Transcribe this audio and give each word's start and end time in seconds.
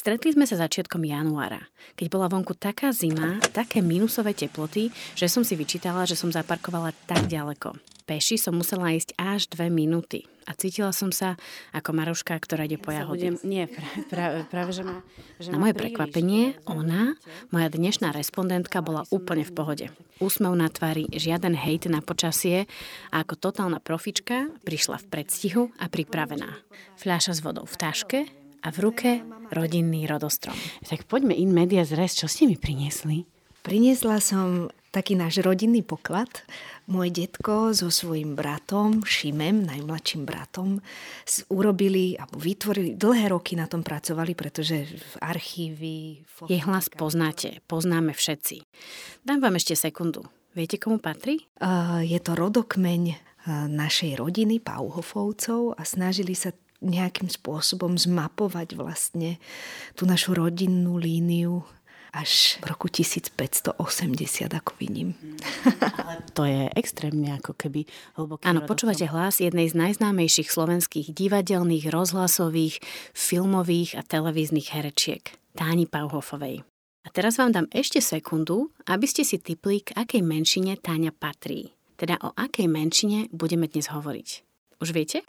Stretli 0.00 0.32
sme 0.32 0.48
sa 0.48 0.56
začiatkom 0.56 1.04
januára, 1.04 1.60
keď 1.92 2.06
bola 2.08 2.32
vonku 2.32 2.56
taká 2.56 2.88
zima, 2.88 3.36
také 3.52 3.84
minusové 3.84 4.32
teploty, 4.32 4.88
že 5.12 5.28
som 5.28 5.44
si 5.44 5.52
vyčítala, 5.60 6.08
že 6.08 6.16
som 6.16 6.32
zaparkovala 6.32 6.96
tak 7.04 7.28
ďaleko. 7.28 7.76
Peši 8.08 8.40
som 8.40 8.56
musela 8.56 8.96
ísť 8.96 9.12
až 9.20 9.52
dve 9.52 9.68
minúty 9.68 10.24
a 10.48 10.56
cítila 10.56 10.96
som 10.96 11.12
sa 11.12 11.36
ako 11.76 11.92
Maruška, 11.92 12.32
ktorá 12.32 12.64
ide 12.64 12.80
po 12.80 12.96
jahode. 12.96 13.44
Nie, 13.44 13.68
práve, 14.08 14.48
práve 14.48 14.72
že 14.72 14.88
ma, 14.88 15.04
že 15.36 15.52
Na 15.52 15.60
moje 15.60 15.76
prekvapenie, 15.76 16.56
ona, 16.64 17.20
moja 17.52 17.68
dnešná 17.68 18.16
respondentka, 18.16 18.80
bola 18.80 19.04
úplne 19.12 19.44
v 19.44 19.52
pohode. 19.52 19.86
Úsmev 20.16 20.56
na 20.56 20.72
tvári, 20.72 21.12
žiaden 21.12 21.52
hejt 21.52 21.92
na 21.92 22.00
počasie 22.00 22.64
a 23.12 23.20
ako 23.20 23.36
totálna 23.36 23.84
profička 23.84 24.48
prišla 24.64 24.96
v 24.96 25.06
predstihu 25.12 25.62
a 25.76 25.92
pripravená. 25.92 26.56
Fľaša 26.96 27.36
s 27.36 27.44
vodou 27.44 27.68
v 27.68 27.76
taške, 27.76 28.39
a 28.60 28.68
v 28.72 28.78
ruke 28.80 29.10
rodinný 29.50 30.06
rodostrom. 30.06 30.54
Tak 30.84 31.08
poďme 31.08 31.34
in 31.34 31.50
media 31.50 31.82
zres, 31.82 32.16
čo 32.16 32.28
ste 32.28 32.46
mi 32.46 32.54
priniesli? 32.54 33.26
Priniesla 33.60 34.24
som 34.24 34.72
taký 34.90 35.14
náš 35.14 35.44
rodinný 35.44 35.84
poklad. 35.84 36.28
Môj 36.90 37.14
detko 37.14 37.70
so 37.70 37.92
svojím 37.92 38.34
bratom, 38.34 39.06
Šimem, 39.06 39.62
najmladším 39.62 40.26
bratom, 40.26 40.82
urobili 41.52 42.18
alebo 42.18 42.42
vytvorili, 42.42 42.98
dlhé 42.98 43.30
roky 43.30 43.54
na 43.54 43.70
tom 43.70 43.86
pracovali, 43.86 44.34
pretože 44.34 44.90
v 44.90 45.14
archívy... 45.22 46.26
Jej 46.50 46.62
hlas 46.66 46.90
poznáte, 46.90 47.62
poznáme 47.70 48.10
všetci. 48.10 48.66
Dám 49.22 49.38
vám 49.38 49.54
ešte 49.60 49.78
sekundu. 49.78 50.26
Viete, 50.50 50.82
komu 50.82 50.98
patrí? 50.98 51.46
Uh, 51.62 52.02
je 52.02 52.18
to 52.18 52.34
rodokmeň 52.34 53.30
našej 53.48 54.20
rodiny, 54.20 54.60
Pauhofovcov 54.60 55.78
a 55.78 55.82
snažili 55.88 56.36
sa 56.36 56.52
nejakým 56.80 57.28
spôsobom 57.28 57.96
zmapovať 57.96 58.76
vlastne 58.76 59.36
tú 59.94 60.08
našu 60.08 60.36
rodinnú 60.36 60.96
líniu 60.96 61.64
až 62.10 62.58
v 62.58 62.74
roku 62.74 62.90
1580, 62.90 63.78
ako 64.50 64.72
vidím. 64.82 65.14
Ale 66.02 66.26
to 66.34 66.42
je 66.42 66.66
extrémne 66.74 67.38
ako 67.38 67.54
keby 67.54 67.86
hlboké. 68.18 68.42
Áno, 68.50 68.66
počúvate 68.66 69.06
hlas 69.06 69.38
jednej 69.38 69.70
z 69.70 69.78
najznámejších 69.78 70.50
slovenských 70.50 71.14
divadelných, 71.14 71.86
rozhlasových, 71.90 72.82
filmových 73.14 73.94
a 73.98 74.02
televíznych 74.02 74.74
herečiek, 74.74 75.22
Táni 75.54 75.86
Pauhofovej. 75.86 76.66
A 77.00 77.08
teraz 77.08 77.40
vám 77.40 77.54
dám 77.54 77.66
ešte 77.72 78.02
sekundu, 78.04 78.68
aby 78.84 79.06
ste 79.08 79.24
si 79.24 79.40
typli, 79.40 79.80
k 79.80 79.96
akej 79.96 80.20
menšine 80.20 80.76
Táňa 80.76 81.16
patrí. 81.16 81.72
Teda 81.96 82.20
o 82.20 82.36
akej 82.36 82.68
menšine 82.68 83.32
budeme 83.32 83.70
dnes 83.70 83.88
hovoriť. 83.88 84.28
Už 84.84 84.92
viete? 84.92 85.24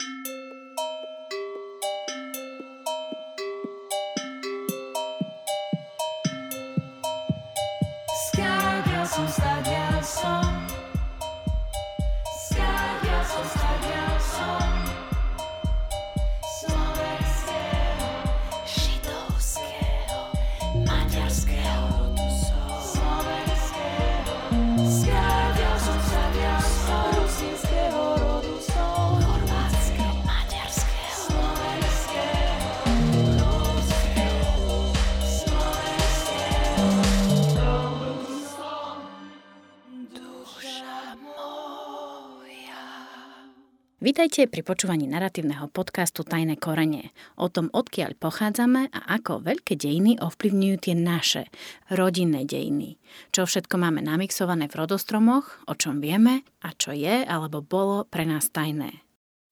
Vítajte 44.12 44.44
pri 44.44 44.60
počúvaní 44.60 45.08
narratívneho 45.08 45.72
podcastu 45.72 46.28
Tajné 46.28 46.60
korene 46.60 47.16
o 47.40 47.48
tom, 47.48 47.72
odkiaľ 47.72 48.20
pochádzame 48.20 48.92
a 48.92 49.00
ako 49.16 49.40
veľké 49.40 49.80
dejiny 49.80 50.20
ovplyvňujú 50.20 50.76
tie 50.84 51.00
naše, 51.00 51.48
rodinné 51.88 52.44
dejiny. 52.44 53.00
Čo 53.32 53.48
všetko 53.48 53.80
máme 53.80 54.04
namixované 54.04 54.68
v 54.68 54.84
rodostromoch, 54.84 55.64
o 55.64 55.80
čom 55.80 56.04
vieme 56.04 56.44
a 56.60 56.76
čo 56.76 56.92
je 56.92 57.24
alebo 57.24 57.64
bolo 57.64 58.04
pre 58.04 58.28
nás 58.28 58.52
tajné. 58.52 59.00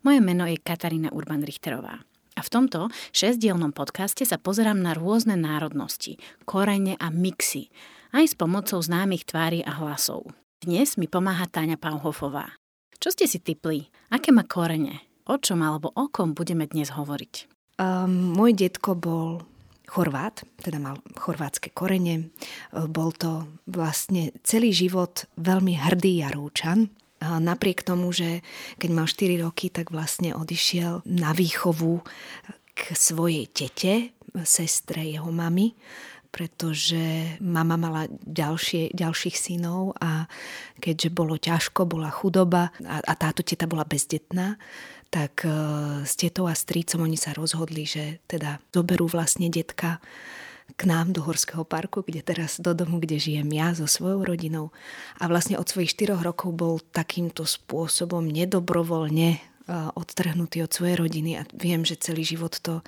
Moje 0.03 0.19
meno 0.19 0.43
je 0.43 0.59
Katarína 0.59 1.15
Urban-Richterová. 1.15 2.03
A 2.35 2.39
v 2.43 2.51
tomto 2.51 2.91
šesťdielnom 3.15 3.71
podcaste 3.71 4.27
sa 4.27 4.35
pozerám 4.35 4.83
na 4.83 4.91
rôzne 4.91 5.39
národnosti, 5.39 6.19
korene 6.43 6.99
a 6.99 7.07
mixy, 7.07 7.71
aj 8.11 8.27
s 8.27 8.35
pomocou 8.35 8.83
známych 8.83 9.23
tvári 9.23 9.63
a 9.63 9.79
hlasov. 9.79 10.27
Dnes 10.59 10.99
mi 10.99 11.07
pomáha 11.07 11.47
Táňa 11.47 11.79
Pauhofová. 11.79 12.59
Čo 12.99 13.15
ste 13.15 13.31
si 13.31 13.39
typli? 13.39 13.87
Aké 14.11 14.35
má 14.35 14.43
korene? 14.43 14.99
O 15.23 15.39
čom 15.39 15.63
alebo 15.63 15.87
o 15.95 16.11
kom 16.11 16.35
budeme 16.35 16.67
dnes 16.67 16.91
hovoriť? 16.91 17.47
Um, 17.79 18.35
môj 18.35 18.59
detko 18.59 18.91
bol 18.99 19.39
Chorvát, 19.89 20.45
teda 20.61 20.77
mal 20.77 21.01
chorvátske 21.17 21.73
korene. 21.73 22.29
Bol 22.69 23.09
to 23.15 23.49
vlastne 23.65 24.29
celý 24.45 24.69
život 24.69 25.25
veľmi 25.33 25.81
hrdý 25.81 26.21
Jarúčan. 26.21 26.93
Napriek 27.17 27.81
tomu, 27.81 28.13
že 28.13 28.45
keď 28.77 28.89
mal 28.93 29.07
4 29.09 29.41
roky, 29.41 29.73
tak 29.73 29.89
vlastne 29.89 30.37
odišiel 30.37 31.09
na 31.09 31.33
výchovu 31.33 32.05
k 32.77 32.81
svojej 32.93 33.49
tete, 33.49 34.13
sestre 34.45 35.01
jeho 35.01 35.33
mamy 35.33 35.73
pretože 36.29 37.35
mama 37.41 37.75
mala 37.75 38.05
ďalšie, 38.25 38.93
ďalších 38.93 39.35
synov 39.35 39.97
a 39.97 40.29
keďže 40.77 41.09
bolo 41.09 41.35
ťažko, 41.41 41.89
bola 41.89 42.13
chudoba 42.13 42.69
a, 42.85 43.01
a 43.01 43.13
táto 43.17 43.41
teta 43.41 43.65
bola 43.65 43.83
bezdetná, 43.83 44.61
tak 45.09 45.41
e, 45.43 45.49
s 46.05 46.13
tetou 46.13 46.45
a 46.45 46.53
strýcom 46.53 47.01
oni 47.01 47.17
sa 47.17 47.33
rozhodli, 47.33 47.89
že 47.89 48.21
teda 48.29 48.61
zoberú 48.69 49.09
vlastne 49.09 49.49
detka 49.49 49.97
k 50.77 50.81
nám 50.85 51.17
do 51.17 51.25
Horského 51.25 51.65
parku, 51.65 52.05
kde 52.05 52.21
teraz 52.21 52.61
do 52.61 52.77
domu, 52.77 53.01
kde 53.01 53.17
žijem 53.17 53.49
ja 53.49 53.73
so 53.73 53.89
svojou 53.89 54.21
rodinou. 54.21 54.69
A 55.17 55.25
vlastne 55.25 55.57
od 55.57 55.65
svojich 55.65 55.97
4 55.97 56.13
rokov 56.21 56.53
bol 56.53 56.77
takýmto 56.93 57.49
spôsobom 57.49 58.21
nedobrovoľne 58.29 59.41
odtrhnutý 59.69 60.65
od 60.65 60.71
svojej 60.73 60.97
rodiny 60.97 61.31
a 61.37 61.47
viem, 61.53 61.85
že 61.85 62.01
celý 62.01 62.25
život 62.25 62.57
to 62.59 62.81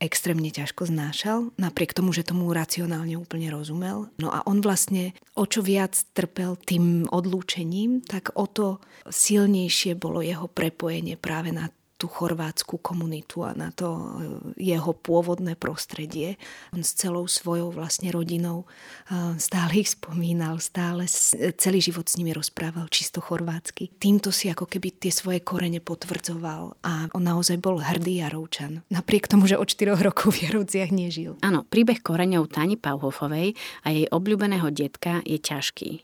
extrémne 0.00 0.48
ťažko 0.48 0.88
znášal, 0.88 1.52
napriek 1.60 1.92
tomu, 1.92 2.16
že 2.16 2.24
tomu 2.24 2.48
racionálne 2.50 3.14
úplne 3.20 3.52
rozumel. 3.52 4.08
No 4.16 4.32
a 4.32 4.40
on 4.48 4.64
vlastne 4.64 5.12
o 5.36 5.44
čo 5.44 5.60
viac 5.60 5.94
trpel 6.16 6.56
tým 6.56 7.06
odlúčením, 7.12 8.00
tak 8.02 8.32
o 8.34 8.48
to 8.48 8.80
silnejšie 9.06 9.94
bolo 9.94 10.24
jeho 10.24 10.48
prepojenie 10.48 11.20
práve 11.20 11.52
na 11.52 11.68
tú 12.02 12.10
chorvátsku 12.10 12.82
komunitu 12.82 13.46
a 13.46 13.54
na 13.54 13.70
to 13.70 13.94
e, 13.94 14.02
jeho 14.74 14.90
pôvodné 14.90 15.54
prostredie. 15.54 16.34
On 16.74 16.82
s 16.82 16.98
celou 16.98 17.30
svojou 17.30 17.70
vlastne 17.70 18.10
rodinou 18.10 18.66
e, 19.06 19.38
stále 19.38 19.86
ich 19.86 19.94
spomínal, 19.94 20.58
stále 20.58 21.06
celý 21.54 21.78
život 21.78 22.10
s 22.10 22.18
nimi 22.18 22.34
rozprával 22.34 22.90
čisto 22.90 23.22
chorvátsky. 23.22 23.94
Týmto 24.02 24.34
si 24.34 24.50
ako 24.50 24.66
keby 24.66 24.98
tie 24.98 25.14
svoje 25.14 25.38
korene 25.46 25.78
potvrdzoval 25.78 26.82
a 26.82 27.06
on 27.14 27.22
naozaj 27.22 27.62
bol 27.62 27.78
hrdý 27.78 28.18
Jarovčan. 28.26 28.82
Napriek 28.90 29.30
tomu, 29.30 29.46
že 29.46 29.54
od 29.54 29.70
4 29.70 29.94
rokov 30.02 30.34
v 30.34 30.50
Jarovciach 30.50 30.90
nežil. 30.90 31.38
Áno, 31.38 31.62
príbeh 31.62 32.02
koreňov 32.02 32.50
Tani 32.50 32.74
Pauhofovej 32.74 33.54
a 33.86 33.94
jej 33.94 34.10
obľúbeného 34.10 34.74
detka 34.74 35.22
je 35.22 35.38
ťažký. 35.38 36.02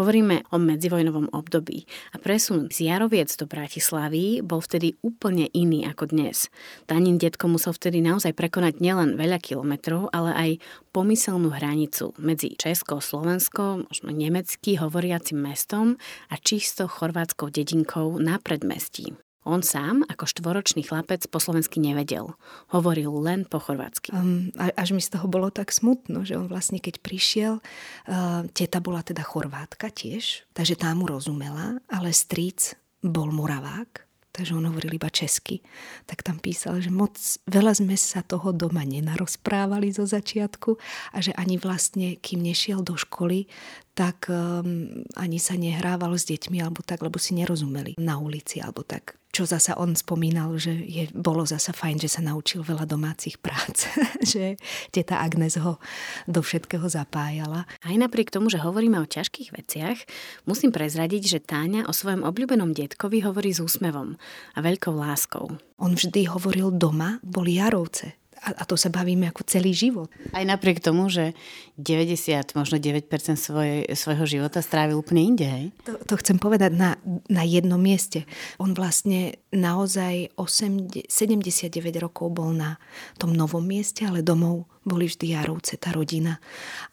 Hovoríme 0.00 0.48
o 0.50 0.56
medzivojnovom 0.56 1.30
období 1.32 1.84
a 2.14 2.16
presun 2.18 2.72
z 2.72 2.88
Jaroviec 2.88 3.30
do 3.36 3.44
Bratislavy 3.44 4.40
bol 4.40 4.64
vtedy 4.64 4.96
úplne 5.04 5.37
iný 5.46 5.86
ako 5.86 6.10
dnes. 6.10 6.50
Tanin 6.90 7.22
detko 7.22 7.46
musel 7.46 7.70
vtedy 7.70 8.02
naozaj 8.02 8.34
prekonať 8.34 8.82
nielen 8.82 9.14
veľa 9.14 9.38
kilometrov, 9.38 10.10
ale 10.10 10.34
aj 10.34 10.50
pomyselnú 10.90 11.54
hranicu 11.54 12.16
medzi 12.18 12.58
Česko, 12.58 12.98
Slovensko, 12.98 13.86
možno 13.86 14.10
nemecký 14.10 14.82
hovoriacim 14.82 15.38
mestom 15.38 15.94
a 16.32 16.34
čisto 16.40 16.90
chorvátskou 16.90 17.52
dedinkou 17.54 18.18
na 18.18 18.42
predmestí. 18.42 19.14
On 19.48 19.64
sám, 19.64 20.04
ako 20.04 20.28
štvoročný 20.28 20.84
chlapec, 20.84 21.24
po 21.30 21.40
slovensky 21.40 21.80
nevedel. 21.80 22.36
Hovoril 22.68 23.08
len 23.22 23.48
po 23.48 23.56
chorvátsky. 23.56 24.12
Um, 24.12 24.52
až 24.58 24.92
mi 24.92 25.00
z 25.00 25.16
toho 25.16 25.24
bolo 25.24 25.48
tak 25.48 25.72
smutno, 25.72 26.20
že 26.26 26.36
on 26.36 26.52
vlastne 26.52 26.76
keď 26.82 27.00
prišiel, 27.00 27.54
uh, 27.62 28.44
teta 28.52 28.82
bola 28.84 29.00
teda 29.00 29.24
chorvátka 29.24 29.88
tiež, 29.88 30.44
takže 30.52 30.76
tá 30.76 30.92
mu 30.92 31.08
rozumela, 31.08 31.80
ale 31.88 32.12
stric 32.12 32.76
bol 33.00 33.32
moravák 33.32 34.07
takže 34.38 34.54
on 34.54 34.70
hovoril 34.70 34.94
iba 34.94 35.10
česky, 35.10 35.58
tak 36.06 36.22
tam 36.22 36.38
písal, 36.38 36.78
že 36.78 36.94
moc 36.94 37.18
veľa 37.50 37.74
sme 37.74 37.98
sa 37.98 38.22
toho 38.22 38.54
doma 38.54 38.86
nenarozprávali 38.86 39.90
zo 39.90 40.06
začiatku 40.06 40.78
a 41.10 41.18
že 41.18 41.34
ani 41.34 41.58
vlastne, 41.58 42.14
kým 42.22 42.38
nešiel 42.38 42.86
do 42.86 42.94
školy, 42.94 43.50
tak 43.98 44.30
um, 44.30 45.02
ani 45.18 45.42
sa 45.42 45.58
nehrával 45.58 46.14
s 46.14 46.30
deťmi 46.30 46.62
alebo 46.62 46.86
tak, 46.86 47.02
lebo 47.02 47.18
si 47.18 47.34
nerozumeli 47.34 47.98
na 47.98 48.22
ulici 48.22 48.62
alebo 48.62 48.86
tak 48.86 49.18
čo 49.38 49.46
zasa 49.46 49.78
on 49.78 49.94
spomínal, 49.94 50.58
že 50.58 50.74
je, 50.74 51.06
bolo 51.14 51.46
zasa 51.46 51.70
fajn, 51.70 52.02
že 52.02 52.10
sa 52.10 52.26
naučil 52.26 52.66
veľa 52.66 52.90
domácich 52.90 53.38
prác, 53.38 53.86
že 54.34 54.58
teta 54.90 55.22
Agnes 55.22 55.54
ho 55.62 55.78
do 56.26 56.42
všetkého 56.42 56.90
zapájala. 56.90 57.62
Aj 57.86 57.94
napriek 57.94 58.34
tomu, 58.34 58.50
že 58.50 58.58
hovoríme 58.58 58.98
o 58.98 59.06
ťažkých 59.06 59.54
veciach, 59.54 59.98
musím 60.42 60.74
prezradiť, 60.74 61.38
že 61.38 61.38
Táňa 61.38 61.86
o 61.86 61.94
svojom 61.94 62.26
obľúbenom 62.26 62.74
detkovi 62.74 63.22
hovorí 63.22 63.54
s 63.54 63.62
úsmevom 63.62 64.18
a 64.18 64.58
veľkou 64.58 64.98
láskou. 64.98 65.54
On 65.78 65.94
vždy 65.94 66.26
hovoril 66.26 66.74
doma, 66.74 67.22
boli 67.22 67.62
Jarovce 67.62 68.17
a, 68.42 68.62
a 68.62 68.64
to 68.64 68.78
sa 68.78 68.88
bavíme 68.88 69.26
ako 69.28 69.42
celý 69.44 69.74
život. 69.74 70.08
Aj 70.30 70.44
napriek 70.46 70.78
tomu, 70.78 71.10
že 71.10 71.34
90, 71.78 72.54
možno 72.54 72.78
9% 72.78 73.10
svoj, 73.34 73.86
svojho 73.92 74.24
života 74.26 74.62
strávil 74.62 74.98
úplne 74.98 75.22
inde, 75.34 75.46
hej? 75.46 75.66
To, 75.86 75.98
to 76.02 76.14
chcem 76.22 76.38
povedať 76.38 76.74
na, 76.74 76.98
na 77.26 77.42
jednom 77.42 77.78
mieste. 77.78 78.26
On 78.62 78.70
vlastne 78.74 79.38
naozaj 79.50 80.34
8, 80.38 81.10
79 81.10 81.70
rokov 81.98 82.30
bol 82.30 82.54
na 82.54 82.78
tom 83.18 83.34
novom 83.34 83.62
mieste, 83.62 84.06
ale 84.06 84.22
domov 84.22 84.70
boli 84.86 85.10
vždy 85.10 85.34
Jarovce, 85.34 85.76
tá 85.76 85.92
rodina. 85.92 86.40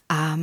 A 0.09 0.37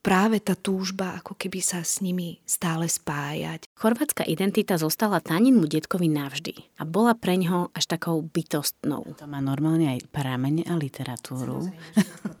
práve 0.00 0.40
tá 0.40 0.56
túžba 0.56 1.20
ako 1.20 1.36
keby 1.36 1.60
sa 1.60 1.84
s 1.84 2.00
nimi 2.00 2.40
stále 2.48 2.88
spájať. 2.88 3.68
Chorvátska 3.76 4.24
identita 4.24 4.80
zostala 4.80 5.20
Taninmu 5.20 5.68
detkovi 5.68 6.08
navždy 6.08 6.80
a 6.80 6.88
bola 6.88 7.12
pre 7.16 7.36
ňoho 7.36 7.72
až 7.76 7.84
takou 7.88 8.20
bytostnou. 8.24 9.16
To 9.16 9.26
má 9.28 9.40
normálne 9.44 9.92
aj 9.96 10.08
pramene 10.08 10.64
a 10.68 10.74
literatúru. 10.76 11.68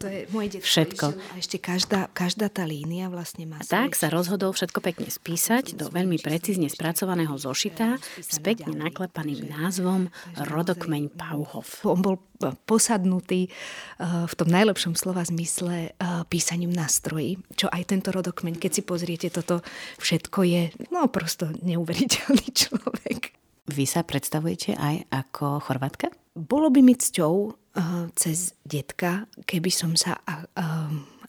To 0.00 0.06
je 0.08 0.24
môj 0.32 0.58
detko. 0.58 0.66
Všetko. 0.72 1.06
A 1.12 1.32
ešte 1.36 1.56
každá, 1.60 2.08
každá 2.16 2.48
tá 2.48 2.64
línia 2.64 3.12
vlastne 3.12 3.44
má... 3.44 3.60
A 3.60 3.64
tak 3.68 3.92
sa 3.92 4.08
rozhodol 4.08 4.56
všetko 4.56 4.80
pekne 4.80 5.08
spísať 5.12 5.76
do 5.76 5.92
veľmi 5.92 6.16
precízne 6.20 6.72
spracovaného 6.72 7.36
zošita 7.36 8.00
s 8.20 8.36
pekne 8.40 8.72
naklepaným 8.76 9.44
názvom 9.52 10.08
Rodokmeň 10.40 11.12
Pauhov. 11.12 11.84
On 11.84 12.00
bol 12.00 12.16
posadnutý 12.64 13.46
eh, 13.46 14.26
v 14.26 14.34
tom 14.34 14.48
najlepšom 14.48 14.96
slova 14.96 15.22
zmysle 15.22 15.92
eh, 15.92 16.22
písaním 16.26 16.72
nástrojí, 16.72 17.36
čo 17.54 17.68
aj 17.68 17.92
tento 17.92 18.10
rodokmeň, 18.10 18.56
keď 18.56 18.70
si 18.70 18.82
pozriete 18.82 19.28
toto 19.28 19.60
všetko 20.00 20.38
je, 20.48 20.62
no 20.88 21.06
prosto 21.12 21.52
neuveriteľný 21.60 22.48
človek. 22.64 23.36
Vy 23.70 23.84
sa 23.86 24.02
predstavujete 24.02 24.74
aj 24.74 25.06
ako 25.12 25.62
Chorvátka? 25.62 26.10
Bolo 26.34 26.74
by 26.74 26.82
mi 26.82 26.98
cťou 26.98 27.34
uh, 27.46 28.06
cez 28.18 28.58
detka, 28.66 29.30
keby 29.46 29.70
som 29.70 29.94
sa 29.94 30.18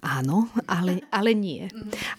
áno, 0.02 0.50
ale, 0.66 1.06
ale 1.14 1.32
nie. 1.38 1.70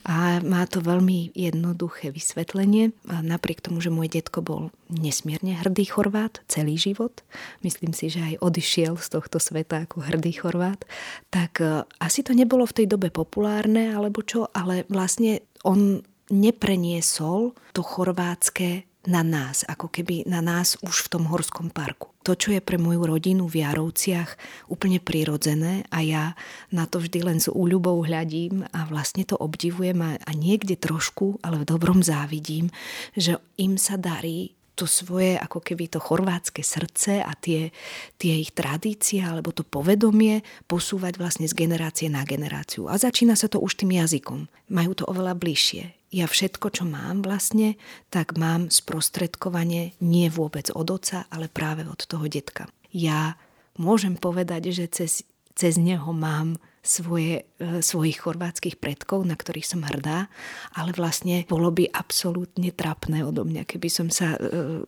A 0.06 0.38
má 0.40 0.64
to 0.70 0.79
veľmi 0.79 1.34
jednoduché 1.34 2.14
vysvetlenie. 2.14 2.94
Napriek 3.06 3.61
tomu, 3.61 3.82
že 3.82 3.90
môj 3.90 4.08
detko 4.08 4.40
bol 4.40 4.70
nesmierne 4.87 5.58
hrdý 5.58 5.90
Chorvát 5.90 6.40
celý 6.46 6.79
život, 6.79 7.25
myslím 7.67 7.93
si, 7.93 8.12
že 8.12 8.20
aj 8.23 8.34
odišiel 8.44 8.94
z 9.00 9.08
tohto 9.19 9.43
sveta 9.43 9.88
ako 9.88 10.05
hrdý 10.05 10.37
Chorvát, 10.37 10.84
tak 11.32 11.64
e, 11.64 11.88
asi 11.96 12.20
to 12.20 12.37
nebolo 12.37 12.69
v 12.69 12.76
tej 12.82 12.87
dobe 12.93 13.08
populárne, 13.08 13.96
alebo 13.96 14.20
čo, 14.20 14.52
ale 14.52 14.85
vlastne 14.93 15.40
on 15.64 16.05
nepreniesol 16.28 17.56
to 17.76 17.81
chorvátske 17.81 18.85
na 19.02 19.26
nás, 19.26 19.66
ako 19.66 19.90
keby 19.90 20.22
na 20.31 20.38
nás 20.38 20.78
už 20.78 21.06
v 21.06 21.10
tom 21.19 21.25
horskom 21.26 21.75
parku. 21.75 22.14
To, 22.22 22.38
čo 22.38 22.54
je 22.54 22.62
pre 22.62 22.78
moju 22.78 23.02
rodinu 23.02 23.50
v 23.50 23.66
Jarovciach 23.66 24.38
úplne 24.70 25.02
prirodzené 25.02 25.82
a 25.90 26.06
ja 26.06 26.25
na 26.70 26.87
to 26.87 27.02
vždy 27.02 27.19
len 27.26 27.38
s 27.43 27.50
úľubou 27.50 27.99
hľadím 28.06 28.62
a 28.70 28.87
vlastne 28.87 29.26
to 29.26 29.34
obdivujem 29.34 29.99
a, 29.99 30.22
a 30.22 30.31
niekde 30.38 30.78
trošku, 30.78 31.43
ale 31.43 31.66
v 31.66 31.69
dobrom 31.69 31.99
závidím, 31.99 32.70
že 33.19 33.43
im 33.58 33.75
sa 33.75 33.99
darí 33.99 34.54
to 34.72 34.88
svoje, 34.88 35.37
ako 35.37 35.60
keby 35.60 35.90
to 35.90 36.00
chorvátske 36.00 36.64
srdce 36.64 37.20
a 37.20 37.32
tie, 37.37 37.75
tie 38.16 38.40
ich 38.40 38.56
tradície 38.56 39.20
alebo 39.20 39.52
to 39.52 39.66
povedomie 39.66 40.40
posúvať 40.64 41.20
vlastne 41.20 41.44
z 41.44 41.52
generácie 41.52 42.08
na 42.08 42.25
generáciu. 42.25 42.88
A 42.88 42.96
začína 42.96 43.37
sa 43.37 43.52
to 43.52 43.60
už 43.60 43.76
tým 43.76 43.93
jazykom. 43.93 44.49
Majú 44.72 44.93
to 44.96 45.04
oveľa 45.04 45.37
bližšie. 45.37 46.01
Ja 46.12 46.29
všetko, 46.29 46.69
čo 46.76 46.85
mám 46.85 47.25
vlastne, 47.25 47.81
tak 48.12 48.37
mám 48.37 48.69
sprostredkovanie 48.69 49.97
nie 50.05 50.29
vôbec 50.29 50.69
od 50.69 50.93
oca, 50.93 51.25
ale 51.32 51.49
práve 51.49 51.88
od 51.88 52.05
toho 52.05 52.29
detka. 52.29 52.69
Ja 52.93 53.41
môžem 53.81 54.20
povedať, 54.20 54.76
že 54.76 54.93
cez, 54.93 55.25
cez 55.56 55.81
neho 55.81 56.12
mám 56.12 56.61
svoje, 56.85 57.49
svojich 57.82 58.25
chorvátskych 58.25 58.81
predkov, 58.81 59.26
na 59.29 59.37
ktorých 59.37 59.67
som 59.67 59.85
hrdá, 59.85 60.26
ale 60.75 60.91
vlastne 60.97 61.44
bolo 61.47 61.70
by 61.70 61.91
absolútne 61.93 62.73
trapné 62.73 63.23
odo 63.23 63.44
mňa, 63.44 63.69
keby 63.69 63.88
som 63.93 64.09
sa 64.09 64.35
uh, 64.37 64.82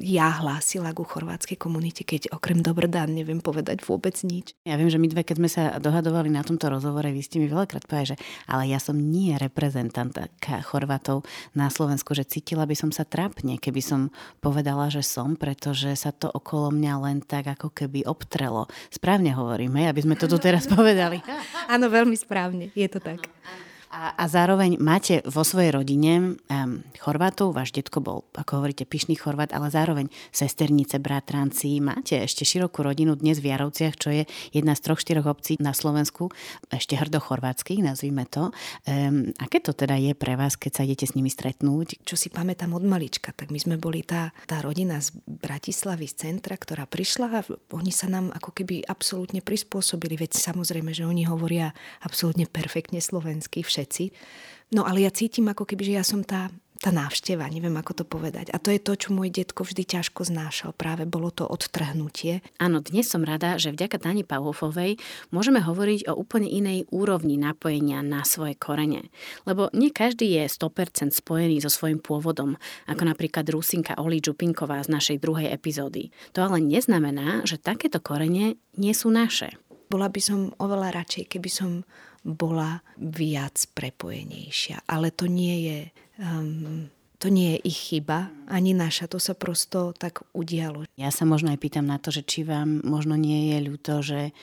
ja 0.00 0.40
hlásila 0.40 0.94
ku 0.94 1.04
chorvátskej 1.04 1.58
komunite, 1.58 2.06
keď 2.06 2.32
okrem 2.32 2.64
Dobrdán 2.64 3.12
neviem 3.12 3.42
povedať 3.42 3.84
vôbec 3.84 4.16
nič. 4.24 4.56
Ja 4.64 4.78
viem, 4.80 4.88
že 4.88 5.00
my 5.00 5.10
dve, 5.10 5.22
keď 5.26 5.36
sme 5.40 5.50
sa 5.50 5.62
dohadovali 5.78 6.30
na 6.32 6.46
tomto 6.46 6.70
rozhovore, 6.70 7.10
vy 7.10 7.22
ste 7.22 7.42
mi 7.42 7.50
veľakrát 7.50 7.84
povedali, 7.84 8.14
že 8.14 8.16
ale 8.48 8.70
ja 8.70 8.80
som 8.80 8.96
nie 8.96 9.36
reprezentantka 9.36 10.64
Chorvátov 10.64 11.26
na 11.52 11.68
Slovensku, 11.68 12.16
že 12.16 12.26
cítila 12.26 12.64
by 12.64 12.76
som 12.76 12.90
sa 12.90 13.06
trapne, 13.06 13.60
keby 13.60 13.80
som 13.82 14.00
povedala, 14.40 14.88
že 14.88 15.04
som, 15.04 15.36
pretože 15.36 15.92
sa 15.94 16.10
to 16.10 16.30
okolo 16.30 16.74
mňa 16.74 16.94
len 17.04 17.18
tak 17.22 17.48
ako 17.48 17.70
keby 17.70 18.06
obtrelo. 18.08 18.66
Správne 18.90 19.32
hovoríme, 19.34 19.86
aby 19.86 20.00
sme 20.02 20.14
to 20.18 20.26
tu 20.26 20.36
teraz 20.40 20.66
povedali. 20.74 21.20
Áno, 21.68 21.88
veľmi 21.88 22.13
správne, 22.16 22.70
je 22.74 22.88
to 22.88 23.00
tak. 23.00 23.20
A, 23.94 24.10
a 24.18 24.24
zároveň 24.26 24.74
máte 24.82 25.22
vo 25.22 25.46
svojej 25.46 25.70
rodine 25.70 26.34
um, 26.34 26.82
Chorvátov, 26.98 27.54
váš 27.54 27.70
detko 27.70 28.02
bol, 28.02 28.26
ako 28.34 28.58
hovoríte, 28.58 28.82
pyšný 28.82 29.14
Chorvát, 29.14 29.54
ale 29.54 29.70
zároveň 29.70 30.10
sesternice, 30.34 30.98
bratranci. 30.98 31.78
Máte 31.78 32.18
ešte 32.18 32.42
širokú 32.42 32.82
rodinu 32.82 33.14
dnes 33.14 33.38
v 33.38 33.54
Jarovciach, 33.54 33.94
čo 33.94 34.10
je 34.10 34.26
jedna 34.50 34.74
z 34.74 34.82
troch, 34.82 34.98
štyroch 34.98 35.30
obcí 35.30 35.62
na 35.62 35.70
Slovensku, 35.70 36.34
ešte 36.74 36.98
hrdo 36.98 37.22
chorvátskych, 37.22 37.86
nazvime 37.86 38.26
to. 38.26 38.50
Um, 38.82 39.30
aké 39.38 39.62
to 39.62 39.70
teda 39.70 39.94
je 39.94 40.10
pre 40.18 40.34
vás, 40.34 40.58
keď 40.58 40.72
sa 40.74 40.82
idete 40.82 41.06
s 41.06 41.14
nimi 41.14 41.30
stretnúť? 41.30 42.02
Čo 42.02 42.18
si 42.18 42.34
pamätám 42.34 42.74
od 42.74 42.82
malička, 42.82 43.30
tak 43.30 43.54
my 43.54 43.62
sme 43.62 43.78
boli 43.78 44.02
tá, 44.02 44.34
tá 44.50 44.58
rodina 44.58 44.98
z 44.98 45.14
Bratislavy, 45.22 46.10
z 46.10 46.26
centra, 46.26 46.58
ktorá 46.58 46.90
prišla 46.90 47.26
a 47.30 47.46
oni 47.70 47.94
sa 47.94 48.10
nám 48.10 48.34
ako 48.34 48.58
keby 48.58 48.90
absolútne 48.90 49.38
prispôsobili. 49.38 50.18
Veď 50.18 50.34
samozrejme, 50.34 50.90
že 50.90 51.06
oni 51.06 51.30
hovoria 51.30 51.70
absolútne 52.02 52.50
perfektne 52.50 52.98
slovensky, 52.98 53.62
všetci. 53.84 54.04
No 54.72 54.88
ale 54.88 55.04
ja 55.04 55.12
cítim 55.12 55.44
ako 55.46 55.68
keby, 55.68 55.92
že 55.92 55.96
ja 56.00 56.02
som 56.02 56.24
tá, 56.24 56.48
tá 56.80 56.90
návšteva, 56.90 57.46
neviem 57.52 57.76
ako 57.76 58.02
to 58.02 58.04
povedať. 58.08 58.50
A 58.50 58.58
to 58.58 58.72
je 58.74 58.82
to, 58.82 58.96
čo 58.96 59.14
môj 59.14 59.30
detko 59.30 59.62
vždy 59.62 59.86
ťažko 59.86 60.26
znášal. 60.26 60.74
Práve 60.74 61.06
bolo 61.06 61.30
to 61.30 61.46
odtrhnutie. 61.46 62.42
Áno, 62.58 62.82
dnes 62.82 63.06
som 63.06 63.22
rada, 63.22 63.60
že 63.60 63.70
vďaka 63.70 64.02
Tani 64.02 64.26
Pavlofovej 64.26 64.98
môžeme 65.30 65.62
hovoriť 65.62 66.10
o 66.10 66.18
úplne 66.18 66.50
inej 66.50 66.90
úrovni 66.90 67.38
napojenia 67.38 68.02
na 68.02 68.26
svoje 68.26 68.58
korene. 68.58 69.12
Lebo 69.46 69.70
nie 69.76 69.94
každý 69.94 70.42
je 70.42 70.50
100% 70.50 71.14
spojený 71.14 71.62
so 71.62 71.70
svojím 71.70 72.02
pôvodom, 72.02 72.58
ako 72.90 73.02
napríklad 73.04 73.46
Rusinka 73.46 73.94
Oli 74.00 74.18
Čupinková 74.18 74.82
z 74.82 74.90
našej 74.90 75.22
druhej 75.22 75.54
epizódy. 75.54 76.10
To 76.34 76.42
ale 76.42 76.58
neznamená, 76.58 77.46
že 77.46 77.62
takéto 77.62 78.02
korene 78.02 78.58
nie 78.74 78.94
sú 78.96 79.12
naše. 79.12 79.54
Bola 79.86 80.10
by 80.10 80.18
som 80.18 80.50
oveľa 80.58 80.90
radšej, 81.04 81.30
keby 81.30 81.50
som 81.52 81.86
bola 82.24 82.80
viac 82.96 83.68
prepojenejšia. 83.76 84.88
Ale 84.88 85.12
to 85.12 85.28
nie 85.28 85.56
je, 85.68 85.80
um, 86.24 86.88
to 87.24 87.32
nie 87.32 87.56
je 87.56 87.72
ich 87.72 87.80
chyba, 87.88 88.28
ani 88.52 88.76
naša, 88.76 89.08
to 89.08 89.16
sa 89.16 89.32
prosto 89.32 89.96
tak 89.96 90.28
udialo. 90.36 90.84
Ja 91.00 91.08
sa 91.08 91.24
možno 91.24 91.56
aj 91.56 91.56
pýtam 91.56 91.88
na 91.88 91.96
to, 91.96 92.12
že 92.12 92.20
či 92.20 92.44
vám 92.44 92.84
možno 92.84 93.16
nie 93.16 93.56
je 93.56 93.58
ľúto, 93.64 94.04
že 94.04 94.36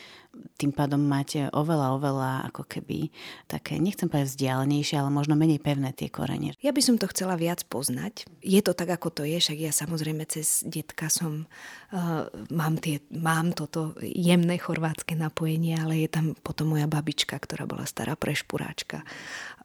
tým 0.57 0.71
pádom 0.71 0.97
máte 0.97 1.51
oveľa, 1.51 1.93
oveľa 1.99 2.31
ako 2.49 2.63
keby 2.63 3.11
také, 3.51 3.77
nechcem 3.77 4.07
povedať 4.07 4.33
vzdialenejšie, 4.33 4.95
ale 4.97 5.11
možno 5.11 5.35
menej 5.35 5.59
pevné 5.59 5.91
tie 5.91 6.07
korene. 6.07 6.55
Ja 6.63 6.71
by 6.71 6.81
som 6.81 6.95
to 6.95 7.05
chcela 7.11 7.35
viac 7.35 7.67
poznať. 7.67 8.25
Je 8.39 8.63
to 8.63 8.71
tak, 8.71 8.89
ako 8.95 9.11
to 9.11 9.23
je, 9.27 9.37
však 9.37 9.59
ja 9.59 9.75
samozrejme 9.75 10.23
cez 10.25 10.63
detka 10.63 11.11
som, 11.11 11.45
uh, 11.91 12.31
mám, 12.49 12.79
tie, 12.79 13.03
mám 13.11 13.51
toto 13.51 13.93
jemné 14.01 14.55
chorvátske 14.55 15.19
napojenie, 15.19 15.75
ale 15.77 16.07
je 16.07 16.09
tam 16.09 16.33
potom 16.39 16.73
moja 16.73 16.87
babička, 16.87 17.35
ktorá 17.35 17.67
bola 17.67 17.83
stará 17.83 18.15
prešpuráčka. 18.15 19.03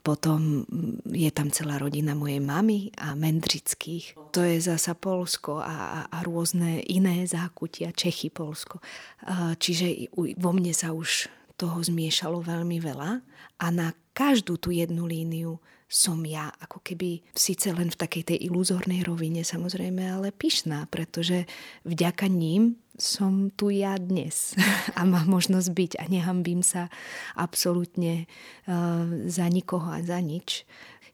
Potom 0.07 0.63
je 1.11 1.27
tam 1.35 1.51
celá 1.51 1.83
rodina 1.83 2.15
mojej 2.15 2.39
mamy 2.39 2.95
a 2.95 3.19
Mendrických. 3.19 4.15
To 4.31 4.47
je 4.47 4.63
zasa 4.63 4.95
Polsko 4.95 5.59
a, 5.59 5.67
a, 5.67 6.01
a 6.07 6.19
rôzne 6.23 6.79
iné 6.87 7.27
zákutia, 7.27 7.91
Čechy, 7.91 8.31
Polsko. 8.31 8.79
Čiže 9.59 10.15
vo 10.39 10.55
mne 10.55 10.71
sa 10.71 10.95
už 10.95 11.27
toho 11.59 11.83
zmiešalo 11.83 12.39
veľmi 12.39 12.79
veľa 12.79 13.11
a 13.59 13.67
na 13.75 13.91
každú 14.15 14.63
tú 14.63 14.71
jednu 14.71 15.11
líniu 15.11 15.59
som 15.87 16.19
ja 16.27 16.51
ako 16.63 16.83
keby 16.83 17.23
síce 17.31 17.71
len 17.71 17.91
v 17.91 17.99
takej 17.99 18.23
tej 18.35 18.39
iluzórnej 18.51 19.07
rovine 19.07 19.47
samozrejme, 19.47 20.03
ale 20.03 20.35
pyšná, 20.35 20.87
pretože 20.91 21.47
vďaka 21.87 22.27
ním 22.27 22.79
som 22.97 23.53
tu 23.53 23.73
ja 23.73 23.97
dnes 24.01 24.57
a 24.99 25.05
mám 25.05 25.29
možnosť 25.29 25.69
byť 25.73 25.93
a 26.01 26.05
nehambím 26.09 26.61
sa 26.65 26.89
absolútne 27.37 28.29
uh, 28.69 29.07
za 29.29 29.47
nikoho 29.49 29.89
a 29.89 30.01
za 30.01 30.21
nič. 30.21 30.65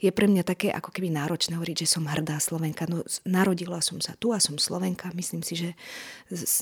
je 0.02 0.10
pre 0.10 0.26
mňa 0.26 0.42
také 0.42 0.74
ako 0.74 0.90
keby 0.90 1.14
náročné 1.14 1.54
hovoriť, 1.54 1.86
že 1.86 1.92
som 1.94 2.10
hrdá 2.10 2.42
Slovenka. 2.42 2.90
No, 2.90 3.06
narodila 3.22 3.78
som 3.78 4.02
sa 4.02 4.18
tu 4.18 4.34
a 4.34 4.42
som 4.42 4.58
Slovenka. 4.58 5.14
Myslím 5.14 5.46
si, 5.46 5.54
že 5.54 5.70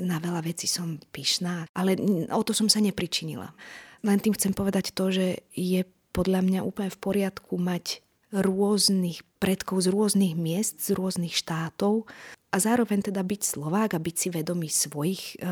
na 0.04 0.20
veľa 0.20 0.44
vecí 0.44 0.68
som 0.68 1.00
pyšná, 1.12 1.64
ale 1.72 1.96
o 2.28 2.42
to 2.44 2.52
som 2.52 2.68
sa 2.68 2.84
nepričinila. 2.84 3.56
Len 4.04 4.18
tým 4.20 4.36
chcem 4.36 4.52
povedať 4.52 4.92
to, 4.92 5.08
že 5.08 5.44
je 5.56 5.84
podľa 6.10 6.40
mňa 6.44 6.60
úplne 6.66 6.90
v 6.92 7.00
poriadku 7.00 7.56
mať 7.56 8.04
rôznych 8.30 9.26
predkov 9.42 9.86
z 9.86 9.88
rôznych 9.90 10.34
miest, 10.38 10.78
z 10.82 10.94
rôznych 10.94 11.34
štátov 11.34 12.06
a 12.50 12.56
zároveň 12.58 13.10
teda 13.10 13.22
byť 13.22 13.40
Slovák 13.42 13.94
a 13.94 14.02
byť 14.02 14.16
si 14.16 14.28
vedomý 14.30 14.68
svojich, 14.70 15.38
eh, 15.38 15.46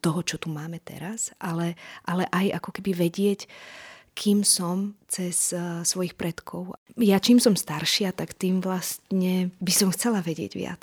toho, 0.00 0.20
čo 0.24 0.36
tu 0.40 0.48
máme 0.52 0.80
teraz, 0.80 1.32
ale, 1.40 1.76
ale 2.04 2.28
aj 2.32 2.60
ako 2.60 2.70
keby 2.80 2.92
vedieť, 2.96 3.48
kým 4.16 4.48
som 4.48 4.96
cez 5.12 5.52
uh, 5.52 5.84
svojich 5.84 6.16
predkov. 6.16 6.72
Ja 6.96 7.20
čím 7.20 7.36
som 7.36 7.52
staršia, 7.52 8.16
tak 8.16 8.32
tým 8.32 8.64
vlastne 8.64 9.52
by 9.60 9.72
som 9.76 9.92
chcela 9.92 10.24
vedieť 10.24 10.56
viac. 10.56 10.80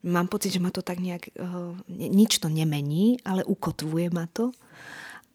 Mám 0.00 0.32
pocit, 0.32 0.56
že 0.56 0.64
ma 0.64 0.72
to 0.72 0.80
tak 0.80 0.96
nejak, 0.96 1.28
uh, 1.36 1.76
nič 1.92 2.40
to 2.40 2.48
nemení, 2.48 3.20
ale 3.20 3.44
ukotvuje 3.44 4.08
ma 4.08 4.32
to 4.32 4.56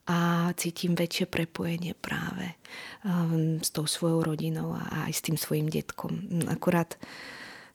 a 0.06 0.50
cítim 0.54 0.94
väčšie 0.94 1.26
prepojenie 1.26 1.98
práve 1.98 2.54
um, 3.02 3.58
s 3.58 3.74
tou 3.74 3.90
svojou 3.90 4.22
rodinou 4.22 4.78
a 4.78 5.10
aj 5.10 5.14
s 5.18 5.22
tým 5.26 5.38
svojim 5.38 5.66
detkom. 5.66 6.46
Akurát 6.46 6.94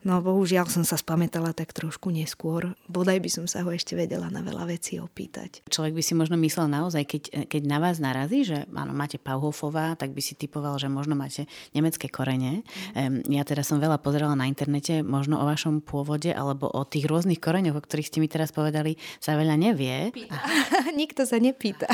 No 0.00 0.24
bohužiaľ 0.24 0.64
som 0.72 0.80
sa 0.80 0.96
spamätala 0.96 1.52
tak 1.52 1.76
trošku 1.76 2.08
neskôr. 2.08 2.72
Bodaj 2.88 3.20
by 3.20 3.30
som 3.30 3.44
sa 3.44 3.60
ho 3.60 3.68
ešte 3.68 3.92
vedela 3.92 4.32
na 4.32 4.40
veľa 4.40 4.64
vecí 4.72 4.96
opýtať. 4.96 5.60
Človek 5.68 5.92
by 5.92 6.02
si 6.04 6.16
možno 6.16 6.40
myslel 6.40 6.72
naozaj, 6.72 7.04
keď, 7.04 7.22
keď 7.52 7.62
na 7.68 7.78
vás 7.84 8.00
narazí, 8.00 8.48
že 8.48 8.64
áno, 8.72 8.96
máte 8.96 9.20
Pauhofová, 9.20 10.00
tak 10.00 10.16
by 10.16 10.22
si 10.24 10.32
typoval, 10.32 10.80
že 10.80 10.88
možno 10.88 11.20
máte 11.20 11.44
nemecké 11.76 12.08
korene. 12.08 12.64
Um, 12.96 13.20
ja 13.28 13.44
teda 13.44 13.60
som 13.60 13.76
veľa 13.76 14.00
pozerala 14.00 14.32
na 14.32 14.48
internete, 14.48 15.04
možno 15.04 15.36
o 15.36 15.44
vašom 15.44 15.84
pôvode 15.84 16.32
alebo 16.32 16.72
o 16.72 16.80
tých 16.88 17.04
rôznych 17.04 17.36
koreňoch, 17.36 17.76
o 17.76 17.84
ktorých 17.84 18.08
ste 18.08 18.24
mi 18.24 18.28
teraz 18.32 18.56
povedali, 18.56 18.96
sa 19.20 19.36
veľa 19.36 19.60
nevie. 19.60 20.16
Nikto 21.00 21.28
sa 21.28 21.36
nepýta. 21.36 21.92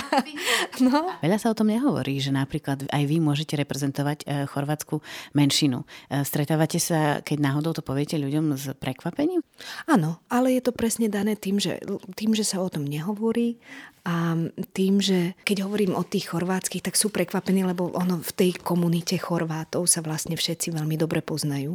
no. 0.79 1.11
Veľa 1.27 1.43
sa 1.43 1.51
o 1.51 1.59
tom 1.59 1.75
nehovorí, 1.75 2.23
že 2.23 2.31
napríklad 2.31 2.87
aj 2.87 3.03
vy 3.03 3.19
môžete 3.19 3.59
reprezentovať 3.59 4.19
uh, 4.23 4.47
chorvátsku 4.47 5.03
menšinu. 5.35 5.83
Uh, 5.83 6.23
stretávate 6.23 6.79
sa, 6.79 7.19
keď 7.27 7.39
náhodou 7.43 7.75
to 7.75 7.83
poviete 7.97 8.21
ľuďom 8.21 8.61
s 8.61 8.76
prekvapením? 8.76 9.41
Áno, 9.88 10.21
ale 10.29 10.53
je 10.53 10.69
to 10.69 10.76
presne 10.76 11.09
dané 11.09 11.33
tým, 11.33 11.57
že, 11.57 11.81
tým, 12.12 12.37
že 12.37 12.45
sa 12.45 12.61
o 12.61 12.69
tom 12.69 12.85
nehovorí 12.85 13.57
a 14.07 14.38
tým, 14.71 15.03
že 15.03 15.35
keď 15.43 15.67
hovorím 15.67 15.99
o 15.99 16.07
tých 16.07 16.31
chorvátskych, 16.31 16.79
tak 16.79 16.95
sú 16.95 17.11
prekvapení, 17.11 17.67
lebo 17.67 17.91
ono 17.91 18.23
v 18.23 18.33
tej 18.38 18.50
komunite 18.55 19.19
Chorvátov 19.19 19.91
sa 19.91 19.99
vlastne 19.99 20.38
všetci 20.38 20.71
veľmi 20.71 20.95
dobre 20.95 21.26
poznajú. 21.26 21.75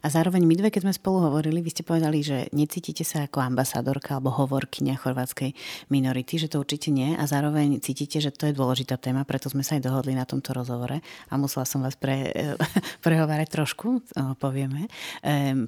A 0.00 0.06
zároveň 0.08 0.48
my 0.48 0.56
dve, 0.56 0.72
keď 0.72 0.88
sme 0.88 0.96
spolu 0.96 1.28
hovorili, 1.28 1.60
vy 1.60 1.68
ste 1.68 1.84
povedali, 1.84 2.24
že 2.24 2.48
necítite 2.56 3.04
sa 3.04 3.28
ako 3.28 3.44
ambasádorka 3.44 4.16
alebo 4.16 4.32
hovorkyňa 4.32 4.96
chorvátskej 4.96 5.52
minority, 5.92 6.40
že 6.40 6.48
to 6.48 6.64
určite 6.64 6.88
nie 6.88 7.12
a 7.12 7.28
zároveň 7.28 7.76
cítite, 7.84 8.24
že 8.24 8.32
to 8.32 8.48
je 8.48 8.56
dôležitá 8.56 8.96
téma, 8.96 9.28
preto 9.28 9.52
sme 9.52 9.60
sa 9.60 9.76
aj 9.76 9.84
dohodli 9.84 10.16
na 10.16 10.24
tomto 10.24 10.56
rozhovore 10.56 11.04
a 11.04 11.34
musela 11.36 11.68
som 11.68 11.84
vás 11.84 11.92
pre, 11.92 12.32
prehovárať 13.04 13.52
trošku, 13.52 14.00
povieme. 14.40 14.88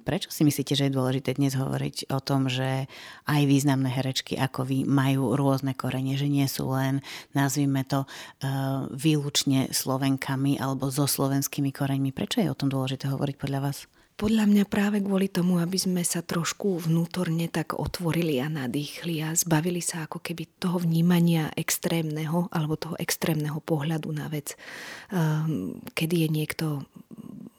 Prečo 0.05 0.29
si 0.29 0.45
myslíte, 0.45 0.77
že 0.77 0.87
je 0.87 0.97
dôležité 0.97 1.33
dnes 1.41 1.57
hovoriť 1.57 2.13
o 2.13 2.21
tom, 2.21 2.53
že 2.53 2.93
aj 3.25 3.43
významné 3.49 3.89
herečky 3.89 4.37
ako 4.37 4.69
vy 4.69 4.85
majú 4.85 5.33
rôzne 5.33 5.73
korene, 5.73 6.13
že 6.21 6.29
nie 6.29 6.45
sú 6.45 6.69
len, 6.77 7.01
nazvime 7.33 7.81
to, 7.89 8.05
uh, 8.05 8.85
výlučne 8.93 9.73
Slovenkami 9.73 10.61
alebo 10.61 10.93
so 10.93 11.09
slovenskými 11.09 11.73
koreňmi. 11.73 12.13
Prečo 12.13 12.45
je 12.45 12.53
o 12.53 12.59
tom 12.59 12.69
dôležité 12.69 13.09
hovoriť 13.09 13.37
podľa 13.41 13.61
vás? 13.65 13.89
Podľa 14.17 14.49
mňa 14.49 14.65
práve 14.65 15.05
kvôli 15.05 15.29
tomu, 15.29 15.61
aby 15.61 15.77
sme 15.77 16.01
sa 16.01 16.25
trošku 16.25 16.89
vnútorne 16.89 17.53
tak 17.53 17.77
otvorili 17.77 18.41
a 18.41 18.49
nadýchli 18.49 19.21
a 19.21 19.37
zbavili 19.37 19.85
sa 19.85 20.09
ako 20.09 20.25
keby 20.25 20.57
toho 20.57 20.81
vnímania 20.81 21.53
extrémneho 21.53 22.49
alebo 22.49 22.81
toho 22.81 22.97
extrémneho 22.97 23.61
pohľadu 23.61 24.09
na 24.17 24.33
vec, 24.33 24.57
kedy 25.93 26.15
je 26.25 26.29
niekto 26.33 26.67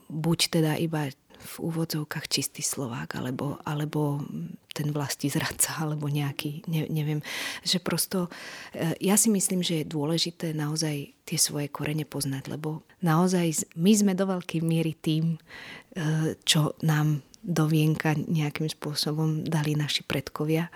buď 0.10 0.40
teda 0.50 0.82
iba 0.82 1.14
v 1.38 1.54
úvodzovkách 1.62 2.26
čistý 2.28 2.66
Slovák, 2.66 3.18
alebo, 3.18 3.62
alebo 3.64 4.22
ten 4.74 4.94
vlastí 4.94 5.30
zradca, 5.30 5.82
alebo 5.82 6.06
nejaký, 6.10 6.66
ne, 6.70 6.86
neviem, 6.90 7.22
že 7.66 7.82
prosto, 7.82 8.30
e, 8.74 8.94
ja 9.02 9.18
si 9.18 9.34
myslím, 9.34 9.66
že 9.66 9.82
je 9.82 9.94
dôležité 9.94 10.54
naozaj 10.54 11.18
tie 11.26 11.40
svoje 11.42 11.68
korene 11.70 12.06
poznať, 12.06 12.54
lebo 12.54 12.86
naozaj 13.02 13.70
my 13.78 13.92
sme 13.94 14.14
do 14.14 14.30
veľkej 14.30 14.62
miery 14.62 14.94
tým, 14.94 15.36
e, 15.36 15.38
čo 16.46 16.78
nám 16.86 17.26
do 17.48 17.64
vienka 17.64 18.12
nejakým 18.12 18.68
spôsobom 18.68 19.48
dali 19.48 19.78
naši 19.78 20.04
predkovia. 20.04 20.68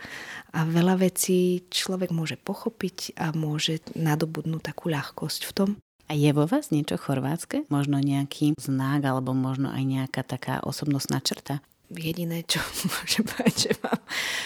A 0.55 0.63
veľa 0.63 1.03
vecí 1.03 1.67
človek 1.67 2.15
môže 2.15 2.39
pochopiť 2.39 3.19
a 3.19 3.35
môže 3.35 3.83
nadobudnúť 3.91 4.71
takú 4.71 4.87
ľahkosť 4.87 5.41
v 5.51 5.51
tom. 5.51 5.69
A 6.11 6.13
je 6.13 6.27
vo 6.35 6.43
vás 6.43 6.75
niečo 6.75 6.99
chorvátske? 6.99 7.63
Možno 7.71 7.95
nejaký 8.03 8.59
znak 8.59 9.07
alebo 9.07 9.31
možno 9.31 9.71
aj 9.71 9.79
nejaká 9.79 10.27
taká 10.27 10.59
osobnostná 10.59 11.23
črta? 11.23 11.63
jediné, 11.97 12.47
čo 12.47 12.63
môžem 12.91 13.23
povedať, 13.27 13.55
že 13.67 13.71
mám 13.83 13.99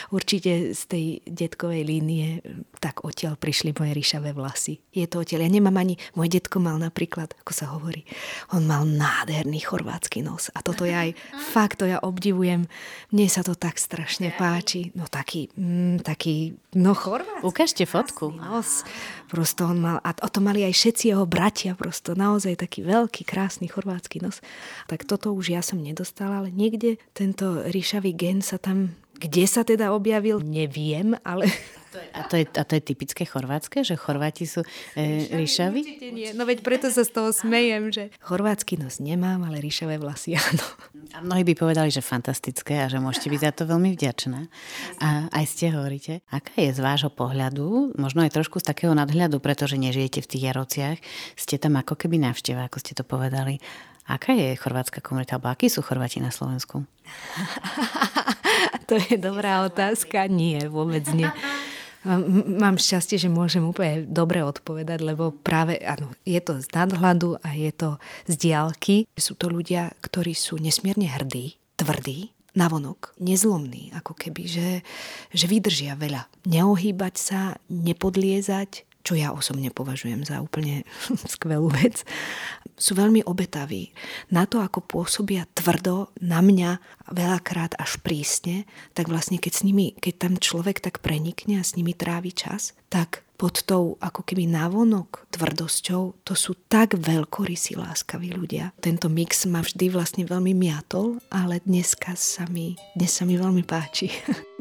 určite 0.10 0.74
z 0.74 0.82
tej 0.90 1.06
detkovej 1.26 1.84
línie, 1.86 2.42
tak 2.82 3.06
odtiaľ 3.06 3.38
prišli 3.38 3.76
moje 3.78 3.92
ríšavé 3.94 4.34
vlasy. 4.34 4.82
Je 4.90 5.06
to 5.06 5.22
odtiaľ. 5.22 5.46
Ja 5.46 5.52
nemám 5.52 5.78
ani, 5.78 6.00
môj 6.18 6.32
detko 6.32 6.58
mal 6.58 6.82
napríklad, 6.82 7.38
ako 7.46 7.52
sa 7.54 7.70
hovorí, 7.78 8.08
on 8.54 8.66
mal 8.66 8.88
nádherný 8.88 9.62
chorvátsky 9.62 10.26
nos. 10.26 10.50
A 10.54 10.66
toto 10.66 10.88
ja 10.88 11.06
aj, 11.06 11.14
fakt 11.54 11.84
to 11.84 11.86
ja 11.86 12.02
obdivujem. 12.02 12.66
Mne 13.14 13.28
sa 13.30 13.46
to 13.46 13.54
tak 13.54 13.78
strašne 13.78 14.34
páči. 14.34 14.90
No 14.98 15.06
taký, 15.06 15.52
mm, 15.54 16.02
taký, 16.02 16.56
no 16.74 16.98
chorvátsky. 16.98 17.46
Ukážte 17.46 17.84
fotku. 17.86 18.34
Nos. 18.34 18.88
Prosto 19.36 19.68
on 19.68 19.84
mal, 19.84 20.00
a 20.00 20.16
o 20.24 20.30
to 20.32 20.40
mali 20.40 20.64
aj 20.64 20.72
všetci 20.72 21.12
jeho 21.12 21.28
bratia, 21.28 21.76
prosto 21.76 22.16
naozaj 22.16 22.56
taký 22.56 22.88
veľký, 22.88 23.28
krásny 23.28 23.68
chorvátsky 23.68 24.24
nos. 24.24 24.40
Tak 24.88 25.04
toto 25.04 25.36
už 25.36 25.52
ja 25.52 25.60
som 25.60 25.84
nedostala, 25.84 26.40
ale 26.40 26.56
niekde 26.56 26.96
ten 27.12 27.26
tento 27.26 27.66
ríšavý 27.66 28.14
gen 28.14 28.46
sa 28.46 28.62
tam, 28.62 28.94
kde 29.16 29.44
sa 29.48 29.64
teda 29.64 29.96
objavil, 29.96 30.44
neviem, 30.44 31.16
ale... 31.24 31.48
A 32.12 32.28
to 32.28 32.36
je, 32.36 32.44
a 32.44 32.64
to 32.68 32.76
je 32.76 32.84
typické 32.84 33.24
chorvátske, 33.24 33.80
že 33.88 33.96
Chorváti 33.96 34.44
sú 34.44 34.68
e, 35.00 35.32
ríšaví? 35.32 36.04
No 36.36 36.44
veď 36.44 36.60
preto 36.60 36.92
sa 36.92 37.08
z 37.08 37.12
toho 37.16 37.32
smejem, 37.32 37.88
že 37.88 38.12
chorvátsky 38.20 38.76
nos 38.76 39.00
nemám, 39.00 39.48
ale 39.48 39.64
ríšavé 39.64 39.96
vlasy 39.96 40.36
áno. 40.40 40.68
A 41.16 41.24
mnohí 41.24 41.48
by 41.48 41.56
povedali, 41.56 41.88
že 41.88 42.04
fantastické 42.04 42.84
a 42.84 42.92
že 42.92 43.00
môžete 43.00 43.32
byť 43.32 43.40
za 43.40 43.52
to 43.56 43.64
veľmi 43.72 43.96
vďačná. 43.96 44.52
A 45.00 45.32
aj 45.32 45.46
ste 45.48 45.72
hovoríte, 45.72 46.20
aká 46.28 46.60
je 46.60 46.76
z 46.76 46.80
vášho 46.84 47.12
pohľadu, 47.16 47.96
možno 47.96 48.28
aj 48.28 48.36
trošku 48.36 48.60
z 48.60 48.76
takého 48.76 48.92
nadhľadu, 48.92 49.40
pretože 49.40 49.80
nežijete 49.80 50.20
v 50.20 50.30
tých 50.36 50.44
Jarociach, 50.52 50.98
ste 51.40 51.56
tam 51.56 51.80
ako 51.80 51.96
keby 51.96 52.20
návšteva, 52.20 52.68
ako 52.68 52.84
ste 52.84 52.92
to 52.92 53.08
povedali. 53.08 53.64
Aká 54.06 54.38
je 54.38 54.54
chorvátska 54.54 55.02
komunita, 55.02 55.42
alebo 55.42 55.50
akí 55.50 55.66
sú 55.66 55.82
Chorváti 55.82 56.22
na 56.22 56.30
Slovensku? 56.30 56.86
to 58.90 59.02
je 59.02 59.18
dobrá 59.18 59.66
otázka. 59.66 60.30
Nie, 60.30 60.70
vôbec 60.70 61.10
nie. 61.10 61.26
Mám 62.06 62.78
šťastie, 62.78 63.18
že 63.18 63.34
môžem 63.34 63.66
úplne 63.66 64.06
dobre 64.06 64.46
odpovedať, 64.46 65.02
lebo 65.02 65.34
práve, 65.34 65.82
áno, 65.82 66.14
je 66.22 66.38
to 66.38 66.62
z 66.62 66.70
nadhľadu 66.70 67.42
a 67.42 67.58
je 67.58 67.74
to 67.74 67.98
z 68.30 68.34
diálky. 68.38 69.10
Sú 69.18 69.34
to 69.34 69.50
ľudia, 69.50 69.90
ktorí 70.06 70.38
sú 70.38 70.62
nesmierne 70.62 71.10
hrdí, 71.10 71.58
tvrdí, 71.74 72.30
navonok, 72.54 73.18
nezlomní, 73.18 73.90
ako 73.98 74.14
keby, 74.14 74.44
že, 74.46 74.70
že 75.34 75.46
vydržia 75.50 75.98
veľa. 75.98 76.30
Neohýbať 76.46 77.16
sa, 77.18 77.40
nepodliezať, 77.74 78.86
čo 79.06 79.14
ja 79.14 79.30
osobne 79.30 79.70
považujem 79.70 80.26
za 80.26 80.42
úplne 80.42 80.82
skvelú 81.34 81.70
vec, 81.70 82.02
sú 82.76 82.98
veľmi 82.98 83.24
obetaví. 83.24 83.96
Na 84.34 84.50
to, 84.50 84.60
ako 84.60 84.84
pôsobia 84.84 85.48
tvrdo 85.54 86.12
na 86.20 86.44
mňa 86.44 86.82
veľakrát 87.14 87.78
až 87.80 88.02
prísne, 88.04 88.68
tak 88.98 89.08
vlastne 89.08 89.40
keď, 89.40 89.54
s 89.54 89.62
nimi, 89.64 89.96
keď 89.96 90.14
tam 90.28 90.34
človek 90.36 90.84
tak 90.84 91.00
prenikne 91.00 91.62
a 91.62 91.64
s 91.64 91.78
nimi 91.80 91.96
trávi 91.96 92.36
čas, 92.36 92.76
tak 92.90 93.24
pod 93.36 93.68
tou 93.68 94.00
ako 94.00 94.24
keby 94.24 94.48
návonok 94.48 95.28
tvrdosťou, 95.32 96.24
to 96.24 96.34
sú 96.36 96.56
tak 96.72 96.96
veľkorysí 96.96 97.76
láskaví 97.76 98.32
ľudia. 98.32 98.72
Tento 98.80 99.12
mix 99.12 99.44
ma 99.48 99.60
vždy 99.60 99.92
vlastne 99.92 100.24
veľmi 100.24 100.56
miatol, 100.56 101.20
ale 101.28 101.60
dneska 101.64 102.16
sa 102.16 102.48
mi, 102.48 102.80
dnes 102.96 103.12
sa 103.12 103.28
mi 103.28 103.36
veľmi 103.36 103.64
páči. 103.68 104.12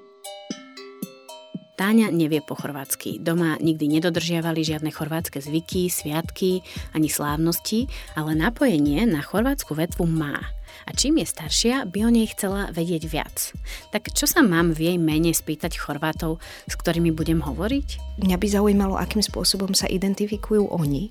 Táňa 1.75 2.15
nevie 2.15 2.39
po 2.39 2.55
chorvátsky. 2.55 3.19
Doma 3.19 3.59
nikdy 3.59 3.99
nedodržiavali 3.99 4.63
žiadne 4.63 4.95
chorvátske 4.95 5.43
zvyky, 5.43 5.91
sviatky 5.91 6.63
ani 6.95 7.11
slávnosti, 7.11 7.91
ale 8.15 8.39
napojenie 8.39 9.03
na 9.11 9.19
chorvátsku 9.19 9.75
vetvu 9.75 10.07
má. 10.07 10.39
A 10.87 10.91
čím 10.95 11.19
je 11.19 11.27
staršia, 11.27 11.91
by 11.91 11.99
o 12.07 12.11
nej 12.15 12.31
chcela 12.31 12.71
vedieť 12.71 13.11
viac. 13.11 13.51
Tak 13.91 14.15
čo 14.15 14.31
sa 14.31 14.47
mám 14.47 14.71
v 14.71 14.91
jej 14.91 14.99
mene 15.03 15.35
spýtať 15.35 15.75
Chorvátov, 15.79 16.39
s 16.67 16.75
ktorými 16.79 17.11
budem 17.11 17.43
hovoriť? 17.43 18.23
Mňa 18.23 18.37
by 18.39 18.47
zaujímalo, 18.47 18.95
akým 18.95 19.23
spôsobom 19.23 19.75
sa 19.75 19.91
identifikujú 19.91 20.71
oni. 20.71 21.11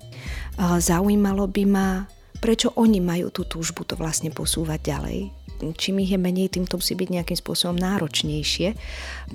Zaujímalo 0.60 1.48
by 1.48 1.64
ma, 1.68 2.08
prečo 2.40 2.72
oni 2.76 3.04
majú 3.04 3.32
tú 3.36 3.48
túžbu 3.48 3.84
to 3.84 4.00
vlastne 4.00 4.32
posúvať 4.32 4.80
ďalej. 4.84 5.20
Čím 5.72 6.04
ich 6.04 6.12
je 6.12 6.20
menej, 6.20 6.52
tým 6.52 6.68
to 6.68 6.76
musí 6.76 7.00
byť 7.00 7.10
nejakým 7.10 7.40
spôsobom 7.40 7.80
náročnejšie. 7.80 8.76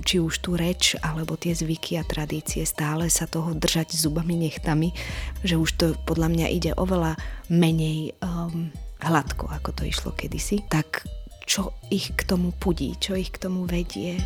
Či 0.04 0.16
už 0.20 0.44
tú 0.44 0.60
reč, 0.60 0.92
alebo 1.00 1.40
tie 1.40 1.56
zvyky 1.56 1.96
a 1.96 2.04
tradície 2.04 2.68
stále 2.68 3.08
sa 3.08 3.24
toho 3.24 3.56
držať 3.56 3.96
zubami 3.96 4.36
nechtami, 4.36 4.92
že 5.40 5.56
už 5.56 5.70
to 5.80 5.86
podľa 6.04 6.28
mňa 6.28 6.46
ide 6.52 6.70
oveľa 6.76 7.16
menej 7.48 8.12
um, 8.20 8.68
hladko, 9.00 9.48
ako 9.48 9.72
to 9.72 9.82
išlo 9.88 10.12
kedysi. 10.12 10.60
Tak 10.68 11.08
čo 11.48 11.72
ich 11.88 12.12
k 12.12 12.20
tomu 12.28 12.52
pudí, 12.52 12.92
čo 13.00 13.16
ich 13.16 13.32
k 13.32 13.40
tomu 13.48 13.64
vedie? 13.64 14.20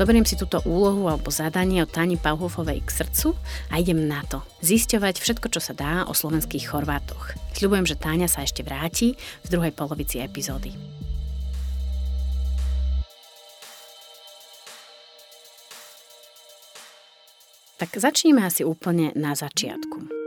Zoberiem 0.00 0.24
si 0.24 0.32
túto 0.32 0.64
úlohu 0.64 1.12
alebo 1.12 1.28
zadanie 1.28 1.84
od 1.84 1.92
Tani 1.92 2.16
Pauhofovej 2.16 2.80
k 2.88 3.04
srdcu 3.04 3.36
a 3.68 3.76
idem 3.84 4.08
na 4.08 4.24
to. 4.24 4.40
Zisťovať 4.64 5.20
všetko, 5.20 5.52
čo 5.52 5.60
sa 5.60 5.76
dá 5.76 6.08
o 6.08 6.16
slovenských 6.16 6.72
Chorvátoch. 6.72 7.36
Sľubujem, 7.52 7.84
že 7.84 8.00
Táňa 8.00 8.24
sa 8.24 8.40
ešte 8.40 8.64
vráti 8.64 9.12
v 9.44 9.48
druhej 9.52 9.76
polovici 9.76 10.24
epizódy. 10.24 10.72
Tak 17.76 17.92
začneme 17.92 18.40
asi 18.40 18.64
úplne 18.64 19.12
na 19.12 19.36
začiatku. 19.36 20.19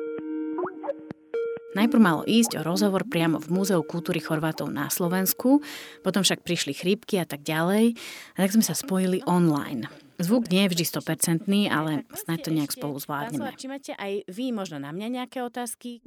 Najprv 1.74 2.01
malo 2.01 2.22
ísť 2.30 2.62
o 2.62 2.65
rozhovor 2.65 3.10
priamo 3.10 3.42
v 3.42 3.50
Múzeu 3.50 3.82
kultúry 3.82 4.22
Chorvátov 4.22 4.70
na 4.70 4.94
Slovensku, 4.94 5.65
potom 6.06 6.22
však 6.22 6.46
prišli 6.46 6.77
chrípky 6.77 7.18
a 7.18 7.25
tak 7.25 7.42
ďalej, 7.42 7.98
a 8.34 8.38
tak 8.46 8.53
sme 8.53 8.62
sa 8.62 8.77
spojili 8.77 9.25
online. 9.25 10.02
Zvuk 10.24 10.48
nie 10.48 10.63
je 10.65 10.70
vždy 10.72 10.84
100%, 10.88 11.68
ale 11.68 12.08
snad 12.15 12.39
to 12.39 12.50
nejak 12.56 12.72
spolu 12.72 12.96
zvládneme. 12.96 13.51
Či 13.60 13.68
máte 13.68 13.92
aj 14.00 14.24
vy 14.32 14.56
možno 14.56 14.80
na 14.80 14.96
mňa 14.96 15.08
nejaké 15.22 15.44
otázky? 15.44 16.00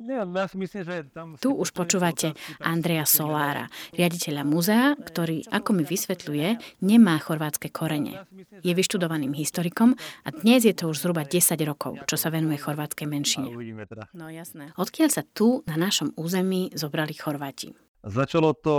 Tu 1.37 1.49
už 1.53 1.69
počúvate 1.77 2.33
Andreja 2.65 3.05
Solára, 3.05 3.69
riaditeľa 3.93 4.43
muzea, 4.49 4.97
ktorý, 4.97 5.45
ako 5.53 5.71
mi 5.77 5.85
vysvetľuje, 5.85 6.81
nemá 6.81 7.21
chorvátske 7.21 7.69
korene. 7.69 8.25
Je 8.65 8.73
vyštudovaným 8.73 9.37
historikom 9.37 9.93
a 10.25 10.29
dnes 10.33 10.65
je 10.65 10.73
to 10.73 10.89
už 10.89 11.05
zhruba 11.05 11.29
10 11.29 11.61
rokov, 11.69 12.01
čo 12.09 12.17
sa 12.17 12.33
venuje 12.33 12.57
chorvátskej 12.57 13.05
menšine. 13.05 13.53
Teda. 13.85 14.09
No. 14.17 14.33
Odkiaľ 14.81 15.11
sa 15.13 15.23
tu 15.23 15.61
na 15.69 15.77
našom 15.77 16.17
území 16.17 16.73
zobrali 16.73 17.13
Chorváti? 17.13 17.77
Začalo 18.07 18.55
to 18.57 18.75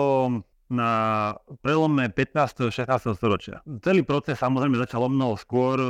na 0.68 0.90
prelome 1.64 2.12
15. 2.12 2.68
a 2.68 2.72
16. 2.72 3.16
storočia. 3.16 3.64
Celý 3.80 4.04
proces 4.04 4.36
samozrejme 4.40 4.76
začal 4.76 5.08
o 5.08 5.10
mnoho 5.12 5.40
skôr 5.40 5.80
e, 5.80 5.88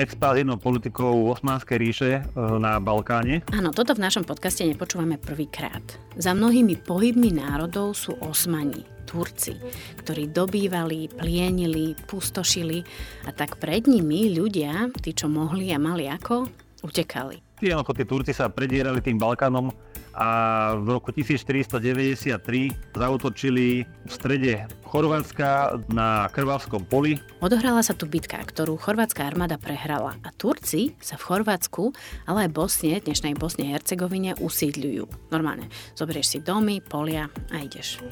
expanzívnou 0.00 0.56
politikou 0.56 1.28
Osmanskej 1.28 1.76
ríše 1.76 2.10
e, 2.18 2.22
na 2.36 2.80
Balkáne. 2.80 3.44
Áno, 3.52 3.70
toto 3.76 3.92
v 3.92 4.04
našom 4.04 4.24
podcaste 4.24 4.64
nepočúvame 4.64 5.20
prvýkrát. 5.20 5.84
Za 6.16 6.32
mnohými 6.32 6.80
pohybmi 6.80 7.36
národov 7.36 7.94
sú 7.94 8.16
Osmani, 8.24 8.84
Turci, 9.08 9.56
ktorí 10.04 10.32
dobývali, 10.32 11.16
plienili, 11.16 11.96
pustošili 12.08 12.84
a 13.24 13.32
tak 13.32 13.56
pred 13.56 13.88
nimi 13.88 14.32
ľudia, 14.32 14.92
tí 15.00 15.16
čo 15.16 15.32
mohli 15.32 15.72
a 15.72 15.80
mali 15.80 16.08
ako, 16.08 16.44
utekali. 16.84 17.48
Tí, 17.58 17.74
ako 17.74 17.90
tí 17.90 18.04
Turci 18.06 18.30
sa 18.30 18.46
predierali 18.46 19.02
tým 19.02 19.18
Balkánom 19.18 19.74
a 20.18 20.28
v 20.74 20.98
roku 20.98 21.14
1493 21.14 22.98
zautočili 22.98 23.86
v 23.86 24.10
strede 24.10 24.66
Chorvátska 24.82 25.78
na 25.94 26.26
Krvavskom 26.34 26.82
poli. 26.90 27.22
Odohrala 27.38 27.86
sa 27.86 27.94
tu 27.94 28.10
bitka, 28.10 28.42
ktorú 28.42 28.74
chorvátska 28.82 29.22
armáda 29.22 29.54
prehrala 29.62 30.18
a 30.26 30.34
Turci 30.34 30.98
sa 30.98 31.14
v 31.14 31.22
Chorvátsku, 31.22 31.94
ale 32.26 32.50
aj 32.50 32.50
Bosne, 32.50 32.98
dnešnej 32.98 33.38
Bosne 33.38 33.70
a 33.70 33.78
Hercegovine 33.78 34.34
usídľujú. 34.42 35.30
Normálne, 35.30 35.70
zoberieš 35.94 36.34
si 36.34 36.38
domy, 36.42 36.82
polia 36.82 37.30
a 37.54 37.62
ideš. 37.62 38.02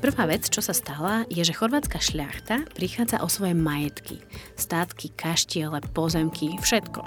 Prvá 0.00 0.24
vec, 0.24 0.48
čo 0.48 0.64
sa 0.64 0.72
stala, 0.72 1.28
je, 1.28 1.44
že 1.44 1.52
chorvátska 1.52 2.00
šľachta 2.00 2.64
prichádza 2.72 3.20
o 3.20 3.28
svoje 3.28 3.52
majetky. 3.52 4.16
Státky, 4.56 5.12
kaštiele, 5.12 5.84
pozemky, 5.92 6.56
všetko. 6.56 7.04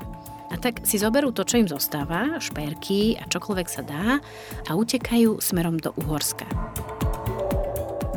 A 0.54 0.56
tak 0.62 0.86
si 0.86 1.02
zoberú 1.02 1.34
to, 1.34 1.42
čo 1.42 1.58
im 1.58 1.66
zostáva, 1.66 2.38
šperky 2.38 3.18
a 3.18 3.26
čokoľvek 3.26 3.68
sa 3.68 3.82
dá 3.82 4.22
a 4.70 4.72
utekajú 4.78 5.42
smerom 5.42 5.82
do 5.82 5.90
Uhorska. 5.98 6.46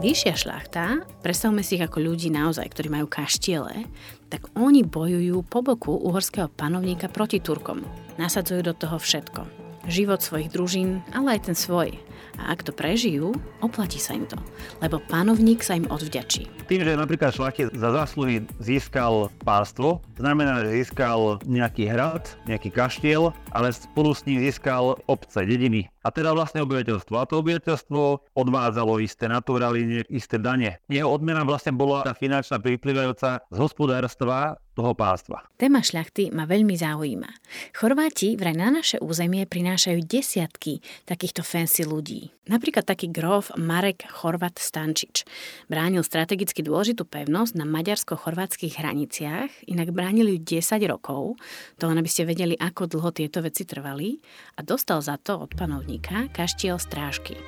Vyššia 0.04 0.36
šlachta, 0.36 1.00
predstavme 1.24 1.64
si 1.64 1.80
ich 1.80 1.86
ako 1.88 2.04
ľudí 2.04 2.28
naozaj, 2.28 2.68
ktorí 2.68 2.92
majú 2.92 3.08
kaštiele, 3.08 3.88
tak 4.28 4.52
oni 4.52 4.84
bojujú 4.84 5.40
po 5.48 5.64
boku 5.64 5.96
uhorského 5.96 6.52
panovníka 6.52 7.08
proti 7.08 7.40
Turkom. 7.40 7.80
Nasadzujú 8.20 8.60
do 8.60 8.76
toho 8.76 9.00
všetko. 9.00 9.48
Život 9.88 10.20
svojich 10.20 10.52
družín, 10.52 11.00
ale 11.16 11.40
aj 11.40 11.48
ten 11.48 11.56
svoj 11.56 11.96
a 12.40 12.52
ak 12.52 12.68
to 12.68 12.72
prežijú, 12.72 13.32
oplatí 13.64 14.00
sa 14.00 14.16
im 14.16 14.28
to, 14.28 14.36
lebo 14.80 15.00
panovník 15.08 15.64
sa 15.64 15.76
im 15.76 15.88
odvďačí. 15.88 16.66
Tým, 16.66 16.82
že 16.82 16.98
napríklad 16.98 17.30
šlachtic 17.30 17.70
za 17.72 17.94
zásluhy 17.94 18.42
získal 18.58 19.30
pánstvo, 19.46 20.02
znamená, 20.18 20.66
že 20.66 20.82
získal 20.82 21.38
nejaký 21.46 21.86
hrad, 21.86 22.26
nejaký 22.50 22.74
kaštiel, 22.74 23.30
ale 23.56 23.72
spolu 23.72 24.12
s 24.12 24.28
ním 24.28 24.44
získal 24.44 25.00
obce, 25.08 25.40
dediny. 25.48 25.88
A 26.04 26.12
teda 26.12 26.36
vlastne 26.36 26.60
obyvateľstvo. 26.62 27.14
A 27.16 27.24
to 27.24 27.40
obyvateľstvo 27.40 28.36
odvádzalo 28.36 29.00
isté 29.00 29.26
naturály, 29.32 30.04
isté 30.12 30.36
dane. 30.36 30.78
Jeho 30.92 31.08
odmena 31.08 31.42
vlastne 31.42 31.72
bola 31.72 32.04
tá 32.04 32.12
finančná 32.12 32.60
priplývajúca 32.60 33.42
z 33.48 33.56
hospodárstva 33.58 34.60
toho 34.76 34.92
pánstva. 34.92 35.40
Téma 35.56 35.80
šľachty 35.80 36.28
ma 36.36 36.44
veľmi 36.44 36.76
zaujíma. 36.76 37.30
Chorváti 37.72 38.36
vraj 38.36 38.52
na 38.52 38.68
naše 38.68 39.00
územie 39.00 39.48
prinášajú 39.48 40.04
desiatky 40.04 40.84
takýchto 41.08 41.40
fancy 41.40 41.88
ľudí. 41.88 42.28
Napríklad 42.46 42.84
taký 42.84 43.10
grof 43.10 43.50
Marek 43.56 44.04
Chorvat 44.06 44.60
Stančič. 44.60 45.24
Bránil 45.66 46.04
strategicky 46.04 46.60
dôležitú 46.62 47.08
pevnosť 47.08 47.58
na 47.58 47.66
maďarsko-chorvátskych 47.66 48.78
hraniciach, 48.78 49.66
inak 49.66 49.90
bránili 49.90 50.38
ju 50.38 50.60
10 50.60 50.78
rokov, 50.86 51.40
to 51.80 51.88
len 51.88 51.98
aby 51.98 52.06
ste 52.06 52.28
vedeli, 52.28 52.54
ako 52.54 52.86
dlho 52.86 53.10
tieto 53.16 53.42
veci 53.46 53.62
trvali, 53.62 54.18
a 54.58 54.66
dostal 54.66 54.98
za 54.98 55.14
to 55.16 55.38
od 55.38 55.54
panovníka 55.54 56.26
kaštiel 56.34 56.82
strážky. 56.82 57.38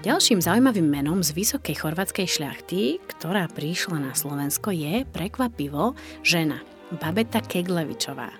Ďalším 0.00 0.40
zaujímavým 0.40 0.88
menom 0.88 1.20
z 1.20 1.36
vysokej 1.36 1.84
chorvátskej 1.84 2.24
šľachty, 2.24 3.04
ktorá 3.04 3.52
prišla 3.52 4.00
na 4.00 4.16
Slovensko, 4.16 4.72
je 4.72 5.04
prekvapivo 5.04 5.92
žena, 6.24 6.64
Babeta 6.96 7.44
Keglevičová. 7.44 8.32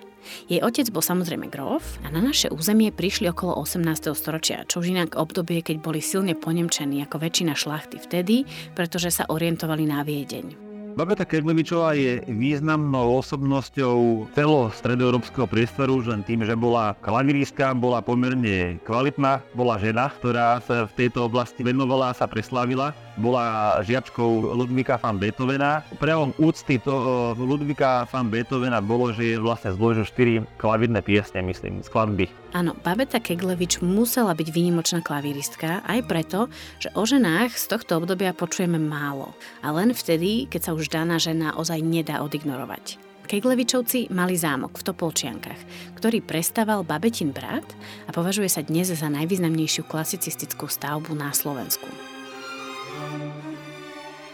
Jej 0.49 0.65
otec 0.65 0.89
bol 0.89 1.05
samozrejme 1.05 1.53
grof 1.53 2.01
a 2.01 2.09
na 2.09 2.17
naše 2.21 2.49
územie 2.49 2.89
prišli 2.89 3.29
okolo 3.29 3.61
18. 3.61 4.09
storočia, 4.17 4.65
čo 4.65 4.81
už 4.81 4.89
inak 4.89 5.17
obdobie, 5.17 5.61
keď 5.61 5.81
boli 5.81 6.01
silne 6.01 6.33
ponemčení 6.33 7.01
ako 7.05 7.21
väčšina 7.21 7.53
šlachty 7.53 8.01
vtedy, 8.01 8.45
pretože 8.73 9.13
sa 9.13 9.29
orientovali 9.29 9.85
na 9.85 10.01
Viedeň. 10.01 10.70
Babeta 10.91 11.23
Kerglevičová 11.23 11.95
je 11.95 12.19
významnou 12.27 13.23
osobnosťou 13.23 14.27
celo 14.35 14.67
stredoeurópskeho 14.75 15.47
priestoru, 15.47 16.03
len 16.03 16.19
tým, 16.27 16.43
že 16.43 16.51
bola 16.51 16.99
klaviristka, 16.99 17.71
bola 17.71 18.03
pomerne 18.03 18.75
kvalitná, 18.83 19.39
bola 19.55 19.79
žena, 19.79 20.11
ktorá 20.11 20.59
sa 20.59 20.91
v 20.91 20.95
tejto 20.99 21.31
oblasti 21.31 21.63
venovala 21.63 22.11
a 22.11 22.17
sa 22.17 22.27
preslávila. 22.27 22.91
Bola 23.21 23.77
žiačkou 23.85 24.57
Ludvíka 24.57 24.97
van 24.97 25.21
Beethovena. 25.21 25.85
Prejavom 26.01 26.33
úcty 26.41 26.81
toho 26.81 27.37
Ludvíka 27.37 28.09
van 28.09 28.33
Beethovena 28.33 28.81
bolo, 28.81 29.13
že 29.13 29.37
vlastne 29.37 29.77
zložil 29.77 30.09
4 30.09 30.57
klavírne 30.57 31.05
piesne, 31.05 31.45
myslím, 31.45 31.85
skladby. 31.85 32.33
Áno, 32.57 32.73
Babeta 32.81 33.21
Keglevič 33.21 33.79
musela 33.85 34.33
byť 34.33 34.47
výnimočná 34.49 34.99
klavíristka 35.05 35.85
aj 35.85 35.99
preto, 36.09 36.49
že 36.81 36.89
o 36.97 37.05
ženách 37.05 37.53
z 37.53 37.65
tohto 37.69 38.01
obdobia 38.01 38.33
počujeme 38.33 38.81
málo. 38.81 39.37
A 39.61 39.69
len 39.69 39.93
vtedy, 39.93 40.49
keď 40.49 40.61
sa 40.67 40.71
už 40.73 40.89
daná 40.89 41.21
žena 41.21 41.53
ozaj 41.55 41.79
nedá 41.79 42.25
odignorovať. 42.25 42.97
Keglevičovci 43.31 44.11
mali 44.11 44.35
zámok 44.35 44.75
v 44.75 44.85
Topolčiankach, 44.91 45.61
ktorý 45.95 46.19
prestával 46.19 46.83
Babetin 46.83 47.31
brat 47.31 47.63
a 48.03 48.11
považuje 48.11 48.51
sa 48.51 48.59
dnes 48.59 48.91
za 48.91 49.07
najvýznamnejšiu 49.07 49.87
klasicistickú 49.87 50.67
stavbu 50.67 51.15
na 51.15 51.31
Slovensku. 51.31 51.87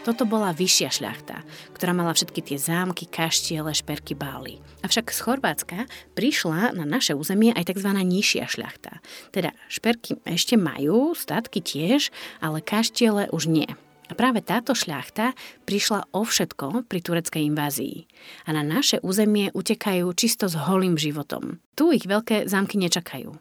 Toto 0.08 0.24
bola 0.24 0.56
vyššia 0.56 0.88
šľachta, 0.88 1.44
ktorá 1.76 1.92
mala 1.92 2.16
všetky 2.16 2.40
tie 2.40 2.56
zámky, 2.56 3.04
kaštiele, 3.04 3.76
šperky, 3.76 4.16
bály. 4.16 4.56
Avšak 4.80 5.12
z 5.12 5.20
Chorvátska 5.20 5.84
prišla 6.16 6.72
na 6.72 6.88
naše 6.88 7.12
územie 7.12 7.52
aj 7.52 7.68
tzv. 7.68 7.92
nižšia 7.92 8.48
šľachta. 8.48 9.04
Teda 9.36 9.52
šperky 9.68 10.16
ešte 10.24 10.56
majú, 10.56 11.12
statky 11.12 11.60
tiež, 11.60 12.08
ale 12.40 12.64
kaštiele 12.64 13.28
už 13.36 13.52
nie. 13.52 13.68
A 14.08 14.16
práve 14.16 14.40
táto 14.40 14.72
šľachta 14.72 15.36
prišla 15.68 16.08
o 16.16 16.24
všetko 16.24 16.88
pri 16.88 17.04
tureckej 17.04 17.44
invázii. 17.44 18.08
A 18.48 18.56
na 18.56 18.64
naše 18.64 19.04
územie 19.04 19.52
utekajú 19.52 20.08
čisto 20.16 20.48
s 20.48 20.56
holým 20.56 20.96
životom. 20.96 21.60
Tu 21.76 22.00
ich 22.00 22.08
veľké 22.08 22.48
zámky 22.48 22.80
nečakajú. 22.80 23.36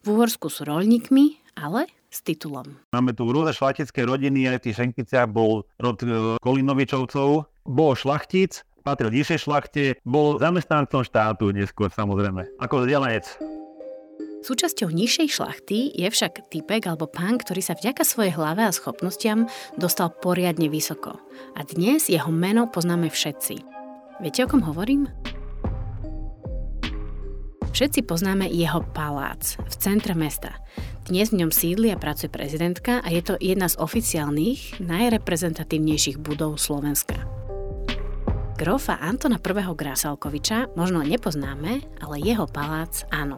V 0.00 0.06
Úhorsku 0.08 0.48
sú 0.48 0.64
rolníkmi, 0.64 1.44
ale 1.60 1.92
s 2.16 2.24
titulom. 2.24 2.64
Máme 2.96 3.12
tu 3.12 3.28
rôzne 3.28 3.52
šlachtické 3.52 4.08
rodiny, 4.08 4.48
aj 4.48 4.56
v 4.58 4.64
tých 4.64 4.78
Šenkiciach 4.80 5.28
bol 5.28 5.68
rod 5.76 6.00
e, 6.00 6.40
Kolinovičovcov, 6.40 7.44
bol 7.68 7.92
šlachtic, 7.92 8.64
patril 8.80 9.12
nižšej 9.12 9.44
šlachte, 9.44 9.84
bol 10.08 10.40
zamestnancom 10.40 11.04
štátu 11.04 11.52
neskôr 11.52 11.92
samozrejme, 11.92 12.48
ako 12.56 12.86
vzdelanec. 12.86 13.26
Súčasťou 14.46 14.94
nižšej 14.94 15.28
šlachty 15.34 15.90
je 15.90 16.06
však 16.06 16.54
typek 16.54 16.86
alebo 16.86 17.10
pán, 17.10 17.34
ktorý 17.34 17.58
sa 17.66 17.74
vďaka 17.74 18.06
svojej 18.06 18.38
hlave 18.38 18.62
a 18.62 18.70
schopnostiam 18.70 19.50
dostal 19.74 20.14
poriadne 20.14 20.70
vysoko. 20.70 21.18
A 21.58 21.66
dnes 21.66 22.06
jeho 22.06 22.30
meno 22.30 22.70
poznáme 22.70 23.10
všetci. 23.10 23.58
Viete, 24.22 24.46
o 24.46 24.48
kom 24.48 24.62
hovorím? 24.62 25.10
Všetci 27.76 28.08
poznáme 28.08 28.48
jeho 28.48 28.80
palác 28.96 29.60
v 29.60 29.74
centre 29.76 30.16
mesta. 30.16 30.64
Dnes 31.12 31.28
v 31.28 31.44
ňom 31.44 31.52
sídli 31.52 31.92
a 31.92 32.00
pracuje 32.00 32.32
prezidentka 32.32 33.04
a 33.04 33.08
je 33.12 33.20
to 33.20 33.36
jedna 33.36 33.68
z 33.68 33.76
oficiálnych, 33.76 34.80
najreprezentatívnejších 34.80 36.16
budov 36.16 36.56
Slovenska. 36.56 37.20
Grofa 38.56 38.96
Antona 38.96 39.36
I. 39.36 39.60
Grasalkoviča 39.76 40.72
možno 40.72 41.04
nepoznáme, 41.04 41.84
ale 42.00 42.16
jeho 42.24 42.48
palác 42.48 43.04
áno. 43.12 43.36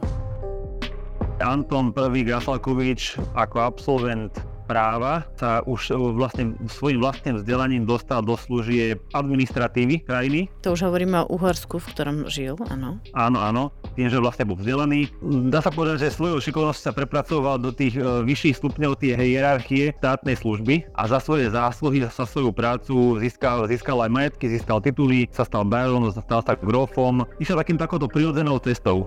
Anton 1.43 1.91
I. 1.91 2.23
Grasalkovič 2.23 3.19
ako 3.35 3.57
absolvent 3.59 4.39
práva 4.69 5.25
sa 5.41 5.65
už 5.65 5.97
vlastne 6.13 6.53
svojim 6.69 7.01
vlastným 7.01 7.41
vzdelaním 7.41 7.89
dostal 7.89 8.21
do 8.21 8.37
služie 8.37 9.01
administratívy 9.17 10.05
krajiny. 10.05 10.53
To 10.61 10.77
už 10.77 10.85
hovoríme 10.85 11.25
o 11.25 11.33
Uhorsku, 11.33 11.81
v 11.81 11.87
ktorom 11.97 12.17
žil, 12.29 12.61
áno. 12.69 13.01
Áno, 13.17 13.39
áno, 13.41 13.73
tým, 13.97 14.13
že 14.13 14.21
vlastne 14.21 14.45
bol 14.45 14.61
vzdelaný. 14.61 15.09
Dá 15.49 15.65
sa 15.65 15.73
povedať, 15.73 16.05
že 16.05 16.13
svojou 16.13 16.45
šikovnosťou 16.45 16.85
sa 16.85 16.93
prepracoval 16.93 17.57
do 17.57 17.73
tých 17.73 17.97
e, 17.97 18.05
vyšších 18.29 18.61
stupňov 18.61 19.01
tie 19.01 19.17
hierarchie 19.17 19.97
štátnej 19.97 20.37
služby 20.37 20.75
a 20.93 21.09
za 21.09 21.23
svoje 21.23 21.49
zásluhy, 21.49 22.05
za 22.05 22.27
svoju 22.29 22.53
prácu 22.53 23.17
získal, 23.23 23.65
získal 23.71 24.05
aj 24.05 24.11
majetky, 24.13 24.51
získal 24.53 24.85
tituly, 24.85 25.31
sa 25.33 25.47
stal 25.47 25.65
barónom, 25.65 26.11
stal 26.13 26.45
sa 26.45 26.59
grofom. 26.59 27.25
Išiel 27.41 27.57
takým 27.57 27.79
takouto 27.81 28.11
prirodzenou 28.11 28.61
cestou. 28.61 29.07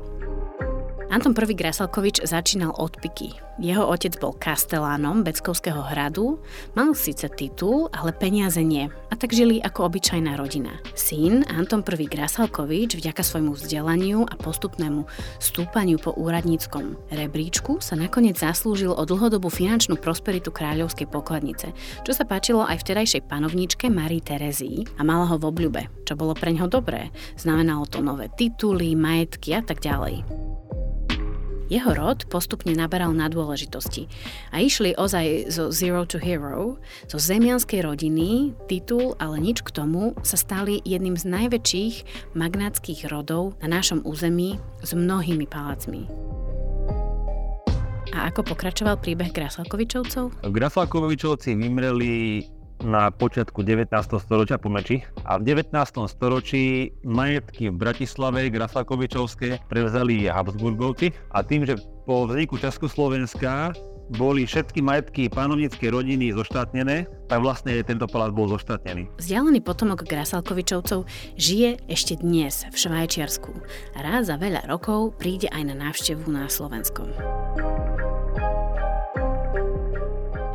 Anton 1.12 1.36
I. 1.36 1.52
Grasalkovič 1.52 2.24
začínal 2.24 2.72
od 2.80 2.96
Piky. 3.04 3.51
Jeho 3.62 3.86
otec 3.86 4.18
bol 4.18 4.34
kastelánom 4.34 5.22
Beckovského 5.22 5.86
hradu, 5.94 6.42
mal 6.74 6.98
síce 6.98 7.30
titul, 7.30 7.94
ale 7.94 8.10
peniaze 8.10 8.58
nie. 8.66 8.90
A 8.90 9.14
tak 9.14 9.38
žili 9.38 9.62
ako 9.62 9.86
obyčajná 9.86 10.34
rodina. 10.34 10.82
Syn 10.98 11.46
Anton 11.46 11.86
I. 11.86 12.10
Grasalkovič 12.10 12.98
vďaka 12.98 13.22
svojmu 13.22 13.54
vzdelaniu 13.54 14.26
a 14.26 14.34
postupnému 14.34 15.06
stúpaniu 15.38 16.02
po 16.02 16.10
úradníckom 16.18 16.98
rebríčku 17.14 17.78
sa 17.86 17.94
nakoniec 17.94 18.42
zaslúžil 18.42 18.98
o 18.98 19.04
dlhodobú 19.06 19.54
finančnú 19.54 19.94
prosperitu 20.02 20.50
kráľovskej 20.50 21.06
pokladnice, 21.06 21.70
čo 22.02 22.18
sa 22.18 22.26
páčilo 22.26 22.66
aj 22.66 22.82
vtedajšej 22.82 23.30
panovničke 23.30 23.94
Marii 23.94 24.26
Terezii 24.26 24.90
a 24.98 25.06
mala 25.06 25.30
ho 25.30 25.38
v 25.38 25.54
obľube, 25.54 25.86
čo 26.10 26.18
bolo 26.18 26.34
pre 26.34 26.50
ňo 26.50 26.66
dobré. 26.66 27.14
Znamenalo 27.38 27.86
to 27.86 28.02
nové 28.02 28.26
tituly, 28.34 28.98
majetky 28.98 29.54
a 29.54 29.62
tak 29.62 29.86
ďalej. 29.86 30.26
Jeho 31.72 31.96
rod 31.96 32.28
postupne 32.28 32.76
naberal 32.76 33.16
na 33.16 33.32
dôležitosti 33.32 34.12
a 34.52 34.60
išli 34.60 34.92
ozaj 34.92 35.48
zo 35.48 35.72
zero 35.72 36.04
to 36.04 36.20
hero, 36.20 36.76
zo 37.08 37.16
zemianskej 37.16 37.88
rodiny, 37.88 38.52
titul, 38.68 39.16
ale 39.24 39.40
nič 39.40 39.64
k 39.64 39.72
tomu, 39.72 40.12
sa 40.20 40.36
stali 40.36 40.84
jedným 40.84 41.16
z 41.16 41.32
najväčších 41.32 41.96
magnátskych 42.36 43.08
rodov 43.08 43.56
na 43.64 43.72
našom 43.72 44.04
území 44.04 44.60
s 44.84 44.92
mnohými 44.92 45.48
palácmi. 45.48 46.12
A 48.12 48.28
ako 48.28 48.44
pokračoval 48.52 49.00
príbeh 49.00 49.32
Grasalkovičovcov? 49.32 50.44
Grasalkovičovci 50.44 51.56
vymreli 51.56 52.44
na 52.82 53.14
počiatku 53.14 53.62
19. 53.62 53.94
storočia 54.22 54.58
po 54.58 54.70
meči 54.70 55.06
a 55.26 55.38
v 55.38 55.54
19. 55.54 55.74
storočí 56.10 56.92
majetky 57.06 57.70
v 57.70 57.76
Bratislave 57.78 58.50
Grasakovičovské 58.50 59.70
prevzali 59.70 60.26
Habsburgovci 60.28 61.14
a 61.34 61.46
tým, 61.46 61.66
že 61.66 61.78
po 62.06 62.26
vzniku 62.26 62.58
Československa 62.58 63.74
boli 64.12 64.44
všetky 64.44 64.84
majetky 64.84 65.32
panovníckej 65.32 65.88
rodiny 65.88 66.36
zoštátnené, 66.36 67.08
tak 67.32 67.40
vlastne 67.40 67.80
tento 67.88 68.12
palác 68.12 68.36
bol 68.36 68.52
zoštátnený. 68.52 69.08
Vzdialený 69.16 69.64
potomok 69.64 70.04
Grasalkovičovcov 70.04 71.08
žije 71.40 71.80
ešte 71.88 72.20
dnes 72.20 72.68
v 72.68 72.76
Švajčiarsku 72.76 73.56
rád 73.96 74.28
za 74.28 74.36
veľa 74.36 74.68
rokov 74.68 75.16
príde 75.16 75.48
aj 75.56 75.64
na 75.64 75.76
návštevu 75.88 76.28
na 76.28 76.52
Slovenskom. 76.52 77.08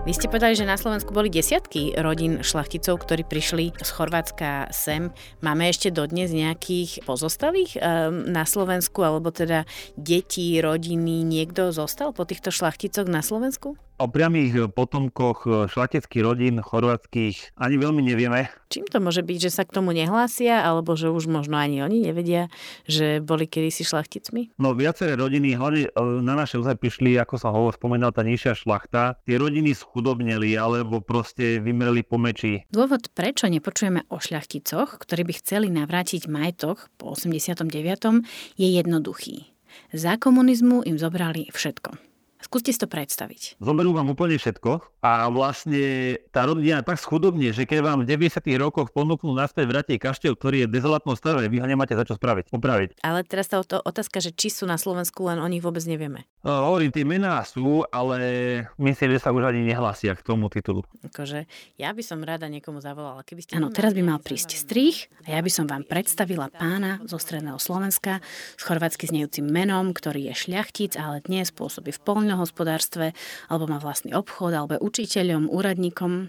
Vy 0.07 0.15
ste 0.15 0.31
povedali, 0.31 0.55
že 0.55 0.63
na 0.63 0.79
Slovensku 0.79 1.11
boli 1.11 1.27
desiatky 1.27 1.99
rodín 1.99 2.39
šlachticov, 2.39 3.03
ktorí 3.03 3.27
prišli 3.27 3.75
z 3.75 3.91
Chorvátska 3.91 4.71
sem. 4.71 5.11
Máme 5.43 5.67
ešte 5.67 5.91
dodnes 5.91 6.31
nejakých 6.31 7.03
pozostalých 7.03 7.75
ehm, 7.75 8.31
na 8.31 8.47
Slovensku, 8.47 9.03
alebo 9.03 9.35
teda 9.35 9.67
detí, 9.99 10.63
rodiny, 10.63 11.27
niekto 11.27 11.75
zostal 11.75 12.15
po 12.15 12.23
týchto 12.23 12.55
šlachticoch 12.55 13.11
na 13.11 13.19
Slovensku? 13.19 13.75
O 13.97 14.13
priamých 14.13 14.69
potomkoch 14.77 15.49
šlateckých 15.73 16.21
rodín 16.21 16.61
chorvátskych 16.61 17.57
ani 17.57 17.81
veľmi 17.81 18.05
nevieme. 18.05 18.53
Čím 18.69 18.85
to 18.93 19.01
môže 19.01 19.25
byť, 19.25 19.49
že 19.49 19.51
sa 19.57 19.65
k 19.65 19.73
tomu 19.73 19.97
nehlásia, 19.97 20.61
alebo 20.61 20.93
že 21.01 21.09
už 21.09 21.33
možno 21.33 21.57
ani 21.57 21.81
oni 21.81 22.05
nevedia, 22.05 22.53
že 22.85 23.25
boli 23.25 23.49
kedysi 23.49 23.89
šlachticmi? 23.89 24.53
No 24.61 24.77
viaceré 24.77 25.17
rodiny, 25.17 25.57
hlavne 25.57 25.89
e, 25.89 25.91
na 26.21 26.37
naše 26.37 26.61
územie 26.61 26.77
prišli, 26.77 27.17
ako 27.17 27.41
som 27.41 27.57
hovor, 27.57 27.73
spomínal, 27.73 28.13
tá 28.13 28.21
nižšia 28.21 28.53
šlachta. 28.53 29.17
Tie 29.25 29.41
rodiny 29.41 29.73
schudobneli, 29.73 30.53
alebo 30.61 31.01
proste 31.01 31.57
vymreli 31.65 32.05
po 32.05 32.21
meči. 32.21 32.69
Dôvod, 32.69 33.09
prečo 33.17 33.49
nepočujeme 33.49 34.13
o 34.13 34.21
šľachticoch, 34.21 35.01
ktorí 35.01 35.25
by 35.25 35.35
chceli 35.41 35.73
navrátiť 35.73 36.29
majetok 36.29 36.93
po 37.01 37.17
89. 37.17 37.65
je 38.61 38.69
jednoduchý. 38.77 39.49
Za 39.97 40.21
komunizmu 40.21 40.85
im 40.85 41.01
zobrali 41.01 41.49
všetko. 41.49 42.16
Skúste 42.41 42.71
si 42.71 42.79
to 42.79 42.87
predstaviť. 42.87 43.59
Zoberú 43.59 43.97
vám 43.97 44.13
úplne 44.13 44.39
všetko 44.39 45.03
a 45.03 45.27
vlastne 45.33 46.15
tá 46.31 46.47
rodina 46.47 46.85
tak 46.85 47.01
schudobne, 47.01 47.51
že 47.51 47.67
keď 47.67 47.81
vám 47.83 47.99
v 48.05 48.29
90. 48.29 48.39
rokoch 48.63 48.95
ponúknú 48.95 49.35
naspäť 49.35 49.67
vrátiť 49.67 49.97
kaštiel, 49.99 50.39
ktorý 50.39 50.65
je 50.65 50.73
dezolátnom 50.73 51.19
stave, 51.19 51.49
vy 51.51 51.59
ho 51.59 51.67
nemáte 51.67 51.99
za 51.99 52.07
čo 52.07 52.15
spraviť, 52.15 52.55
opraviť. 52.55 53.03
Ale 53.03 53.27
teraz 53.27 53.51
tá 53.51 53.59
otázka, 53.61 54.23
že 54.23 54.31
či 54.31 54.53
sú 54.53 54.63
na 54.69 54.79
Slovensku, 54.79 55.27
len 55.27 55.43
o 55.43 55.49
nich 55.51 55.65
vôbec 55.65 55.83
nevieme. 55.89 56.29
No, 56.47 56.71
hovorím, 56.71 56.95
tie 56.95 57.03
mená 57.03 57.43
sú, 57.43 57.83
ale 57.91 58.19
myslím, 58.79 59.19
že 59.19 59.27
sa 59.27 59.35
už 59.35 59.51
ani 59.51 59.67
nehlásia 59.67 60.15
k 60.15 60.23
tomu 60.23 60.47
titulu. 60.47 60.87
Akože, 61.11 61.51
ja 61.75 61.91
by 61.91 62.03
som 62.07 62.23
rada 62.23 62.47
niekomu 62.47 62.79
zavolala. 62.79 63.27
Keby 63.27 63.43
ste 63.43 63.59
Áno, 63.59 63.75
teraz 63.75 63.91
by 63.91 64.07
mal 64.07 64.23
prísť 64.23 64.55
strých 64.55 65.11
a 65.27 65.35
ja 65.35 65.41
by 65.43 65.51
som 65.51 65.67
vám 65.67 65.83
predstavila 65.83 66.47
pána 66.55 67.03
zo 67.03 67.19
stredného 67.19 67.59
Slovenska 67.59 68.23
s 68.55 68.63
chorvátsky 68.63 69.11
znejúcim 69.11 69.43
menom, 69.43 69.91
ktorý 69.91 70.31
je 70.31 70.47
šľachtic, 70.47 70.95
ale 70.95 71.19
dnes 71.27 71.51
pôsobí 71.51 71.91
v 71.91 72.03
polnom 72.07 72.36
poľnohospodárstve, 72.37 73.17
alebo 73.49 73.65
má 73.65 73.81
vlastný 73.81 74.13
obchod, 74.13 74.53
alebo 74.53 74.77
učiteľom, 74.85 75.49
úradníkom, 75.49 76.29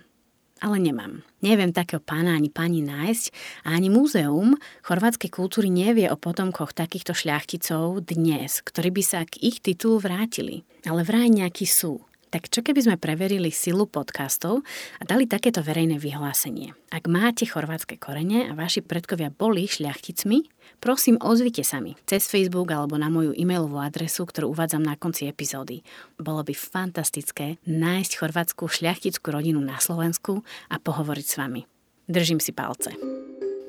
ale 0.63 0.77
nemám. 0.79 1.21
Neviem 1.43 1.75
takého 1.75 1.99
pána 1.99 2.33
ani 2.33 2.47
pani 2.47 2.81
nájsť 2.81 3.25
a 3.67 3.75
ani 3.75 3.91
múzeum 3.91 4.55
chorvátskej 4.87 5.29
kultúry 5.29 5.67
nevie 5.67 6.07
o 6.07 6.17
potomkoch 6.17 6.71
takýchto 6.71 7.11
šľachticov 7.13 8.07
dnes, 8.07 8.63
ktorí 8.63 8.89
by 8.89 9.03
sa 9.03 9.21
k 9.27 9.37
ich 9.43 9.59
titulu 9.59 9.99
vrátili. 10.01 10.63
Ale 10.87 11.03
vraj 11.03 11.29
nejakí 11.29 11.67
sú. 11.67 12.01
Tak 12.27 12.51
čo 12.51 12.59
keby 12.59 12.83
sme 12.83 12.97
preverili 12.99 13.55
silu 13.55 13.87
podcastov 13.87 14.59
a 14.99 15.03
dali 15.07 15.29
takéto 15.29 15.63
verejné 15.63 15.95
vyhlásenie? 15.95 16.75
Ak 16.91 17.07
máte 17.07 17.47
chorvátske 17.47 17.95
korene 17.95 18.51
a 18.51 18.57
vaši 18.57 18.83
predkovia 18.83 19.31
boli 19.31 19.63
šľachticmi, 19.63 20.43
prosím 20.83 21.17
ozvite 21.21 21.61
sa 21.65 21.81
mi 21.81 21.97
cez 22.05 22.29
Facebook 22.29 22.69
alebo 22.69 22.97
na 22.99 23.09
moju 23.09 23.33
e-mailovú 23.33 23.81
adresu, 23.81 24.25
ktorú 24.25 24.51
uvádzam 24.53 24.83
na 24.83 24.99
konci 24.99 25.29
epizódy. 25.29 25.81
Bolo 26.19 26.43
by 26.43 26.53
fantastické 26.55 27.57
nájsť 27.65 28.11
chorvátsku 28.19 28.67
šľachtickú 28.67 29.31
rodinu 29.31 29.61
na 29.63 29.77
Slovensku 29.81 30.41
a 30.69 30.75
pohovoriť 30.77 31.25
s 31.25 31.35
vami. 31.39 31.61
Držím 32.07 32.39
si 32.39 32.55
palce. 32.55 32.95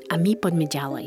A 0.08 0.14
my 0.16 0.32
poďme 0.38 0.66
ďalej. 0.70 1.06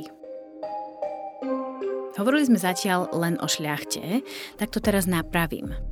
Hovorili 2.19 2.43
sme 2.43 2.59
zatiaľ 2.59 3.07
len 3.15 3.39
o 3.39 3.47
šľachte, 3.47 4.21
tak 4.59 4.69
to 4.69 4.83
teraz 4.83 5.07
napravím. 5.07 5.90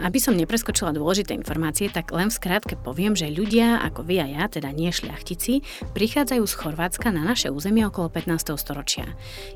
Aby 0.00 0.16
som 0.16 0.32
nepreskočila 0.32 0.96
dôležité 0.96 1.36
informácie, 1.36 1.92
tak 1.92 2.08
len 2.16 2.32
v 2.32 2.36
skrátke 2.40 2.74
poviem, 2.80 3.12
že 3.12 3.28
ľudia 3.28 3.84
ako 3.84 4.08
vy 4.08 4.16
a 4.24 4.26
ja, 4.26 4.44
teda 4.48 4.72
nie 4.72 4.88
šľachtici, 4.88 5.60
prichádzajú 5.92 6.40
z 6.40 6.54
Chorvátska 6.56 7.12
na 7.12 7.20
naše 7.20 7.52
územie 7.52 7.84
okolo 7.84 8.08
15. 8.08 8.56
storočia. 8.56 9.04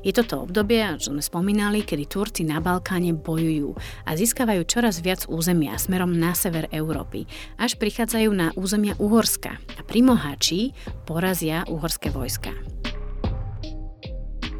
Je 0.05 0.13
toto 0.13 0.45
obdobie, 0.45 0.85
čo 1.01 1.09
sme 1.09 1.25
spomínali, 1.25 1.81
kedy 1.81 2.05
Turci 2.05 2.45
na 2.45 2.61
Balkáne 2.61 3.17
bojujú 3.17 3.73
a 4.05 4.13
získavajú 4.13 4.61
čoraz 4.69 5.01
viac 5.01 5.25
územia 5.25 5.81
smerom 5.81 6.13
na 6.13 6.37
sever 6.37 6.69
Európy, 6.69 7.25
až 7.57 7.81
prichádzajú 7.81 8.29
na 8.29 8.53
územia 8.53 8.93
Uhorska 9.01 9.57
a 9.57 9.81
pri 9.81 10.05
Moháči 10.05 10.77
porazia 11.09 11.65
uhorské 11.65 12.13
vojska. 12.13 12.53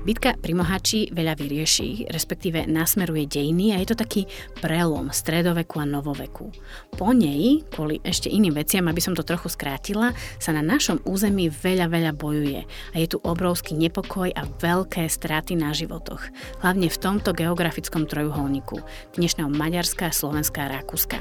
Bitka 0.05 0.37
pri 0.37 0.53
Mohači 0.53 1.09
veľa 1.09 1.33
vyrieši, 1.33 2.13
respektíve 2.13 2.69
nasmeruje 2.69 3.25
dejiny 3.25 3.73
a 3.73 3.81
je 3.81 3.89
to 3.89 3.97
taký 3.97 4.29
prelom 4.61 5.09
stredoveku 5.09 5.81
a 5.81 5.85
novoveku. 5.89 6.53
Po 6.93 7.09
nej, 7.09 7.65
kvôli 7.73 7.97
ešte 8.05 8.29
iným 8.29 8.53
veciam, 8.53 8.85
aby 8.85 9.01
som 9.01 9.17
to 9.17 9.25
trochu 9.25 9.49
skrátila, 9.49 10.13
sa 10.37 10.53
na 10.53 10.61
našom 10.61 11.01
území 11.09 11.49
veľa, 11.49 11.89
veľa 11.89 12.11
bojuje 12.21 12.69
a 12.93 12.95
je 13.01 13.07
tu 13.09 13.17
obrovský 13.25 13.73
nepokoj 13.73 14.29
a 14.29 14.45
veľké 14.45 15.09
straty 15.09 15.57
na 15.57 15.73
životoch. 15.73 16.21
Hlavne 16.61 16.85
v 16.85 17.01
tomto 17.01 17.33
geografickom 17.33 18.05
trojuholníku 18.05 18.85
dnešného 19.17 19.49
Maďarska, 19.49 20.13
Slovenska 20.13 20.69
a 20.69 20.85
Rakúska 20.85 21.17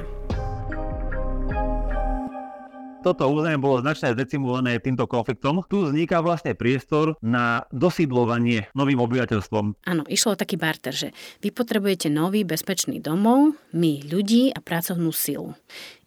toto 3.05 3.29
územie 3.29 3.61
bolo 3.61 3.85
značne 3.85 4.17
zdecimované 4.17 4.81
týmto 4.81 5.05
konfliktom. 5.05 5.61
Tu 5.69 5.85
vzniká 5.85 6.25
vlastne 6.25 6.57
priestor 6.57 7.21
na 7.21 7.69
dosídlovanie 7.69 8.73
novým 8.73 8.97
obyvateľstvom. 9.05 9.85
Áno, 9.85 10.03
išlo 10.09 10.33
o 10.33 10.41
taký 10.41 10.57
barter, 10.57 10.97
že 10.97 11.09
vy 11.45 11.53
potrebujete 11.53 12.09
nový 12.09 12.49
bezpečný 12.49 13.05
domov, 13.05 13.61
my 13.77 14.09
ľudí 14.09 14.57
a 14.57 14.65
pracovnú 14.65 15.13
silu. 15.13 15.53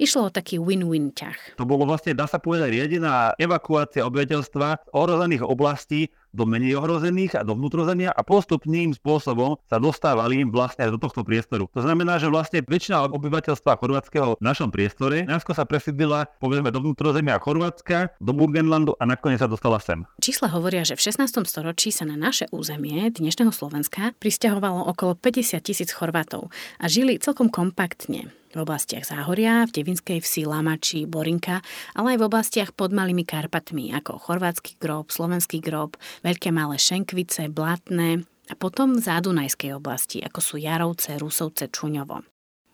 Išlo 0.01 0.27
o 0.27 0.33
taký 0.33 0.57
win-win 0.57 1.13
ťah. 1.13 1.61
To 1.61 1.69
bolo 1.69 1.85
vlastne, 1.85 2.17
dá 2.17 2.25
sa 2.25 2.41
povedať, 2.41 2.73
riadená 2.73 3.37
evakuácia 3.37 4.01
obyvateľstva 4.09 4.89
ohrozených 4.89 5.45
oblastí 5.45 6.09
do 6.37 6.45
menej 6.45 6.77
ohrozených 6.77 7.41
a 7.41 7.41
do 7.41 7.57
vnútrozemia 7.57 8.13
a 8.13 8.21
postupným 8.21 8.93
spôsobom 8.93 9.57
sa 9.65 9.81
dostávali 9.81 10.45
vlastne 10.45 10.85
do 10.93 11.01
tohto 11.01 11.25
priestoru. 11.25 11.65
To 11.73 11.81
znamená, 11.81 12.21
že 12.21 12.29
vlastne 12.29 12.61
väčšina 12.61 13.09
obyvateľstva 13.09 13.81
chorvátskeho 13.81 14.37
v 14.37 14.45
našom 14.45 14.69
priestore 14.69 15.25
najskôr 15.25 15.57
sa 15.57 15.65
presídlila 15.65 16.29
povedzme 16.37 16.69
do 16.69 16.77
vnútrozemia 16.85 17.41
Chorvátska, 17.41 18.13
do 18.21 18.31
Burgenlandu 18.37 18.93
a 19.01 19.09
nakoniec 19.09 19.41
sa 19.41 19.49
dostala 19.49 19.81
sem. 19.81 20.05
Čísla 20.21 20.53
hovoria, 20.53 20.85
že 20.85 20.93
v 20.93 21.09
16. 21.09 21.49
storočí 21.49 21.89
sa 21.89 22.05
na 22.05 22.13
naše 22.13 22.45
územie 22.53 23.09
dnešného 23.09 23.49
Slovenska 23.49 24.13
pristahovalo 24.21 24.85
okolo 24.93 25.17
50 25.17 25.57
tisíc 25.65 25.89
Chorvátov 25.89 26.53
a 26.77 26.85
žili 26.85 27.17
celkom 27.17 27.49
kompaktne 27.49 28.29
v 28.53 28.57
oblastiach 28.63 29.03
Záhoria, 29.03 29.67
v 29.67 29.75
Devinskej 29.81 30.23
vsi, 30.23 30.47
Lamači, 30.47 31.03
Borinka, 31.09 31.59
ale 31.97 32.15
aj 32.15 32.17
v 32.21 32.27
oblastiach 32.27 32.71
pod 32.71 32.95
Malými 32.95 33.27
Karpatmi, 33.27 33.91
ako 33.97 34.19
chorvátsky 34.19 34.79
grob, 34.79 35.11
slovenský 35.11 35.59
grob, 35.59 35.99
veľké 36.23 36.53
malé 36.55 36.79
Šenkvice, 36.79 37.51
Blatné 37.51 38.23
a 38.47 38.53
potom 38.55 38.95
v 38.95 39.03
Zádunajskej 39.03 39.75
oblasti, 39.75 40.23
ako 40.23 40.39
sú 40.39 40.55
Jarovce, 40.59 41.19
Rusovce, 41.19 41.67
Čuňovo. 41.67 42.23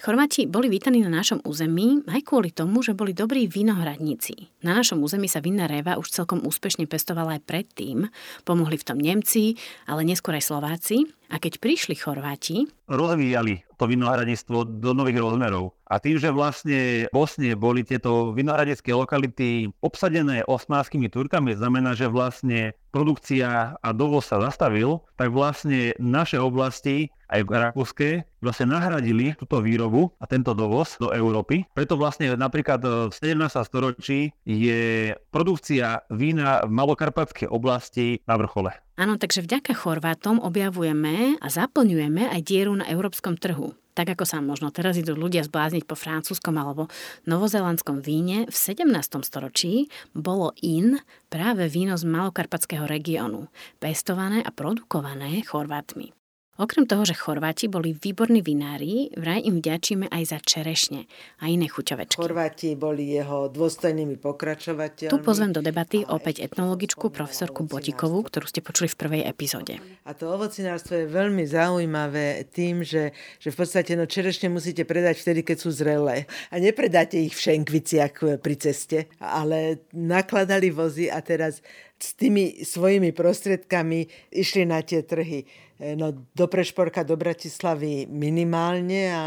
Chorváti 0.03 0.51
boli 0.51 0.67
vítaní 0.67 0.99
na 0.99 1.07
našom 1.07 1.39
území 1.47 2.03
aj 2.11 2.27
kvôli 2.27 2.51
tomu, 2.51 2.83
že 2.83 2.91
boli 2.91 3.15
dobrí 3.15 3.47
vinohradníci. 3.47 4.51
Na 4.59 4.75
našom 4.75 4.99
území 4.99 5.31
sa 5.31 5.39
vinná 5.39 5.63
réva 5.63 5.95
už 5.95 6.11
celkom 6.11 6.43
úspešne 6.43 6.91
pestovala 6.91 7.39
aj 7.39 7.47
predtým. 7.47 8.11
Pomohli 8.43 8.75
v 8.75 8.83
tom 8.83 8.99
Nemci, 8.99 9.55
ale 9.87 10.03
neskôr 10.03 10.35
aj 10.35 10.51
Slováci. 10.51 11.07
A 11.33 11.41
keď 11.41 11.57
prišli 11.57 11.97
Chorváti... 11.97 12.69
Rozvíjali 12.85 13.65
to 13.81 13.89
vinohradníctvo 13.89 14.69
do 14.77 14.93
nových 14.93 15.17
rozmerov. 15.17 15.73
A 15.89 15.97
tým, 15.97 16.21
že 16.21 16.29
vlastne 16.29 17.09
v 17.09 17.13
Bosne 17.13 17.57
boli 17.57 17.81
tieto 17.81 18.37
vinohradecké 18.37 18.93
lokality 18.93 19.73
obsadené 19.81 20.45
osmánskymi 20.45 21.09
Turkami, 21.09 21.57
znamená, 21.57 21.97
že 21.97 22.05
vlastne 22.05 22.77
produkcia 22.93 23.73
a 23.81 23.89
dovoz 23.97 24.29
sa 24.29 24.37
zastavil, 24.45 25.01
tak 25.17 25.33
vlastne 25.33 25.97
naše 25.97 26.37
oblasti, 26.37 27.09
aj 27.33 27.49
Rakúske, 27.49 28.29
vlastne 28.45 28.69
nahradili 28.77 29.33
túto 29.33 29.57
výrobu 29.57 30.13
a 30.21 30.29
tento 30.29 30.53
dovoz 30.53 31.01
do 31.01 31.09
Európy. 31.09 31.65
Preto 31.73 31.97
vlastne 31.97 32.37
napríklad 32.37 33.09
v 33.09 33.13
17. 33.13 33.57
storočí 33.65 34.37
je 34.45 35.17
produkcia 35.33 36.05
vína 36.13 36.61
v 36.61 36.71
Malokarpatskej 36.77 37.49
oblasti 37.49 38.21
na 38.29 38.37
vrchole. 38.37 38.77
Áno, 38.93 39.17
takže 39.17 39.41
vďaka 39.41 39.73
Chorvátom 39.73 40.37
objavujeme 40.37 41.41
a 41.41 41.47
zaplňujeme 41.49 42.29
aj 42.29 42.45
dieru 42.45 42.77
na 42.77 42.85
európskom 42.85 43.33
trhu. 43.41 43.73
Tak 43.97 44.17
ako 44.17 44.25
sa 44.25 44.41
možno 44.41 44.69
teraz 44.69 44.97
idú 44.97 45.17
ľudia 45.17 45.45
zblázniť 45.45 45.85
po 45.85 45.97
francúzskom 45.97 46.53
alebo 46.57 46.89
novozelandskom 47.25 48.05
víne, 48.05 48.45
v 48.45 48.53
17. 48.53 48.89
storočí 49.25 49.89
bolo 50.13 50.53
in 50.61 51.01
práve 51.29 51.69
víno 51.69 51.97
z 51.97 52.05
malokarpatského 52.05 52.85
regiónu, 52.85 53.49
pestované 53.81 54.45
a 54.45 54.49
produkované 54.53 55.41
Chorvátmi. 55.45 56.22
Okrem 56.53 56.85
toho, 56.85 57.01
že 57.01 57.17
Chorváti 57.17 57.65
boli 57.65 57.97
výborní 57.97 58.45
vinári, 58.45 59.09
vraj 59.17 59.41
im 59.41 59.57
vďačíme 59.57 60.05
aj 60.13 60.23
za 60.29 60.37
čerešne 60.37 61.09
a 61.41 61.49
iné 61.49 61.65
chuťovečky. 61.65 62.21
Chorváti 62.21 62.77
boli 62.77 63.09
jeho 63.09 63.49
dôstojnými 63.49 64.21
pokračovateľmi. 64.21 65.09
Tu 65.09 65.17
pozvem 65.25 65.49
do 65.49 65.65
debaty 65.65 66.05
opäť 66.05 66.45
etnologičku 66.45 67.09
profesorku 67.09 67.65
Botikovú, 67.65 68.21
ktorú 68.21 68.45
ste 68.45 68.61
počuli 68.61 68.85
v 68.85 68.97
prvej 69.01 69.21
epizóde. 69.25 69.81
A 70.05 70.13
to 70.13 70.29
ovocinárstvo 70.29 70.93
je 71.01 71.09
veľmi 71.09 71.41
zaujímavé 71.41 72.45
tým, 72.53 72.85
že, 72.85 73.17
že 73.41 73.49
v 73.49 73.57
podstate 73.57 73.97
no, 73.97 74.05
čerešne 74.05 74.53
musíte 74.53 74.85
predať 74.85 75.25
vtedy, 75.25 75.41
keď 75.41 75.57
sú 75.57 75.73
zrelé. 75.73 76.29
A 76.53 76.61
nepredáte 76.61 77.17
ich 77.17 77.33
v 77.33 77.49
šenkviciach 77.49 78.45
pri 78.45 78.55
ceste, 78.61 79.09
ale 79.17 79.89
nakladali 79.89 80.69
vozy 80.69 81.09
a 81.09 81.17
teraz 81.25 81.65
s 82.03 82.19
tými 82.19 82.67
svojimi 82.67 83.15
prostriedkami 83.15 84.31
išli 84.35 84.67
na 84.67 84.83
tie 84.83 85.07
trhy 85.07 85.47
E, 85.83 85.95
no, 85.95 86.13
do 86.35 86.47
Prešporka, 86.47 87.03
do 87.03 87.19
Bratislavy 87.19 88.07
minimálne 88.07 89.11
a 89.11 89.23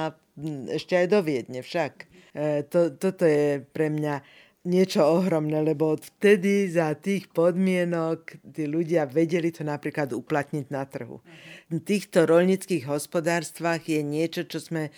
ešte 0.73 0.97
aj 0.97 1.07
do 1.13 1.21
Viedne 1.21 1.61
však. 1.61 1.93
E, 2.33 2.65
to, 2.65 2.97
toto 2.97 3.29
je 3.29 3.61
pre 3.61 3.93
mňa 3.93 4.25
niečo 4.67 5.05
ohromné, 5.05 5.63
lebo 5.63 5.95
vtedy 5.95 6.67
za 6.67 6.91
tých 6.99 7.31
podmienok 7.31 8.43
tí 8.43 8.67
ľudia 8.67 9.07
vedeli 9.07 9.55
to 9.55 9.63
napríklad 9.63 10.11
uplatniť 10.11 10.67
na 10.75 10.83
trhu. 10.83 11.23
V 11.71 11.79
týchto 11.83 12.27
roľnických 12.27 12.89
hospodárstvách 12.89 13.93
je 13.93 14.01
niečo, 14.03 14.49
čo 14.49 14.59
sme 14.63 14.89
e, 14.89 14.93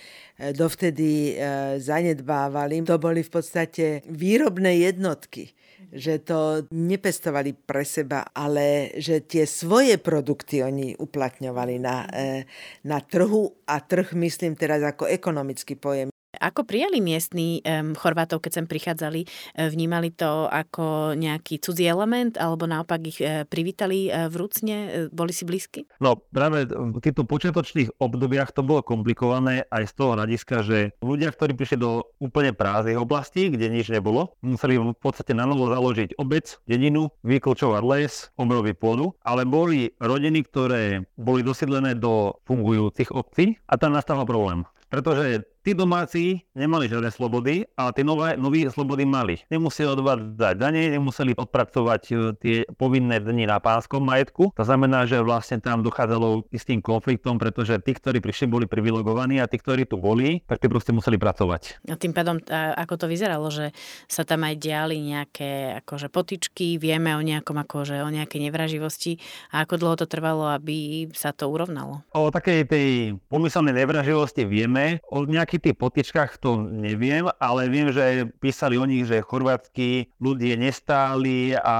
dovtedy 0.54 1.36
zanedbávali. 1.82 2.86
To 2.86 3.02
boli 3.02 3.26
v 3.26 3.32
podstate 3.34 4.06
výrobné 4.06 4.84
jednotky 4.84 5.58
že 5.92 6.20
to 6.20 6.68
nepestovali 6.72 7.56
pre 7.56 7.84
seba, 7.84 8.28
ale 8.36 8.92
že 9.00 9.24
tie 9.24 9.48
svoje 9.48 9.96
produkty 9.96 10.60
oni 10.60 10.96
uplatňovali 11.00 11.76
na, 11.80 11.96
e, 12.12 12.44
na 12.84 13.00
trhu 13.00 13.52
a 13.64 13.80
trh 13.80 14.12
myslím 14.12 14.52
teraz 14.52 14.84
ako 14.84 15.08
ekonomický 15.08 15.80
pojem. 15.80 16.12
Ako 16.38 16.62
prijali 16.64 17.02
miestni 17.02 17.60
um, 17.66 17.92
Chorvátov, 17.98 18.40
keď 18.42 18.62
sem 18.62 18.66
prichádzali? 18.66 19.26
Vnímali 19.58 20.14
to 20.14 20.46
ako 20.46 21.18
nejaký 21.18 21.58
cudzí 21.58 21.84
element, 21.84 22.38
alebo 22.38 22.64
naopak 22.64 23.00
ich 23.04 23.18
uh, 23.20 23.42
privítali 23.44 24.08
uh, 24.08 24.30
vrúcne? 24.30 25.10
Boli 25.10 25.34
si 25.34 25.42
blízky? 25.42 25.84
No 25.98 26.16
práve 26.30 26.70
v 26.70 26.98
týchto 27.02 27.26
počiatočných 27.26 27.98
obdobiach 27.98 28.54
to 28.54 28.62
bolo 28.62 28.86
komplikované 28.86 29.66
aj 29.68 29.90
z 29.90 29.92
toho 29.98 30.10
hľadiska, 30.14 30.62
že 30.62 30.78
ľudia, 31.02 31.34
ktorí 31.34 31.58
prišli 31.58 31.78
do 31.82 32.06
úplne 32.22 32.54
prázdnych 32.54 32.98
oblastí, 32.98 33.50
kde 33.50 33.70
nič 33.70 33.90
nebolo, 33.90 34.38
museli 34.40 34.78
v 34.78 34.94
podstate 34.94 35.34
na 35.34 35.44
novo 35.44 35.66
založiť 35.68 36.16
obec, 36.18 36.58
dedinu, 36.70 37.10
vyklčovať 37.26 37.82
les, 37.82 38.12
obroviť 38.38 38.74
pôdu, 38.78 39.14
ale 39.26 39.42
boli 39.42 39.90
rodiny, 39.98 40.46
ktoré 40.46 41.02
boli 41.18 41.42
dosídlené 41.42 41.98
do 41.98 42.38
fungujúcich 42.46 43.10
obcí 43.10 43.58
a 43.66 43.74
tam 43.76 43.92
nastal 43.96 44.22
problém. 44.22 44.64
Pretože 44.88 45.44
Tí 45.68 45.76
domáci 45.76 46.40
nemali 46.56 46.88
žiadne 46.88 47.12
slobody 47.12 47.60
a 47.76 47.92
tí 47.92 48.00
nové, 48.00 48.40
noví 48.40 48.64
slobody 48.72 49.04
mali. 49.04 49.36
Nemuseli 49.52 50.00
odvádzať 50.00 50.56
dane, 50.56 50.96
nemuseli 50.96 51.36
odpracovať 51.36 52.02
e, 52.08 52.14
tie 52.40 52.56
povinné 52.80 53.20
dni 53.20 53.44
na 53.44 53.60
pánskom 53.60 54.00
majetku. 54.00 54.56
To 54.56 54.64
znamená, 54.64 55.04
že 55.04 55.20
vlastne 55.20 55.60
tam 55.60 55.84
dochádzalo 55.84 56.48
istým 56.56 56.80
konfliktom, 56.80 57.36
pretože 57.36 57.76
tí, 57.84 57.92
ktorí 57.92 58.24
prišli, 58.24 58.48
boli 58.48 58.64
privilegovaní 58.64 59.44
a 59.44 59.44
tí, 59.44 59.60
ktorí 59.60 59.84
tu 59.84 60.00
boli, 60.00 60.40
tak 60.48 60.56
tí 60.56 60.72
proste 60.72 60.96
museli 60.96 61.20
pracovať. 61.20 61.84
A 61.84 62.00
tým 62.00 62.16
pádom, 62.16 62.40
ako 62.48 63.04
to 63.04 63.06
vyzeralo, 63.12 63.52
že 63.52 63.76
sa 64.08 64.24
tam 64.24 64.48
aj 64.48 64.56
diali 64.56 65.04
nejaké 65.04 65.84
akože 65.84 66.08
potičky, 66.08 66.80
vieme 66.80 67.12
o 67.12 67.20
nejakom 67.20 67.60
akože 67.60 68.00
o 68.00 68.08
nejakej 68.08 68.48
nevraživosti 68.48 69.20
a 69.52 69.68
ako 69.68 69.76
dlho 69.76 70.00
to 70.00 70.08
trvalo, 70.08 70.48
aby 70.48 71.12
sa 71.12 71.36
to 71.36 71.44
urovnalo? 71.44 72.08
O 72.16 72.32
takej 72.32 72.64
tej 72.64 72.88
pomyselnej 73.28 73.76
nevraživosti 73.84 74.48
vieme, 74.48 75.04
o 75.12 75.28
tých 75.60 75.76
potičkách 75.78 76.38
to 76.38 76.62
neviem, 76.62 77.26
ale 77.38 77.70
viem, 77.70 77.90
že 77.90 78.26
písali 78.38 78.78
o 78.78 78.86
nich, 78.86 79.06
že 79.06 79.24
chorvátsky 79.24 80.10
ľudia 80.22 80.56
nestáli 80.58 81.54
a 81.58 81.76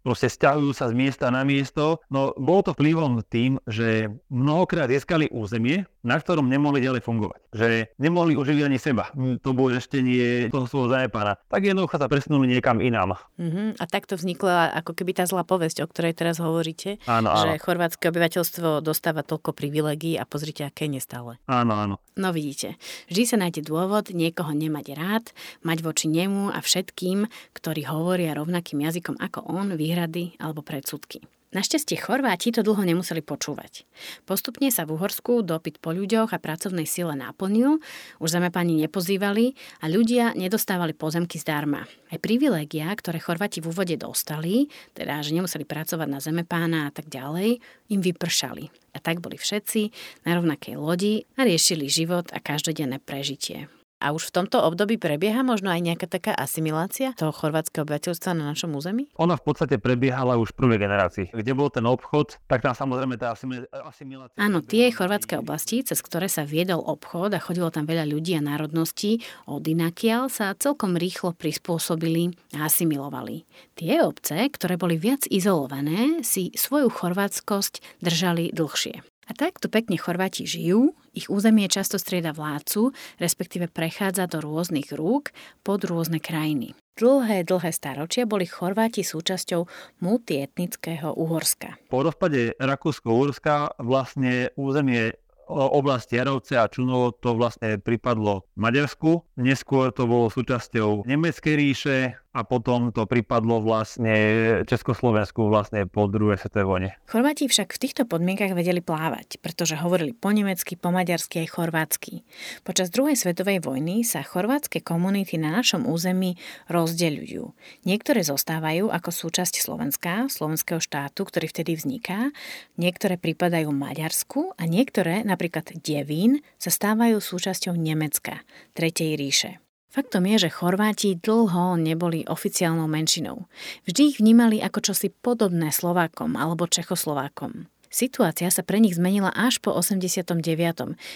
proste 0.00 0.28
stiahujú 0.30 0.72
sa 0.72 0.88
z 0.88 0.94
miesta 0.96 1.28
na 1.28 1.42
miesto. 1.44 2.00
No 2.08 2.32
bolo 2.36 2.70
to 2.70 2.72
vplyvom 2.76 3.20
tým, 3.26 3.60
že 3.68 4.12
mnohokrát 4.32 4.88
získali 4.88 5.28
územie, 5.28 5.84
na 6.02 6.16
ktorom 6.18 6.46
nemohli 6.46 6.84
ďalej 6.84 7.02
fungovať. 7.02 7.40
Že 7.54 7.68
nemohli 7.98 8.38
uživiť 8.38 8.62
ani 8.64 8.78
seba. 8.78 9.10
To 9.42 9.50
bolo 9.52 9.74
ešte 9.74 9.98
nie 9.98 10.46
toho 10.52 10.68
svojho 10.70 10.88
zajepána. 10.92 11.40
Tak 11.50 11.62
jednoducho 11.64 11.98
sa 11.98 12.06
presunuli 12.06 12.50
niekam 12.50 12.78
inám. 12.78 13.18
Uh-huh. 13.38 13.72
A 13.78 13.84
takto 13.88 14.14
vznikla 14.14 14.74
ako 14.84 14.92
keby 14.92 15.16
tá 15.16 15.24
zlá 15.24 15.42
povesť, 15.42 15.82
o 15.82 15.90
ktorej 15.90 16.14
teraz 16.14 16.38
hovoríte. 16.38 17.00
Áno, 17.08 17.32
áno. 17.32 17.56
Že 17.56 17.62
chorvátske 17.62 18.04
obyvateľstvo 18.10 18.84
dostáva 18.84 19.24
toľko 19.24 19.56
privilegií 19.56 20.20
a 20.20 20.28
pozrite, 20.28 20.66
aké 20.66 20.86
nestále. 20.90 21.40
Áno, 21.48 21.74
áno. 21.74 21.96
No 22.18 22.34
vidíte, 22.34 22.76
vždy 23.08 23.22
sa 23.24 23.36
nájde 23.38 23.62
dôvod 23.64 24.10
niekoho 24.10 24.50
nemať 24.50 24.86
rád, 24.98 25.24
mať 25.62 25.78
voči 25.86 26.10
nemu 26.10 26.50
a 26.50 26.58
všetkým, 26.58 27.30
ktorí 27.54 27.86
hovoria 27.86 28.34
rovnakým 28.34 28.82
jazykom 28.82 29.16
ako 29.22 29.46
on, 29.46 29.78
výhrady 29.78 30.34
alebo 30.42 30.60
predsudky. 30.60 31.22
Našťastie 31.48 31.96
Chorváti 31.96 32.52
to 32.52 32.60
dlho 32.60 32.84
nemuseli 32.84 33.24
počúvať. 33.24 33.88
Postupne 34.28 34.68
sa 34.68 34.84
v 34.84 35.00
Uhorsku 35.00 35.40
dopyt 35.40 35.80
po 35.80 35.96
ľuďoch 35.96 36.36
a 36.36 36.42
pracovnej 36.42 36.84
sile 36.84 37.16
naplnil, 37.16 37.80
už 38.20 38.28
zamepani 38.36 38.76
nepozývali 38.84 39.56
a 39.80 39.88
ľudia 39.88 40.36
nedostávali 40.36 40.92
pozemky 40.92 41.40
zdarma. 41.40 41.88
Aj 42.12 42.18
privilégia, 42.20 42.92
ktoré 42.92 43.16
Chorváti 43.16 43.64
v 43.64 43.72
úvode 43.72 43.96
dostali, 43.96 44.68
teda 44.92 45.24
že 45.24 45.32
nemuseli 45.32 45.64
pracovať 45.64 46.08
na 46.12 46.20
zemepána 46.20 46.78
a 46.84 46.92
tak 46.92 47.08
ďalej, 47.08 47.64
im 47.96 48.00
vypršali. 48.04 48.68
A 48.92 49.00
tak 49.00 49.24
boli 49.24 49.40
všetci 49.40 49.88
na 50.28 50.36
rovnakej 50.36 50.76
lodi 50.76 51.24
a 51.40 51.48
riešili 51.48 51.88
život 51.88 52.28
a 52.28 52.44
každodenné 52.44 53.00
prežitie. 53.00 53.72
A 53.98 54.14
už 54.14 54.30
v 54.30 54.34
tomto 54.42 54.62
období 54.62 54.94
prebieha 54.94 55.42
možno 55.42 55.74
aj 55.74 55.82
nejaká 55.82 56.06
taká 56.06 56.30
asimilácia 56.30 57.18
toho 57.18 57.34
chorvátskeho 57.34 57.82
obyvateľstva 57.82 58.30
na 58.30 58.54
našom 58.54 58.78
území? 58.78 59.10
Ona 59.18 59.34
v 59.34 59.42
podstate 59.42 59.82
prebiehala 59.82 60.38
už 60.38 60.54
v 60.54 60.58
prvej 60.62 60.78
generácii. 60.86 61.26
Kde 61.34 61.52
bol 61.58 61.66
ten 61.66 61.82
obchod, 61.82 62.38
tak 62.46 62.62
tam 62.62 62.78
samozrejme 62.78 63.18
tá 63.18 63.34
asimilácia... 63.34 64.38
Áno, 64.38 64.62
tie 64.62 64.94
chorvátske 64.94 65.42
oblasti, 65.42 65.82
cez 65.82 65.98
ktoré 65.98 66.30
sa 66.30 66.46
viedol 66.46 66.78
obchod 66.78 67.34
a 67.34 67.42
chodilo 67.42 67.74
tam 67.74 67.90
veľa 67.90 68.06
ľudí 68.06 68.38
a 68.38 68.42
národností, 68.42 69.18
od 69.50 69.66
inakiaľ 69.66 70.30
sa 70.30 70.54
celkom 70.54 70.94
rýchlo 70.94 71.34
prispôsobili 71.34 72.38
a 72.54 72.70
asimilovali. 72.70 73.50
Tie 73.74 73.98
obce, 73.98 74.46
ktoré 74.46 74.78
boli 74.78 74.94
viac 74.94 75.26
izolované, 75.26 76.22
si 76.22 76.54
svoju 76.54 76.86
chorvátskosť 76.86 77.98
držali 77.98 78.54
dlhšie. 78.54 79.02
A 79.28 79.36
takto 79.36 79.68
pekne 79.68 80.00
Chorváti 80.00 80.48
žijú, 80.48 80.96
ich 81.12 81.28
územie 81.28 81.68
často 81.68 82.00
strieda 82.00 82.32
vládcu, 82.32 82.96
respektíve 83.20 83.68
prechádza 83.68 84.24
do 84.24 84.40
rôznych 84.40 84.88
rúk 84.96 85.36
pod 85.60 85.84
rôzne 85.84 86.16
krajiny. 86.16 86.72
Dlhé, 86.96 87.44
dlhé 87.44 87.70
staročia 87.70 88.24
boli 88.24 88.48
Chorváti 88.48 89.04
súčasťou 89.04 89.68
multietnického 90.00 91.12
Uhorska. 91.12 91.76
Po 91.92 92.00
rozpade 92.00 92.56
Rakúsko-Uhorska 92.56 93.78
vlastne 93.84 94.50
územie 94.56 95.14
oblasti 95.48 96.20
Jarovce 96.20 96.60
a 96.60 96.68
Čunovo 96.68 97.16
to 97.16 97.32
vlastne 97.34 97.80
pripadlo 97.80 98.44
Maďarsku. 98.54 99.24
Neskôr 99.40 99.90
to 99.90 100.04
bolo 100.04 100.28
súčasťou 100.28 101.08
Nemeckej 101.08 101.54
ríše 101.56 101.96
a 102.38 102.46
potom 102.46 102.94
to 102.94 103.02
pripadlo 103.08 103.58
vlastne 103.58 104.14
Československu 104.62 105.50
vlastne 105.50 105.90
po 105.90 106.06
druhej 106.06 106.38
svetovej 106.38 106.66
vojne. 106.68 106.90
Chorváti 107.10 107.50
však 107.50 107.74
v 107.74 107.82
týchto 107.82 108.02
podmienkach 108.06 108.54
vedeli 108.54 108.78
plávať, 108.78 109.42
pretože 109.42 109.74
hovorili 109.74 110.14
po 110.14 110.30
nemecky, 110.30 110.78
po 110.78 110.94
maďarsky 110.94 111.42
aj 111.42 111.48
chorvátsky. 111.50 112.22
Počas 112.62 112.94
druhej 112.94 113.18
svetovej 113.18 113.64
vojny 113.64 114.06
sa 114.06 114.22
chorvátske 114.22 114.84
komunity 114.84 115.34
na 115.40 115.50
našom 115.50 115.88
území 115.88 116.38
rozdeľujú. 116.70 117.42
Niektoré 117.88 118.22
zostávajú 118.22 118.92
ako 118.92 119.10
súčasť 119.10 119.58
Slovenska, 119.58 120.30
slovenského 120.30 120.78
štátu, 120.78 121.26
ktorý 121.26 121.50
vtedy 121.50 121.74
vzniká, 121.74 122.30
niektoré 122.78 123.18
pripadajú 123.18 123.72
Maďarsku 123.74 124.54
a 124.54 124.62
niektoré, 124.68 125.26
napríklad 125.38 125.70
Devín, 125.86 126.42
sa 126.58 126.74
stávajú 126.74 127.22
súčasťou 127.22 127.78
Nemecka, 127.78 128.42
Tretej 128.74 129.14
ríše. 129.14 129.62
Faktom 129.86 130.26
je, 130.26 130.50
že 130.50 130.50
Chorváti 130.50 131.14
dlho 131.14 131.78
neboli 131.78 132.26
oficiálnou 132.26 132.90
menšinou. 132.90 133.46
Vždy 133.86 134.02
ich 134.02 134.16
vnímali 134.18 134.58
ako 134.58 134.90
čosi 134.90 135.14
podobné 135.14 135.70
Slovákom 135.70 136.34
alebo 136.34 136.66
Čechoslovákom. 136.66 137.70
Situácia 137.88 138.52
sa 138.52 138.60
pre 138.60 138.78
nich 138.78 138.96
zmenila 138.96 139.32
až 139.32 139.60
po 139.64 139.72
89., 139.72 140.44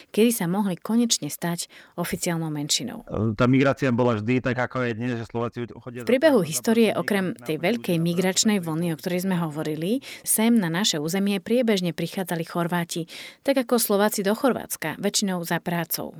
kedy 0.08 0.30
sa 0.32 0.48
mohli 0.48 0.80
konečne 0.80 1.28
stať 1.28 1.68
oficiálnou 2.00 2.48
menšinou. 2.48 3.04
Tá 3.36 3.44
migrácia 3.44 3.92
bola 3.92 4.16
vždy 4.16 4.40
tak, 4.40 4.56
ako 4.56 4.88
je 4.88 4.92
dnes, 4.96 5.12
že 5.20 5.28
Slováci 5.28 5.68
chodia... 5.68 6.04
V 6.04 6.08
priebehu 6.08 6.40
histórie, 6.40 6.96
okrem 6.96 7.36
tej 7.36 7.60
veľkej 7.60 8.00
migračnej 8.00 8.58
vlny, 8.64 8.96
o 8.96 9.00
ktorej 9.00 9.28
sme 9.28 9.36
hovorili, 9.36 10.00
sem 10.24 10.56
na 10.56 10.72
naše 10.72 10.96
územie 10.96 11.38
priebežne 11.44 11.92
prichádzali 11.92 12.44
Chorváti, 12.48 13.04
tak 13.44 13.60
ako 13.60 13.76
Slováci 13.76 14.24
do 14.24 14.32
Chorvátska, 14.32 14.96
väčšinou 14.96 15.44
za 15.44 15.60
prácou. 15.60 16.16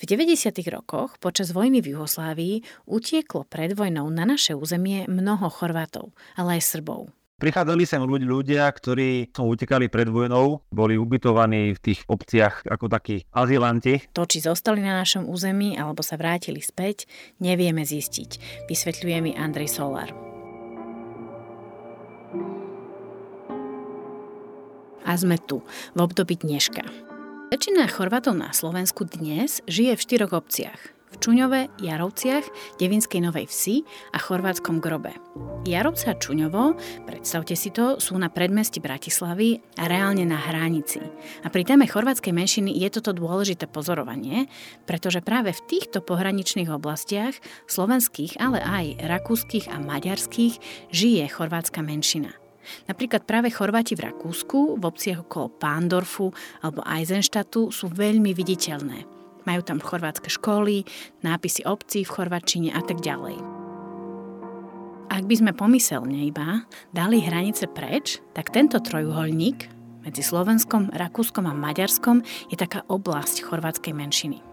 V 0.00 0.08
90. 0.08 0.56
rokoch 0.72 1.20
počas 1.20 1.52
vojny 1.52 1.84
v 1.84 1.96
Juhoslávii 1.96 2.88
utieklo 2.88 3.44
pred 3.44 3.76
vojnou 3.76 4.08
na 4.08 4.24
naše 4.24 4.56
územie 4.56 5.04
mnoho 5.08 5.52
Chorvátov, 5.52 6.16
ale 6.36 6.60
aj 6.60 6.62
Srbov. 6.64 7.12
Prichádzali 7.36 7.84
sem 7.84 8.00
ľudia, 8.00 8.64
ktorí 8.64 9.28
utekali 9.36 9.92
pred 9.92 10.08
vojnou, 10.08 10.64
boli 10.72 10.96
ubytovaní 10.96 11.76
v 11.76 11.82
tých 11.84 12.00
obciach 12.08 12.64
ako 12.64 12.88
takí 12.88 13.28
azilanti. 13.28 14.00
To, 14.16 14.24
či 14.24 14.40
zostali 14.40 14.80
na 14.80 15.04
našom 15.04 15.28
území 15.28 15.76
alebo 15.76 16.00
sa 16.00 16.16
vrátili 16.16 16.64
späť, 16.64 17.04
nevieme 17.36 17.84
zistiť, 17.84 18.64
vysvetľuje 18.72 19.18
mi 19.20 19.36
Andrej 19.36 19.68
Solar. 19.68 20.16
A 25.04 25.12
sme 25.12 25.36
tu, 25.36 25.60
v 25.92 25.98
období 26.00 26.40
dneška. 26.40 26.88
Väčšina 27.52 27.84
Chorvatov 27.92 28.40
na 28.40 28.56
Slovensku 28.56 29.04
dnes 29.04 29.60
žije 29.68 29.92
v 29.92 30.00
štyroch 30.00 30.32
obciach. 30.32 30.95
Čuňove, 31.16 31.82
Jarovciach, 31.82 32.76
Devinskej 32.78 33.24
Novej 33.24 33.48
Vsi 33.48 33.82
a 34.12 34.18
Chorvátskom 34.20 34.78
Grobe. 34.78 35.12
Jarovce 35.66 36.12
a 36.12 36.14
Čuňovo, 36.14 36.76
predstavte 37.08 37.58
si 37.58 37.74
to, 37.74 37.98
sú 37.98 38.14
na 38.20 38.30
predmesti 38.30 38.78
Bratislavy 38.78 39.58
a 39.80 39.88
reálne 39.90 40.22
na 40.28 40.38
hranici. 40.38 41.02
A 41.42 41.50
pri 41.50 41.66
téme 41.66 41.88
chorvátskej 41.88 42.30
menšiny 42.30 42.70
je 42.76 42.88
toto 42.92 43.16
dôležité 43.16 43.66
pozorovanie, 43.66 44.46
pretože 44.84 45.24
práve 45.24 45.50
v 45.56 45.64
týchto 45.66 46.04
pohraničných 46.04 46.70
oblastiach, 46.70 47.34
slovenských, 47.66 48.38
ale 48.38 48.62
aj 48.62 48.84
rakúskych 49.04 49.72
a 49.72 49.80
maďarských, 49.82 50.54
žije 50.94 51.24
chorvátska 51.32 51.82
menšina– 51.82 52.36
Napríklad 52.90 53.22
práve 53.24 53.54
Chorváti 53.54 53.94
v 53.94 54.10
Rakúsku, 54.10 54.78
v 54.78 54.84
obciach 54.84 55.26
okolo 55.26 55.54
Pándorfu 55.54 56.34
alebo 56.62 56.82
Eisenstadtu 56.82 57.70
sú 57.70 57.86
veľmi 57.90 58.34
viditeľné. 58.34 59.15
Majú 59.46 59.60
tam 59.62 59.78
chorvátske 59.78 60.28
školy, 60.28 60.82
nápisy 61.22 61.62
obcí 61.64 62.02
v 62.02 62.12
chorvačine 62.12 62.70
a 62.74 62.82
tak 62.82 63.00
ďalej. 63.00 63.38
Ak 65.06 65.24
by 65.24 65.34
sme 65.38 65.56
pomyselne 65.56 66.26
iba 66.26 66.66
dali 66.92 67.22
hranice 67.22 67.70
preč, 67.70 68.20
tak 68.34 68.52
tento 68.52 68.82
trojuholník 68.82 69.70
medzi 70.06 70.22
Slovenskom, 70.22 70.94
Rakúskom 70.94 71.50
a 71.50 71.54
Maďarskom 71.54 72.22
je 72.46 72.54
taká 72.54 72.86
oblasť 72.86 73.42
chorvátskej 73.42 73.90
menšiny. 73.90 74.45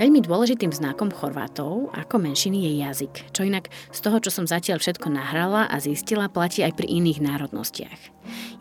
Veľmi 0.00 0.24
dôležitým 0.24 0.72
znakom 0.72 1.12
Chorvátov 1.12 1.92
ako 1.92 2.16
menšiny 2.16 2.64
je 2.64 2.72
jazyk, 2.80 3.14
čo 3.36 3.44
inak 3.44 3.68
z 3.92 3.98
toho, 4.00 4.18
čo 4.24 4.32
som 4.32 4.48
zatiaľ 4.48 4.80
všetko 4.80 5.12
nahrala 5.12 5.68
a 5.68 5.76
zistila, 5.78 6.32
platí 6.32 6.64
aj 6.64 6.80
pri 6.80 6.88
iných 6.88 7.20
národnostiach. 7.20 8.00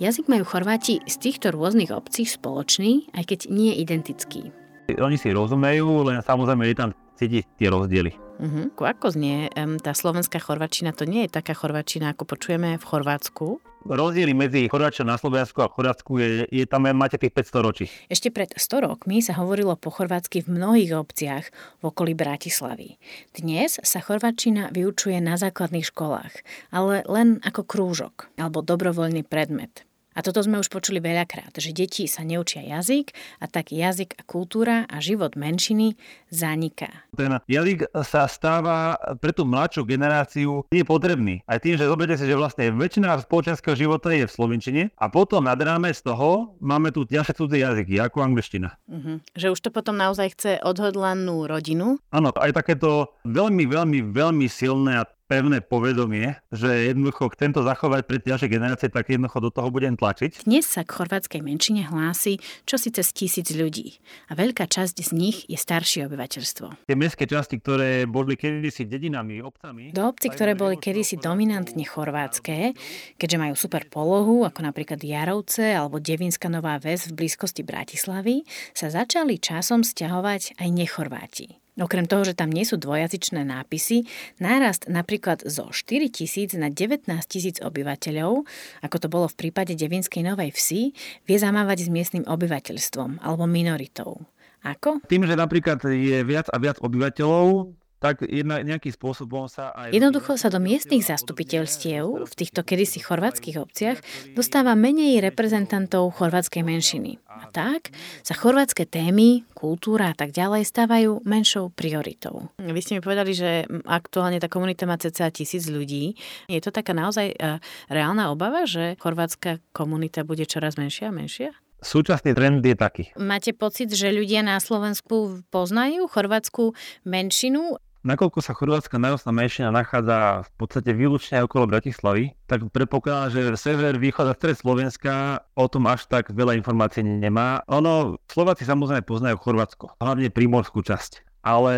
Jazyk 0.04 0.28
majú 0.28 0.44
Chorváti 0.44 1.00
z 1.08 1.16
týchto 1.18 1.56
rôznych 1.56 1.90
obcí 1.90 2.28
spoločný, 2.28 3.10
aj 3.16 3.32
keď 3.32 3.40
nie 3.48 3.80
identický. 3.80 4.52
Oni 5.00 5.16
si 5.16 5.32
rozumejú, 5.32 6.12
len 6.12 6.20
samozrejme 6.20 6.68
je 6.68 6.76
tam 6.76 6.92
cítiť 7.16 7.44
tie 7.56 7.68
rozdiely. 7.72 8.12
Uh-huh. 8.42 8.68
Ako 8.76 9.16
znie 9.16 9.48
tá 9.80 9.96
slovenská 9.96 10.42
chorvačina? 10.44 10.92
To 10.98 11.08
nie 11.08 11.26
je 11.26 11.32
taká 11.32 11.56
chorvačina, 11.56 12.12
ako 12.12 12.28
počujeme 12.28 12.76
v 12.76 12.84
Chorvátsku? 12.84 13.64
Rozdiely 13.86 14.34
medzi 14.34 14.70
Chorváčom 14.70 15.06
na 15.06 15.18
Slovensku 15.18 15.62
a 15.62 15.70
Chorvátsku 15.70 16.18
je, 16.18 16.30
je 16.50 16.66
tam 16.66 16.88
máte 16.96 17.18
tých 17.18 17.34
500 17.34 17.66
ročí. 17.66 17.86
Ešte 18.08 18.30
pred 18.34 18.50
100 18.54 18.88
rokmi 18.88 19.22
sa 19.22 19.38
hovorilo 19.38 19.78
po 19.78 19.92
chorvátsky 19.92 20.46
v 20.46 20.58
mnohých 20.58 20.92
obciach 20.98 21.46
v 21.82 21.84
okolí 21.84 22.14
Bratislavy. 22.18 22.98
Dnes 23.36 23.78
sa 23.82 24.00
chorváčina 24.02 24.72
vyučuje 24.72 25.20
na 25.20 25.38
základných 25.38 25.90
školách, 25.90 26.34
ale 26.74 27.04
len 27.06 27.42
ako 27.44 27.66
krúžok 27.68 28.32
alebo 28.38 28.64
dobrovoľný 28.64 29.26
predmet. 29.28 29.86
A 30.12 30.20
toto 30.20 30.44
sme 30.44 30.60
už 30.60 30.68
počuli 30.68 31.00
veľakrát, 31.00 31.56
že 31.56 31.72
deti 31.72 32.04
sa 32.06 32.28
neučia 32.28 32.60
jazyk 32.60 33.16
a 33.40 33.48
tak 33.48 33.72
jazyk 33.72 34.20
a 34.20 34.24
kultúra 34.28 34.84
a 34.92 35.00
život 35.00 35.40
menšiny 35.40 35.96
zaniká. 36.28 37.08
Ten 37.16 37.40
jazyk 37.48 37.88
sa 38.04 38.28
stáva 38.28 39.00
pre 39.24 39.32
tú 39.32 39.48
mladšiu 39.48 39.88
generáciu 39.88 40.68
nepotrebný. 40.72 41.48
Aj 41.48 41.64
tým, 41.64 41.80
že 41.80 41.88
zoberte 41.88 42.20
si, 42.20 42.28
že 42.28 42.36
vlastne 42.36 42.76
väčšina 42.76 43.24
spoločenského 43.24 43.76
života 43.80 44.12
je 44.12 44.28
v 44.28 44.32
slovenčine 44.32 44.84
a 45.00 45.06
potom 45.08 45.48
nad 45.48 45.60
rámec 45.60 45.96
toho 46.04 46.60
máme 46.60 46.92
tu 46.92 47.08
ďalšie 47.08 47.34
cudzie 47.36 47.64
jazyky, 47.64 47.96
ako 48.04 48.24
angličtina. 48.28 48.76
Uh-huh. 48.92 49.24
Že 49.36 49.48
už 49.56 49.60
to 49.64 49.70
potom 49.72 49.96
naozaj 49.96 50.36
chce 50.36 50.52
odhodlanú 50.60 51.48
rodinu? 51.48 52.00
Áno, 52.12 52.36
aj 52.36 52.52
takéto 52.52 53.16
veľmi, 53.24 53.64
veľmi, 53.64 54.00
veľmi 54.12 54.48
silné 54.52 55.00
a 55.00 55.08
pevné 55.32 55.64
povedomie, 55.64 56.36
že 56.52 56.92
jednoducho 56.92 57.32
tento 57.40 57.64
zachovať 57.64 58.04
pre 58.04 58.20
ďalšie 58.20 58.52
generácie, 58.52 58.92
tak 58.92 59.08
jednoducho 59.08 59.40
do 59.40 59.48
toho 59.56 59.72
budem 59.72 59.96
tlačiť. 59.96 60.44
Dnes 60.44 60.68
sa 60.68 60.84
k 60.84 60.92
chorvátskej 60.92 61.40
menšine 61.40 61.88
hlási 61.88 62.44
čo 62.68 62.76
si 62.76 62.92
cez 62.92 63.16
tisíc 63.16 63.48
ľudí 63.54 64.02
a 64.28 64.36
veľká 64.36 64.68
časť 64.68 64.98
z 65.00 65.12
nich 65.16 65.38
je 65.48 65.56
staršie 65.56 66.10
obyvateľstvo. 66.12 66.90
Tie 66.90 66.98
mestské 66.98 67.24
časti, 67.30 67.64
ktoré 67.64 68.04
boli 68.10 68.36
kedysi 68.36 68.84
dedinami, 68.90 69.40
obcami. 69.40 69.96
Do 69.96 70.12
obcí, 70.12 70.28
ktoré 70.28 70.58
boli 70.58 70.76
kedysi 70.76 71.22
dominantne 71.22 71.86
chorvátske, 71.86 72.76
keďže 73.16 73.38
majú 73.38 73.56
super 73.56 73.88
polohu, 73.88 74.44
ako 74.44 74.60
napríklad 74.66 75.00
Jarovce 75.00 75.78
alebo 75.78 76.02
Devinská 76.02 76.52
Nová 76.52 76.76
Ves 76.82 77.08
v 77.08 77.24
blízkosti 77.24 77.64
Bratislavy, 77.64 78.44
sa 78.76 78.92
začali 78.92 79.40
časom 79.40 79.86
stiahovať 79.86 80.60
aj 80.60 80.70
nechorváti. 80.70 81.61
Okrem 81.80 82.04
toho, 82.04 82.28
že 82.28 82.36
tam 82.36 82.52
nie 82.52 82.68
sú 82.68 82.76
dvojazyčné 82.76 83.48
nápisy, 83.48 84.04
nárast 84.44 84.92
napríklad 84.92 85.48
zo 85.48 85.72
4 85.72 86.12
tisíc 86.12 86.52
na 86.52 86.68
19 86.68 87.08
tisíc 87.32 87.64
obyvateľov, 87.64 88.44
ako 88.84 88.96
to 89.00 89.08
bolo 89.08 89.32
v 89.32 89.40
prípade 89.40 89.80
Devinskej 89.80 90.28
Novej 90.28 90.52
Vsi, 90.52 90.92
vie 91.24 91.38
zamávať 91.40 91.88
s 91.88 91.90
miestnym 91.90 92.28
obyvateľstvom 92.28 93.24
alebo 93.24 93.48
minoritou. 93.48 94.20
Ako? 94.62 95.02
Tým, 95.08 95.26
že 95.26 95.34
napríklad 95.34 95.82
je 95.90 96.22
viac 96.22 96.52
a 96.52 96.60
viac 96.62 96.78
obyvateľov, 96.84 97.74
tak 98.02 98.26
jedna, 98.26 98.66
nejakým 98.66 98.90
spôsobom 98.90 99.46
sa 99.46 99.70
aj... 99.78 99.94
Jednoducho 99.94 100.34
sa 100.34 100.50
do 100.50 100.58
miestnych 100.58 101.06
zastupiteľstiev 101.06 102.26
v 102.26 102.34
týchto 102.34 102.66
kedysi 102.66 102.98
chorvátskych 102.98 103.62
obciach 103.62 104.02
dostáva 104.34 104.74
menej 104.74 105.22
reprezentantov 105.22 106.18
chorvátskej 106.18 106.66
menšiny. 106.66 107.22
A 107.30 107.46
tak 107.54 107.94
sa 108.26 108.34
chorvátske 108.34 108.90
témy, 108.90 109.46
kultúra 109.54 110.12
a 110.12 110.18
tak 110.18 110.34
ďalej 110.34 110.66
stávajú 110.66 111.22
menšou 111.30 111.70
prioritou. 111.70 112.50
Vy 112.58 112.82
ste 112.82 112.98
mi 112.98 113.06
povedali, 113.06 113.38
že 113.38 113.70
aktuálne 113.86 114.42
tá 114.42 114.50
komunita 114.50 114.90
má 114.90 114.98
cca 114.98 115.30
tisíc 115.30 115.70
ľudí. 115.70 116.18
Je 116.50 116.58
to 116.58 116.74
taká 116.74 116.98
naozaj 116.98 117.38
e, 117.38 117.62
reálna 117.86 118.34
obava, 118.34 118.66
že 118.66 118.98
chorvátska 118.98 119.62
komunita 119.78 120.26
bude 120.26 120.50
čoraz 120.50 120.74
menšia 120.74 121.14
a 121.14 121.16
menšia? 121.16 121.54
Súčasný 121.82 122.38
trend 122.38 122.62
je 122.62 122.78
taký. 122.78 123.04
Máte 123.18 123.58
pocit, 123.58 123.90
že 123.90 124.14
ľudia 124.14 124.46
na 124.46 124.62
Slovensku 124.62 125.42
poznajú 125.50 126.06
chorvátsku 126.06 126.78
menšinu? 127.10 127.82
Nakoľko 128.02 128.42
sa 128.42 128.58
chorvátska 128.58 128.98
národná 128.98 129.30
menšina 129.30 129.70
nachádza 129.70 130.42
v 130.42 130.52
podstate 130.58 130.90
výlučne 130.90 131.46
okolo 131.46 131.70
Bratislavy, 131.70 132.34
tak 132.50 132.66
predpokladám, 132.74 133.30
že 133.30 133.42
sever, 133.54 134.02
východ 134.02 134.26
a 134.26 134.34
stred 134.34 134.58
Slovenska 134.58 135.46
o 135.54 135.70
tom 135.70 135.86
až 135.86 136.10
tak 136.10 136.34
veľa 136.34 136.58
informácií 136.58 137.06
nemá. 137.06 137.62
Ono, 137.70 138.18
Slováci 138.26 138.66
samozrejme 138.66 139.06
poznajú 139.06 139.38
Chorvátsko, 139.38 140.02
hlavne 140.02 140.34
primorskú 140.34 140.82
časť. 140.82 141.30
Ale 141.46 141.74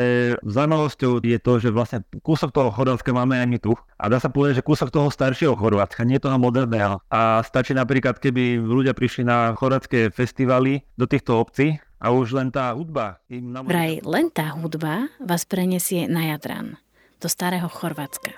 zaujímavosťou 0.48 1.24
je 1.24 1.40
to, 1.44 1.54
že 1.60 1.76
vlastne 1.76 2.08
kúsok 2.24 2.56
toho 2.56 2.72
Chorvátska 2.72 3.12
máme 3.12 3.44
aj 3.44 3.48
my 3.48 3.60
tu. 3.60 3.76
A 4.00 4.08
dá 4.08 4.20
sa 4.20 4.32
povedať, 4.32 4.64
že 4.64 4.68
kúsok 4.68 4.96
toho 4.96 5.12
staršieho 5.12 5.60
Chorvátska, 5.60 6.08
nie 6.08 6.24
toho 6.24 6.40
moderného. 6.40 7.04
A 7.12 7.44
stačí 7.44 7.76
napríklad, 7.76 8.24
keby 8.24 8.64
ľudia 8.64 8.96
prišli 8.96 9.28
na 9.28 9.52
chorvátske 9.60 10.08
festivaly 10.16 10.88
do 10.96 11.04
týchto 11.04 11.36
obcí 11.40 11.84
a 12.04 12.12
už 12.12 12.36
len 12.36 12.52
tá 12.52 12.76
hudba 12.76 13.24
im 13.32 13.56
namôže... 13.56 13.72
Vraj 13.72 13.94
len 14.04 14.28
tá 14.28 14.52
hudba 14.60 15.08
vás 15.24 15.48
prenesie 15.48 16.04
na 16.12 16.36
Jadran, 16.36 16.76
do 17.24 17.32
starého 17.32 17.72
Chorvátska. 17.72 18.36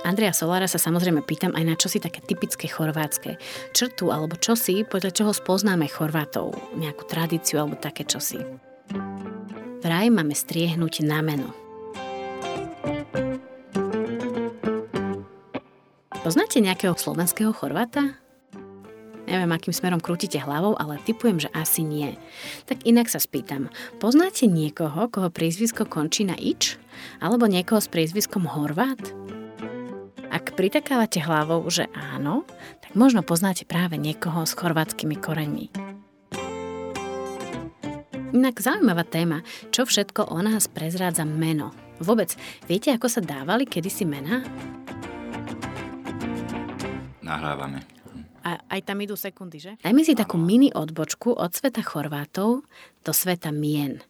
Andrea 0.00 0.32
Solára 0.32 0.64
sa 0.64 0.80
samozrejme 0.80 1.20
pýtam 1.20 1.52
aj 1.52 1.64
na 1.68 1.76
čosi 1.76 2.00
také 2.00 2.24
typické 2.24 2.66
chorvátske. 2.72 3.36
Črtu 3.76 4.08
alebo 4.08 4.40
čosi, 4.40 4.82
podľa 4.88 5.12
čoho 5.12 5.32
spoznáme 5.36 5.86
Chorvátov. 5.92 6.56
Nejakú 6.80 7.04
tradíciu 7.04 7.60
alebo 7.60 7.76
také 7.76 8.08
čosi. 8.08 8.40
Vraj 9.84 10.08
máme 10.08 10.32
striehnúť 10.32 11.04
na 11.04 11.20
meno. 11.20 11.52
Poznáte 16.24 16.64
nejakého 16.64 16.96
slovenského 16.96 17.52
Chorváta? 17.52 18.19
Neviem, 19.30 19.54
akým 19.54 19.70
smerom 19.70 20.02
krútite 20.02 20.42
hlavou, 20.42 20.74
ale 20.74 20.98
typujem, 21.06 21.38
že 21.38 21.54
asi 21.54 21.86
nie. 21.86 22.18
Tak 22.66 22.82
inak 22.82 23.06
sa 23.06 23.22
spýtam. 23.22 23.70
Poznáte 24.02 24.50
niekoho, 24.50 25.06
koho 25.06 25.30
priezvisko 25.30 25.86
končí 25.86 26.26
na 26.26 26.34
ič? 26.34 26.74
Alebo 27.22 27.46
niekoho 27.46 27.78
s 27.78 27.86
priezviskom 27.86 28.50
Horvát? 28.50 28.98
Ak 30.34 30.58
pritakávate 30.58 31.22
hlavou, 31.22 31.62
že 31.70 31.86
áno, 31.94 32.42
tak 32.82 32.98
možno 32.98 33.22
poznáte 33.22 33.62
práve 33.62 33.94
niekoho 34.02 34.42
s 34.42 34.58
chorvátskymi 34.58 35.14
koreňmi. 35.22 35.66
Inak 38.34 38.58
zaujímavá 38.58 39.06
téma, 39.06 39.46
čo 39.70 39.86
všetko 39.86 40.26
o 40.30 40.38
nás 40.42 40.66
prezrádza 40.66 41.22
meno. 41.22 41.70
Vôbec, 42.02 42.34
viete, 42.66 42.90
ako 42.90 43.06
sa 43.06 43.22
dávali 43.22 43.62
kedysi 43.62 44.02
mená? 44.06 44.42
Nahrávame. 47.22 47.99
A 48.44 48.60
aj 48.72 48.80
tam 48.88 48.98
idú 49.04 49.16
sekundy, 49.16 49.58
že? 49.60 49.72
Dajme 49.84 50.02
si 50.04 50.16
takú 50.16 50.40
mini 50.40 50.72
odbočku 50.72 51.36
od 51.36 51.52
sveta 51.52 51.84
Chorvátov 51.84 52.64
do 53.04 53.12
sveta 53.12 53.52
mien. 53.52 54.00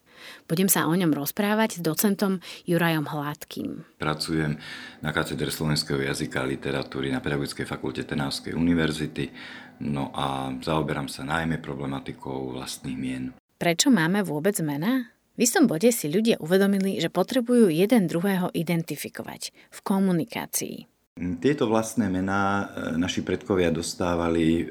Budem 0.44 0.68
sa 0.68 0.84
o 0.84 0.92
ňom 0.92 1.16
rozprávať 1.16 1.80
s 1.80 1.84
docentom 1.84 2.44
Jurajom 2.68 3.08
Hladkým. 3.08 3.88
Pracujem 3.96 4.60
na 5.00 5.10
katedre 5.16 5.48
slovenského 5.48 5.96
jazyka 5.96 6.44
a 6.44 6.50
literatúry 6.50 7.08
na 7.08 7.24
Pedagogickej 7.24 7.64
fakulte 7.64 8.04
Trnavskej 8.04 8.52
univerzity, 8.52 9.32
no 9.80 10.12
a 10.12 10.52
zaoberám 10.60 11.08
sa 11.08 11.24
najmä 11.24 11.56
problematikou 11.62 12.52
vlastných 12.52 12.98
mien. 13.00 13.24
Prečo 13.56 13.88
máme 13.88 14.20
vôbec 14.20 14.56
mená? 14.60 15.08
V 15.40 15.48
istom 15.48 15.64
bode 15.64 15.88
si 15.88 16.12
ľudia 16.12 16.36
uvedomili, 16.36 17.00
že 17.00 17.08
potrebujú 17.08 17.72
jeden 17.72 18.04
druhého 18.04 18.52
identifikovať 18.52 19.56
v 19.72 19.78
komunikácii. 19.80 20.89
Tieto 21.20 21.68
vlastné 21.68 22.08
mená 22.08 22.64
e, 22.72 22.96
naši 22.96 23.20
predkovia 23.20 23.68
dostávali 23.68 24.64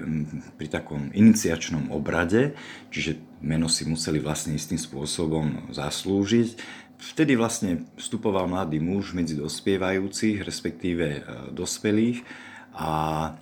pri 0.57 0.67
takom 0.67 1.13
iniciačnom 1.13 1.93
obrade, 1.93 2.57
čiže 2.89 3.21
meno 3.45 3.69
si 3.69 3.85
museli 3.85 4.17
vlastne 4.17 4.57
istým 4.57 4.81
spôsobom 4.81 5.69
zaslúžiť. 5.69 6.57
Vtedy 6.99 7.37
vlastne 7.37 7.85
vstupoval 7.95 8.49
mladý 8.49 8.81
muž 8.81 9.13
medzi 9.13 9.37
dospievajúcich, 9.37 10.41
respektíve 10.41 11.05
e, 11.05 11.21
dospelých 11.53 12.49
a 12.79 12.91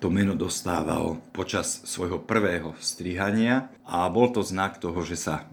to 0.00 0.08
meno 0.08 0.32
dostával 0.32 1.20
počas 1.30 1.84
svojho 1.84 2.18
prvého 2.18 2.72
strihania 2.80 3.68
a 3.84 4.08
bol 4.08 4.32
to 4.32 4.40
znak 4.40 4.80
toho, 4.80 5.04
že 5.04 5.14
sa 5.20 5.46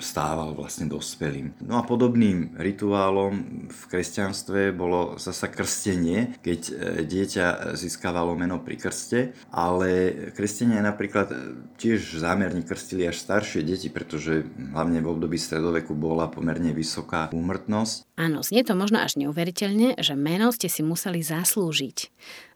stával 0.00 0.54
vlastne 0.56 0.88
dospelým. 0.88 1.54
No 1.62 1.78
a 1.78 1.86
podobným 1.86 2.56
rituálom 2.58 3.68
v 3.68 3.82
kresťanstve 3.90 4.72
bolo 4.72 5.20
zasa 5.20 5.50
krstenie, 5.50 6.38
keď 6.40 6.60
e, 6.68 6.72
dieťa 7.04 7.76
získavalo 7.76 8.34
meno 8.34 8.62
pri 8.62 8.76
krste, 8.80 9.20
ale 9.52 10.12
kresťania 10.34 10.80
napríklad 10.82 11.28
e, 11.30 11.36
tiež 11.76 12.18
zámerne 12.18 12.64
krstili 12.64 13.06
až 13.06 13.20
staršie 13.20 13.62
deti, 13.62 13.92
pretože 13.92 14.46
hlavne 14.72 15.04
v 15.04 15.10
období 15.10 15.36
stredoveku 15.36 15.92
bola 15.92 16.26
pomerne 16.32 16.72
vysoká 16.72 17.30
úmrtnosť. 17.30 18.08
Áno, 18.18 18.42
znie 18.42 18.66
to 18.66 18.74
možno 18.74 18.98
až 18.98 19.14
neuveriteľne, 19.20 19.94
že 20.02 20.18
meno 20.18 20.50
ste 20.50 20.66
si 20.66 20.82
museli 20.82 21.22
zaslúžiť. 21.22 21.98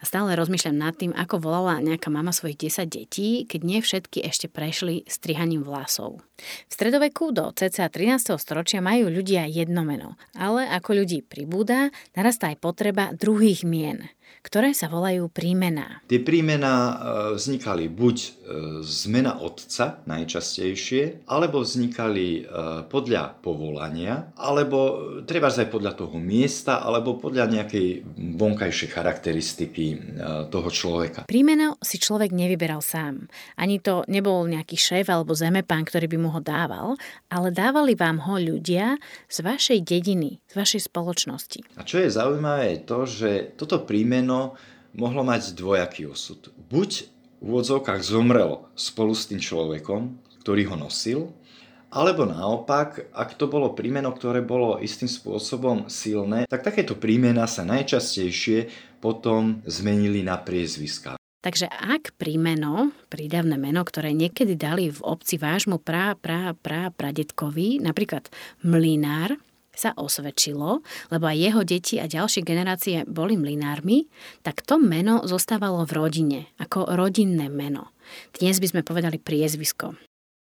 A 0.02 0.08
stále 0.08 0.34
rozmýšľam 0.34 0.74
nad 0.74 0.94
tým, 0.98 1.14
ako 1.14 1.38
volala 1.38 1.78
nejaká 1.78 2.10
mama 2.10 2.34
svojich 2.34 2.66
10 2.66 2.90
detí, 2.90 3.46
keď 3.46 3.60
nie 3.62 3.78
všetky 3.78 4.26
ešte 4.26 4.50
prešli 4.50 5.06
strihaním 5.06 5.62
vlasov. 5.62 6.18
V 6.66 6.72
stredoveku 6.74 7.01
do 7.10 7.50
cca 7.50 7.90
13. 7.90 8.38
storočia 8.38 8.78
majú 8.78 9.10
ľudia 9.10 9.48
jedno 9.50 9.82
meno, 9.82 10.14
ale 10.38 10.68
ako 10.70 11.02
ľudí 11.02 11.26
pribúda, 11.26 11.90
narastá 12.14 12.54
aj 12.54 12.62
potreba 12.62 13.10
druhých 13.16 13.66
mien– 13.66 14.06
ktoré 14.42 14.74
sa 14.74 14.90
volajú 14.90 15.30
prímená. 15.30 16.02
Tie 16.10 16.18
prímená 16.18 16.74
e, 16.74 16.94
vznikali 17.38 17.86
buď 17.86 18.16
e, 18.18 18.28
z 18.82 19.00
mena 19.06 19.38
otca 19.38 20.02
najčastejšie, 20.04 21.30
alebo 21.30 21.62
vznikali 21.62 22.28
e, 22.36 22.40
podľa 22.90 23.38
povolania, 23.38 24.34
alebo 24.34 24.78
treba 25.22 25.46
aj 25.48 25.70
podľa 25.70 25.92
toho 25.94 26.18
miesta, 26.18 26.82
alebo 26.82 27.22
podľa 27.22 27.46
nejakej 27.54 27.88
vonkajšej 28.38 28.88
charakteristiky 28.90 29.84
toho 30.48 30.68
človeka. 30.72 31.28
Prímeno 31.28 31.78
si 31.84 32.00
človek 32.00 32.34
nevyberal 32.34 32.80
sám. 32.82 33.30
Ani 33.54 33.78
to 33.78 34.02
nebol 34.10 34.48
nejaký 34.48 34.74
šéf 34.74 35.06
alebo 35.12 35.36
zemepán, 35.36 35.86
ktorý 35.86 36.10
by 36.10 36.18
mu 36.18 36.28
ho 36.34 36.40
dával, 36.40 36.98
ale 37.30 37.54
dávali 37.54 37.94
vám 37.94 38.24
ho 38.26 38.40
ľudia 38.40 38.96
z 39.28 39.38
vašej 39.44 39.78
dediny, 39.84 40.40
z 40.48 40.54
vašej 40.56 40.80
spoločnosti. 40.88 41.60
A 41.78 41.86
čo 41.86 42.00
je 42.02 42.08
zaujímavé 42.08 42.72
je 42.72 42.78
to, 42.88 42.98
že 43.04 43.30
toto 43.60 43.84
prímeno 43.84 44.31
meno 44.32 44.56
mohlo 44.96 45.20
mať 45.24 45.52
dvojaký 45.52 46.08
osud. 46.08 46.48
Buď 46.72 47.04
v 47.44 47.52
úvodzovkách 47.52 48.00
zomrel 48.00 48.64
spolu 48.72 49.12
s 49.12 49.28
tým 49.28 49.40
človekom, 49.40 50.16
ktorý 50.40 50.72
ho 50.72 50.76
nosil, 50.80 51.20
alebo 51.92 52.24
naopak, 52.24 53.12
ak 53.12 53.36
to 53.36 53.44
bolo 53.52 53.76
prímeno, 53.76 54.08
ktoré 54.16 54.40
bolo 54.40 54.80
istým 54.80 55.12
spôsobom 55.12 55.92
silné, 55.92 56.48
tak 56.48 56.64
takéto 56.64 56.96
prímena 56.96 57.44
sa 57.44 57.68
najčastejšie 57.68 58.72
potom 59.04 59.60
zmenili 59.68 60.24
na 60.24 60.40
priezviska. 60.40 61.20
Takže 61.42 61.68
ak 61.68 62.16
prímeno, 62.16 62.94
prídavné 63.12 63.58
meno, 63.60 63.82
ktoré 63.84 64.14
niekedy 64.14 64.56
dali 64.56 64.88
v 64.88 65.02
obci 65.04 65.36
vášmu 65.36 65.82
pra, 65.82 66.16
pra, 66.16 66.54
pra, 66.56 66.88
pradetkovi, 66.94 67.82
napríklad 67.82 68.30
mlinár, 68.64 69.36
sa 69.72 69.96
osvedčilo, 69.96 70.84
lebo 71.08 71.24
aj 71.26 71.36
jeho 71.36 71.60
deti 71.64 71.96
a 71.96 72.06
ďalšie 72.06 72.44
generácie 72.44 73.08
boli 73.08 73.40
mlinármi, 73.40 74.06
tak 74.44 74.60
to 74.62 74.76
meno 74.76 75.24
zostávalo 75.24 75.84
v 75.88 75.92
rodine, 75.96 76.40
ako 76.60 76.92
rodinné 76.92 77.48
meno. 77.48 77.92
Dnes 78.36 78.60
by 78.60 78.68
sme 78.68 78.82
povedali 78.84 79.16
priezvisko. 79.16 79.96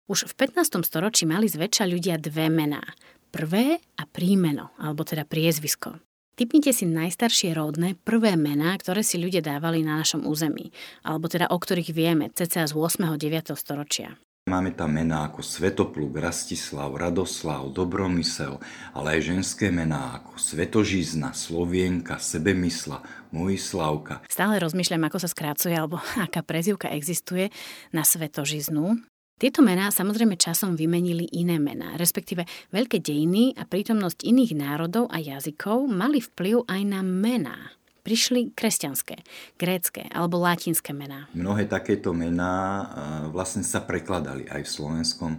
Už 0.05 0.29
v 0.29 0.33
15. 0.37 0.85
storočí 0.85 1.25
mali 1.25 1.49
zväčša 1.49 1.89
ľudia 1.89 2.21
dve 2.21 2.53
mená. 2.53 2.85
Prvé 3.33 3.81
a 3.97 4.05
prímeno, 4.05 4.77
alebo 4.77 5.03
teda 5.03 5.25
priezvisko. 5.25 5.97
Typnite 6.35 6.75
si 6.75 6.83
najstaršie 6.83 7.55
rodné 7.55 7.95
prvé 8.03 8.35
mená, 8.35 8.75
ktoré 8.75 9.07
si 9.07 9.23
ľudia 9.23 9.39
dávali 9.39 9.87
na 9.87 10.03
našom 10.03 10.27
území, 10.27 10.75
alebo 11.07 11.31
teda 11.31 11.47
o 11.47 11.57
ktorých 11.57 11.95
vieme, 11.95 12.27
cca 12.35 12.67
z 12.67 12.75
8. 12.75 13.15
9. 13.15 13.55
storočia. 13.55 14.19
Máme 14.45 14.77
tam 14.77 14.93
mená 14.93 15.33
ako 15.33 15.41
Svetopluk, 15.41 16.21
Rastislav, 16.21 16.93
Radoslav, 16.93 17.65
Dobromysel, 17.73 18.61
ale 18.93 19.17
aj 19.17 19.33
ženské 19.33 19.73
mená 19.73 20.21
ako 20.21 20.37
Svetožízna, 20.37 21.33
Slovienka, 21.33 22.21
Sebemysla, 22.21 23.01
Mojislavka. 23.33 24.21
Stále 24.29 24.61
rozmýšľam, 24.61 25.09
ako 25.09 25.17
sa 25.25 25.33
skrácuje 25.33 25.73
alebo 25.73 25.97
aká 26.29 26.45
prezivka 26.45 26.93
existuje 26.93 27.49
na 27.97 28.05
Svetožiznu. 28.05 29.01
Tieto 29.41 29.65
mená 29.65 29.89
samozrejme 29.89 30.37
časom 30.37 30.77
vymenili 30.77 31.25
iné 31.33 31.57
mená, 31.57 31.97
respektíve 31.97 32.45
veľké 32.69 33.01
dejiny 33.01 33.57
a 33.57 33.65
prítomnosť 33.65 34.29
iných 34.29 34.61
národov 34.61 35.09
a 35.09 35.25
jazykov 35.25 35.89
mali 35.89 36.21
vplyv 36.21 36.69
aj 36.69 36.81
na 36.85 37.01
mená 37.01 37.73
prišli 38.05 38.53
kresťanské, 38.53 39.25
grécké 39.57 40.07
alebo 40.13 40.39
latinské 40.39 40.93
mená. 40.93 41.27
Mnohé 41.33 41.65
takéto 41.65 42.13
mená 42.13 42.87
vlastne 43.33 43.65
sa 43.65 43.81
prekladali 43.81 44.45
aj 44.53 44.61
v 44.63 44.71
slovenskom 44.71 45.33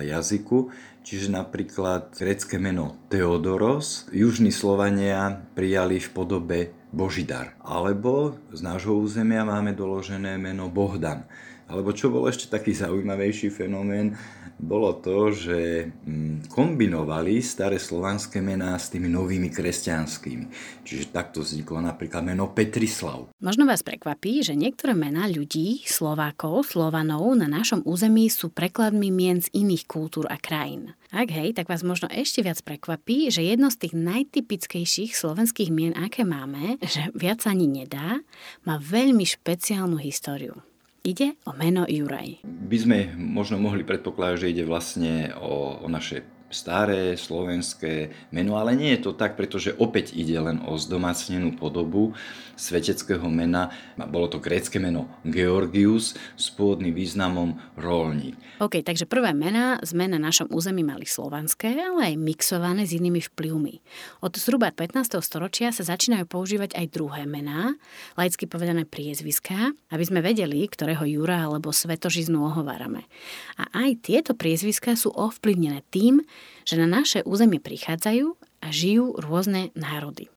jazyku. 0.00 0.72
Čiže 1.00 1.32
napríklad 1.32 2.12
grécké 2.12 2.60
meno 2.60 2.96
Theodoros 3.08 4.10
južní 4.12 4.52
Slovania 4.52 5.44
prijali 5.56 5.96
v 5.96 6.08
podobe 6.12 6.58
Božidar. 6.92 7.56
Alebo 7.64 8.36
z 8.52 8.60
nášho 8.60 8.96
územia 8.98 9.46
máme 9.46 9.72
doložené 9.72 10.36
meno 10.36 10.68
Bohdan. 10.68 11.24
Alebo 11.70 11.94
čo 11.94 12.10
bol 12.10 12.26
ešte 12.26 12.50
taký 12.50 12.74
zaujímavejší 12.74 13.48
fenomén, 13.48 14.18
bolo 14.60 14.92
to, 15.00 15.32
že 15.32 15.88
mm, 15.88 16.52
kombinovali 16.52 17.40
staré 17.40 17.80
slovanské 17.80 18.44
mená 18.44 18.76
s 18.76 18.92
tými 18.92 19.08
novými 19.08 19.48
kresťanskými. 19.48 20.44
Čiže 20.84 21.10
takto 21.10 21.40
vzniklo 21.40 21.80
napríklad 21.80 22.20
meno 22.20 22.52
Petrislav. 22.52 23.32
Možno 23.40 23.64
vás 23.64 23.80
prekvapí, 23.80 24.44
že 24.44 24.52
niektoré 24.52 24.92
mená 24.92 25.26
ľudí, 25.26 25.80
Slovákov, 25.88 26.76
Slovanov 26.76 27.32
na 27.40 27.48
našom 27.48 27.80
území 27.88 28.28
sú 28.28 28.52
prekladmi 28.52 29.08
mien 29.08 29.40
z 29.40 29.48
iných 29.56 29.88
kultúr 29.88 30.28
a 30.28 30.36
krajín. 30.36 30.92
Ak 31.10 31.32
hej, 31.34 31.56
tak 31.56 31.66
vás 31.66 31.82
možno 31.82 32.06
ešte 32.06 32.44
viac 32.44 32.62
prekvapí, 32.62 33.34
že 33.34 33.42
jedno 33.42 33.66
z 33.72 33.82
tých 33.82 33.94
najtypickejších 33.98 35.16
slovenských 35.16 35.74
mien, 35.74 35.96
aké 35.98 36.22
máme, 36.22 36.78
že 36.86 37.10
viac 37.18 37.42
ani 37.50 37.66
nedá, 37.66 38.22
má 38.62 38.78
veľmi 38.78 39.26
špeciálnu 39.26 39.98
históriu. 39.98 40.69
Ide 41.00 41.40
o 41.48 41.56
meno 41.56 41.88
Juraj. 41.88 42.44
By 42.44 42.76
sme 42.76 42.98
možno 43.16 43.56
mohli 43.56 43.88
predpokladať, 43.88 44.36
že 44.36 44.50
ide 44.52 44.64
vlastne 44.68 45.32
o, 45.32 45.80
o 45.80 45.86
naše 45.88 46.28
staré 46.50 47.14
slovenské 47.14 48.10
meno, 48.34 48.58
ale 48.58 48.74
nie 48.74 48.92
je 48.98 49.08
to 49.08 49.12
tak, 49.14 49.38
pretože 49.38 49.72
opäť 49.78 50.12
ide 50.12 50.36
len 50.36 50.58
o 50.66 50.74
zdomácnenú 50.74 51.56
podobu 51.56 52.12
sveteckého 52.60 53.24
mena. 53.32 53.72
Bolo 53.96 54.28
to 54.28 54.36
grécke 54.36 54.76
meno 54.76 55.08
Georgius 55.24 56.12
s 56.36 56.52
pôvodným 56.52 56.92
významom 56.92 57.56
rolník. 57.80 58.36
OK, 58.60 58.84
takže 58.84 59.08
prvé 59.08 59.32
mená 59.32 59.80
sme 59.80 60.04
na 60.04 60.20
našom 60.20 60.52
území 60.52 60.84
mali 60.84 61.08
slovanské, 61.08 61.72
ale 61.72 62.12
aj 62.12 62.20
mixované 62.20 62.84
s 62.84 62.92
inými 62.92 63.24
vplyvmi. 63.32 63.80
Od 64.20 64.36
zhruba 64.36 64.68
15. 64.68 65.16
storočia 65.24 65.72
sa 65.72 65.88
začínajú 65.88 66.28
používať 66.28 66.76
aj 66.76 66.86
druhé 66.92 67.24
mená, 67.24 67.72
laicky 68.20 68.44
povedané 68.44 68.84
priezviská, 68.84 69.72
aby 69.88 70.04
sme 70.04 70.20
vedeli, 70.20 70.60
ktorého 70.68 71.08
Jura 71.08 71.48
alebo 71.48 71.72
Svetožiznu 71.72 72.44
ohovárame. 72.44 73.08
A 73.56 73.88
aj 73.88 74.04
tieto 74.04 74.36
priezviská 74.36 75.00
sú 75.00 75.08
ovplyvnené 75.16 75.80
tým, 75.88 76.20
že 76.64 76.78
na 76.80 76.86
naše 76.86 77.24
územie 77.24 77.58
prichádzajú 77.58 78.26
a 78.62 78.66
žijú 78.68 79.16
rôzne 79.18 79.72
národy. 79.74 80.28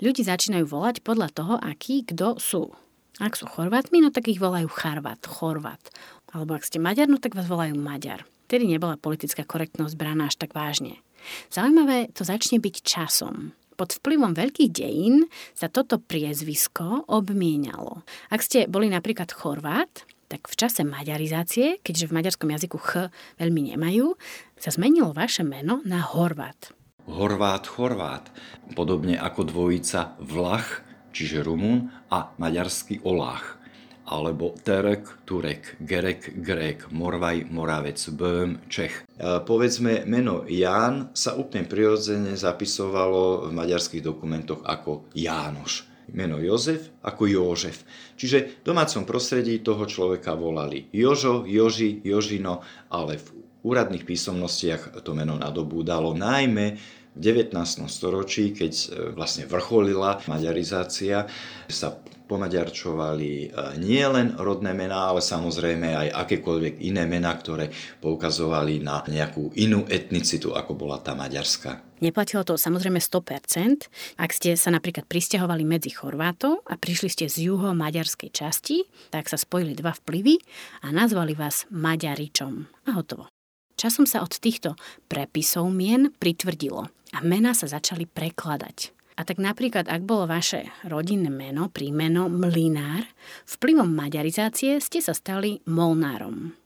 Ľudí 0.00 0.24
začínajú 0.24 0.64
volať 0.64 1.04
podľa 1.04 1.28
toho, 1.30 1.54
akí 1.60 2.08
kto 2.08 2.40
sú. 2.40 2.72
Ak 3.20 3.36
sú 3.36 3.44
Chorvátmi, 3.44 4.00
no 4.00 4.08
tak 4.08 4.32
ich 4.32 4.40
volajú 4.40 4.64
Charvat, 4.72 5.20
Chorvat. 5.28 5.92
Alebo 6.32 6.56
ak 6.56 6.64
ste 6.64 6.80
Maďar, 6.80 7.12
no 7.12 7.20
tak 7.20 7.36
vás 7.36 7.44
volajú 7.44 7.76
Maďar. 7.76 8.24
Tedy 8.48 8.64
nebola 8.64 8.96
politická 8.96 9.44
korektnosť 9.44 9.94
braná 10.00 10.32
až 10.32 10.40
tak 10.40 10.56
vážne. 10.56 11.04
Zaujímavé 11.52 12.08
to 12.16 12.24
začne 12.24 12.58
byť 12.58 12.76
časom. 12.80 13.52
Pod 13.76 13.96
vplyvom 14.00 14.32
veľkých 14.32 14.72
dejín 14.72 15.28
sa 15.52 15.68
toto 15.68 16.00
priezvisko 16.00 17.08
obmienialo. 17.08 18.04
Ak 18.32 18.40
ste 18.40 18.68
boli 18.68 18.88
napríklad 18.88 19.28
Chorvát, 19.32 20.04
tak 20.30 20.46
v 20.46 20.54
čase 20.54 20.86
maďarizácie, 20.86 21.82
keďže 21.82 22.06
v 22.06 22.16
maďarskom 22.22 22.48
jazyku 22.54 22.78
ch 22.78 23.10
veľmi 23.42 23.74
nemajú, 23.74 24.14
sa 24.54 24.70
zmenilo 24.70 25.10
vaše 25.10 25.42
meno 25.42 25.82
na 25.82 26.06
Horvát. 26.06 26.70
Horvát, 27.10 27.66
Chorvát. 27.66 28.30
Podobne 28.78 29.18
ako 29.18 29.50
dvojica 29.50 30.14
Vlach, 30.22 30.86
čiže 31.10 31.42
Rumun, 31.42 31.90
a 32.06 32.30
maďarský 32.38 33.02
Olách. 33.02 33.58
Alebo 34.06 34.54
Terek, 34.54 35.26
Turek, 35.26 35.78
Gerek, 35.82 36.38
Grek, 36.38 36.90
Morvaj, 36.94 37.50
Moravec, 37.50 37.98
Böhm, 38.14 38.62
Čech. 38.70 39.06
E, 39.06 39.38
povedzme, 39.42 40.02
meno 40.06 40.46
Ján 40.46 41.14
sa 41.14 41.38
úplne 41.38 41.66
prirodzene 41.66 42.34
zapisovalo 42.34 43.50
v 43.50 43.50
maďarských 43.54 44.02
dokumentoch 44.02 44.62
ako 44.66 45.10
Jánoš 45.14 45.89
meno 46.12 46.38
Jozef 46.38 46.90
ako 47.02 47.26
Jožef. 47.26 47.82
Čiže 48.16 48.62
v 48.62 48.64
domácom 48.66 49.08
prostredí 49.08 49.62
toho 49.64 49.86
človeka 49.86 50.36
volali 50.36 50.90
Jožo, 50.92 51.48
Joži, 51.48 52.02
Jožino, 52.04 52.62
ale 52.92 53.16
v 53.18 53.26
úradných 53.64 54.04
písomnostiach 54.08 55.04
to 55.04 55.12
meno 55.12 55.36
nadobúdalo 55.36 56.16
najmä 56.16 56.76
v 57.10 57.18
19. 57.18 57.56
storočí, 57.90 58.54
keď 58.54 58.72
e, 58.72 58.86
vlastne 59.18 59.44
vrcholila 59.50 60.22
maďarizácia, 60.30 61.26
sa 61.66 61.98
pomaďarčovali 62.30 63.30
e, 63.34 63.46
nie 63.82 64.06
len 64.06 64.38
rodné 64.38 64.70
mená, 64.70 65.10
ale 65.10 65.18
samozrejme 65.18 65.90
aj 66.06 66.08
akékoľvek 66.14 66.78
iné 66.86 67.02
mená, 67.10 67.34
ktoré 67.34 67.74
poukazovali 67.98 68.78
na 68.78 69.02
nejakú 69.02 69.50
inú 69.58 69.82
etnicitu, 69.90 70.54
ako 70.54 70.78
bola 70.78 71.02
tá 71.02 71.18
maďarská. 71.18 71.90
Neplatilo 72.00 72.46
to 72.46 72.56
samozrejme 72.56 72.96
100%. 72.96 74.16
Ak 74.16 74.30
ste 74.32 74.54
sa 74.54 74.72
napríklad 74.72 75.04
pristahovali 75.04 75.66
medzi 75.68 75.92
Chorvátov 75.92 76.64
a 76.64 76.78
prišli 76.78 77.08
ste 77.12 77.26
z 77.28 77.50
juho-maďarskej 77.50 78.30
časti, 78.32 78.86
tak 79.12 79.28
sa 79.28 79.36
spojili 79.36 79.76
dva 79.76 79.92
vplyvy 79.92 80.40
a 80.86 80.94
nazvali 80.94 81.36
vás 81.36 81.68
Maďaričom. 81.68 82.86
A 82.88 82.90
hotovo. 82.96 83.28
Časom 83.76 84.04
sa 84.04 84.20
od 84.20 84.32
týchto 84.36 84.76
prepisov 85.08 85.68
mien 85.72 86.12
pritvrdilo 86.12 86.88
a 87.16 87.18
mená 87.24 87.56
sa 87.56 87.64
začali 87.64 88.04
prekladať. 88.04 88.99
A 89.20 89.28
tak 89.28 89.36
napríklad, 89.36 89.84
ak 89.84 90.08
bolo 90.08 90.24
vaše 90.24 90.72
rodinné 90.88 91.28
meno, 91.28 91.68
prímeno 91.68 92.32
Mlinár, 92.32 93.04
vplyvom 93.44 93.92
maďarizácie 93.92 94.80
ste 94.80 95.04
sa 95.04 95.12
stali 95.12 95.60
Molnárom. 95.68 96.56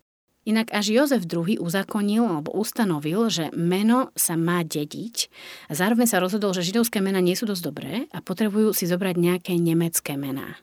Inak 0.47 0.71
až 0.71 0.95
Jozef 0.95 1.27
II 1.27 1.59
uzakonil 1.59 2.23
alebo 2.23 2.55
ustanovil, 2.55 3.27
že 3.27 3.51
meno 3.59 4.15
sa 4.15 4.39
má 4.39 4.63
dediť 4.63 5.33
a 5.67 5.75
zároveň 5.75 6.07
sa 6.07 6.23
rozhodol, 6.23 6.55
že 6.55 6.63
židovské 6.63 7.03
mená 7.03 7.19
nie 7.19 7.35
sú 7.35 7.43
dosť 7.43 7.63
dobré 7.67 8.07
a 8.15 8.23
potrebujú 8.23 8.71
si 8.71 8.87
zobrať 8.87 9.19
nejaké 9.19 9.59
nemecké 9.59 10.15
mená. 10.15 10.55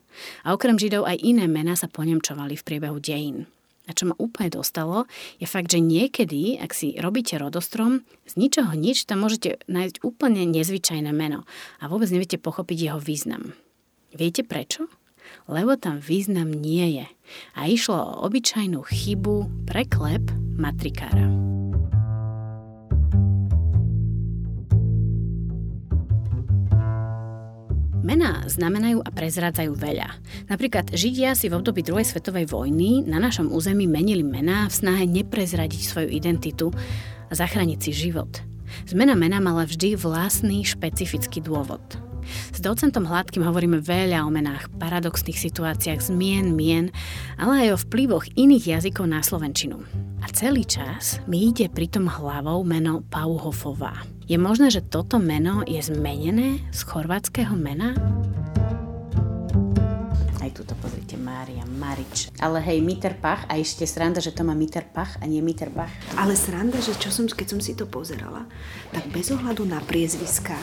A 0.48 0.56
okrem 0.56 0.80
židov 0.80 1.04
aj 1.04 1.20
iné 1.20 1.44
mená 1.44 1.76
sa 1.76 1.92
ponemčovali 1.92 2.56
v 2.56 2.64
priebehu 2.64 2.96
dejín. 3.04 3.44
A 3.86 3.90
čo 3.90 4.06
ma 4.06 4.14
úplne 4.14 4.54
dostalo, 4.54 5.10
je 5.42 5.46
fakt, 5.46 5.74
že 5.74 5.82
niekedy, 5.82 6.54
ak 6.62 6.70
si 6.70 6.94
robíte 7.02 7.34
rodostrom, 7.34 8.06
z 8.30 8.38
ničoho 8.38 8.70
nič 8.78 9.10
tam 9.10 9.26
môžete 9.26 9.58
nájsť 9.66 10.06
úplne 10.06 10.46
nezvyčajné 10.46 11.10
meno 11.10 11.42
a 11.82 11.90
vôbec 11.90 12.06
neviete 12.14 12.38
pochopiť 12.38 12.78
jeho 12.78 13.00
význam. 13.02 13.58
Viete 14.14 14.46
prečo? 14.46 14.86
Lebo 15.50 15.74
tam 15.74 15.98
význam 15.98 16.52
nie 16.52 17.02
je. 17.02 17.06
A 17.58 17.66
išlo 17.66 17.98
o 17.98 18.12
obyčajnú 18.30 18.84
chybu 18.86 19.66
preklep 19.66 20.22
matrikára. 20.54 21.26
Mená 28.02 28.42
znamenajú 28.50 28.98
a 28.98 29.14
prezrádzajú 29.14 29.78
veľa. 29.78 30.08
Napríklad 30.50 30.90
Židia 30.90 31.38
si 31.38 31.46
v 31.46 31.54
období 31.54 31.86
druhej 31.86 32.02
svetovej 32.02 32.50
vojny 32.50 33.06
na 33.06 33.22
našom 33.22 33.46
území 33.54 33.86
menili 33.86 34.26
mená 34.26 34.66
v 34.66 34.74
snahe 34.74 35.04
neprezradiť 35.06 35.82
svoju 35.86 36.08
identitu 36.10 36.74
a 37.30 37.32
zachrániť 37.32 37.78
si 37.78 37.90
život. 37.94 38.42
Zmena 38.90 39.14
mena 39.14 39.38
mala 39.38 39.62
vždy 39.62 39.94
vlastný 39.94 40.66
špecifický 40.66 41.38
dôvod. 41.38 41.80
S 42.50 42.58
docentom 42.58 43.06
Hladkým 43.06 43.46
hovoríme 43.46 43.78
veľa 43.78 44.26
o 44.26 44.30
menách, 44.30 44.70
paradoxných 44.82 45.38
situáciách, 45.38 46.10
zmien, 46.10 46.54
mien, 46.58 46.90
ale 47.38 47.66
aj 47.66 47.68
o 47.70 47.82
vplyvoch 47.86 48.26
iných 48.34 48.78
jazykov 48.78 49.06
na 49.10 49.22
Slovenčinu. 49.22 49.78
A 50.22 50.26
celý 50.30 50.66
čas 50.66 51.22
mi 51.26 51.50
ide 51.50 51.70
pritom 51.70 52.06
hlavou 52.06 52.62
meno 52.66 53.02
Pauhofová. 53.10 54.11
Je 54.30 54.38
možné, 54.38 54.70
že 54.70 54.86
toto 54.86 55.18
meno 55.18 55.66
je 55.66 55.82
zmenené 55.82 56.62
z 56.70 56.80
chorvátskeho 56.86 57.58
mena? 57.58 57.98
Aj 60.38 60.50
tuto 60.54 60.78
pozrite, 60.78 61.18
Mária, 61.18 61.66
Marič. 61.66 62.30
Ale 62.38 62.62
hej, 62.62 62.82
Mitterpach, 62.86 63.50
a 63.50 63.58
ešte 63.58 63.82
sranda, 63.82 64.22
že 64.22 64.30
to 64.30 64.46
má 64.46 64.54
Mitterpach 64.54 65.18
a 65.18 65.26
nie 65.26 65.42
Mitterbach. 65.42 65.90
Ale 66.14 66.38
sranda, 66.38 66.78
že 66.78 66.94
čo 66.94 67.10
som, 67.10 67.26
keď 67.26 67.46
som 67.50 67.60
si 67.62 67.74
to 67.74 67.86
pozerala, 67.86 68.46
tak 68.94 69.10
bez 69.10 69.34
ohľadu 69.34 69.66
na 69.66 69.82
priezviská, 69.82 70.58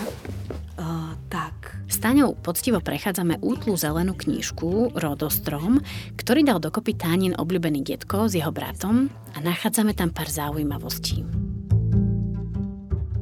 uh, 0.80 1.16
tak 1.28 1.84
S 1.91 1.99
Taňou 1.99 2.39
poctivo 2.39 2.80
prechádzame 2.80 3.43
útlu 3.43 3.76
zelenú 3.76 4.16
knížku 4.16 4.95
Rodostrom, 4.95 5.84
ktorý 6.16 6.47
dal 6.47 6.64
dokopy 6.64 6.95
Tánin 6.95 7.36
obľúbený 7.36 7.84
detko 7.84 8.32
s 8.32 8.39
jeho 8.39 8.55
bratom 8.55 9.12
a 9.36 9.43
nachádzame 9.43 9.91
tam 9.91 10.16
pár 10.16 10.32
zaujímavostí. 10.32 11.28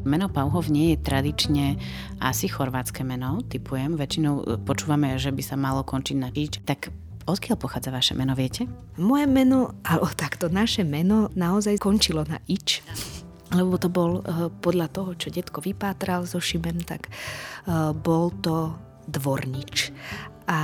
Meno 0.08 0.32
Pauhov 0.32 0.72
nie 0.72 0.96
je 0.96 1.04
tradične 1.04 1.66
asi 2.24 2.48
chorvátske 2.48 3.04
meno, 3.04 3.44
typujem. 3.44 4.00
Väčšinou 4.00 4.64
počúvame, 4.64 5.20
že 5.20 5.36
by 5.36 5.44
sa 5.44 5.60
malo 5.60 5.84
končiť 5.84 6.16
na 6.16 6.32
čič. 6.32 6.64
Tak 6.64 6.90
odkiaľ 7.28 7.60
pochádza 7.60 7.92
vaše 7.92 8.16
meno, 8.16 8.32
viete? 8.32 8.72
Moje 8.96 9.28
meno, 9.28 9.76
alebo 9.84 10.08
takto, 10.16 10.48
naše 10.48 10.88
meno 10.88 11.28
naozaj 11.36 11.76
končilo 11.78 12.24
na 12.24 12.40
ič 12.48 12.80
lebo 13.56 13.80
to 13.80 13.88
bol 13.88 14.20
uh, 14.20 14.52
podľa 14.60 14.92
toho, 14.92 15.16
čo 15.16 15.32
detko 15.32 15.64
vypátral 15.64 16.28
so 16.28 16.44
Šibem, 16.44 16.84
tak 16.84 17.08
uh, 17.08 17.96
bol 17.96 18.36
to 18.44 18.76
dvornič. 19.08 19.96
A 20.52 20.60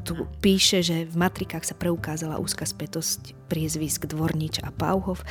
tu 0.00 0.24
píše, 0.40 0.80
že 0.80 1.04
v 1.04 1.16
matrikách 1.18 1.66
sa 1.66 1.76
preukázala 1.76 2.40
úzka 2.40 2.64
spätosť 2.64 3.35
priezvisk 3.46 4.10
Dvornič 4.10 4.60
a 4.66 4.74
Pauhov 4.74 5.22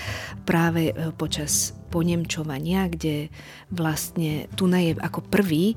práve 0.48 0.92
e, 0.92 0.94
počas 1.14 1.76
ponemčovania, 1.96 2.92
kde 2.92 3.32
vlastne 3.72 4.52
tu 4.60 4.68
je 4.68 4.92
ako 5.00 5.24
prvý 5.32 5.72
e, 5.72 5.76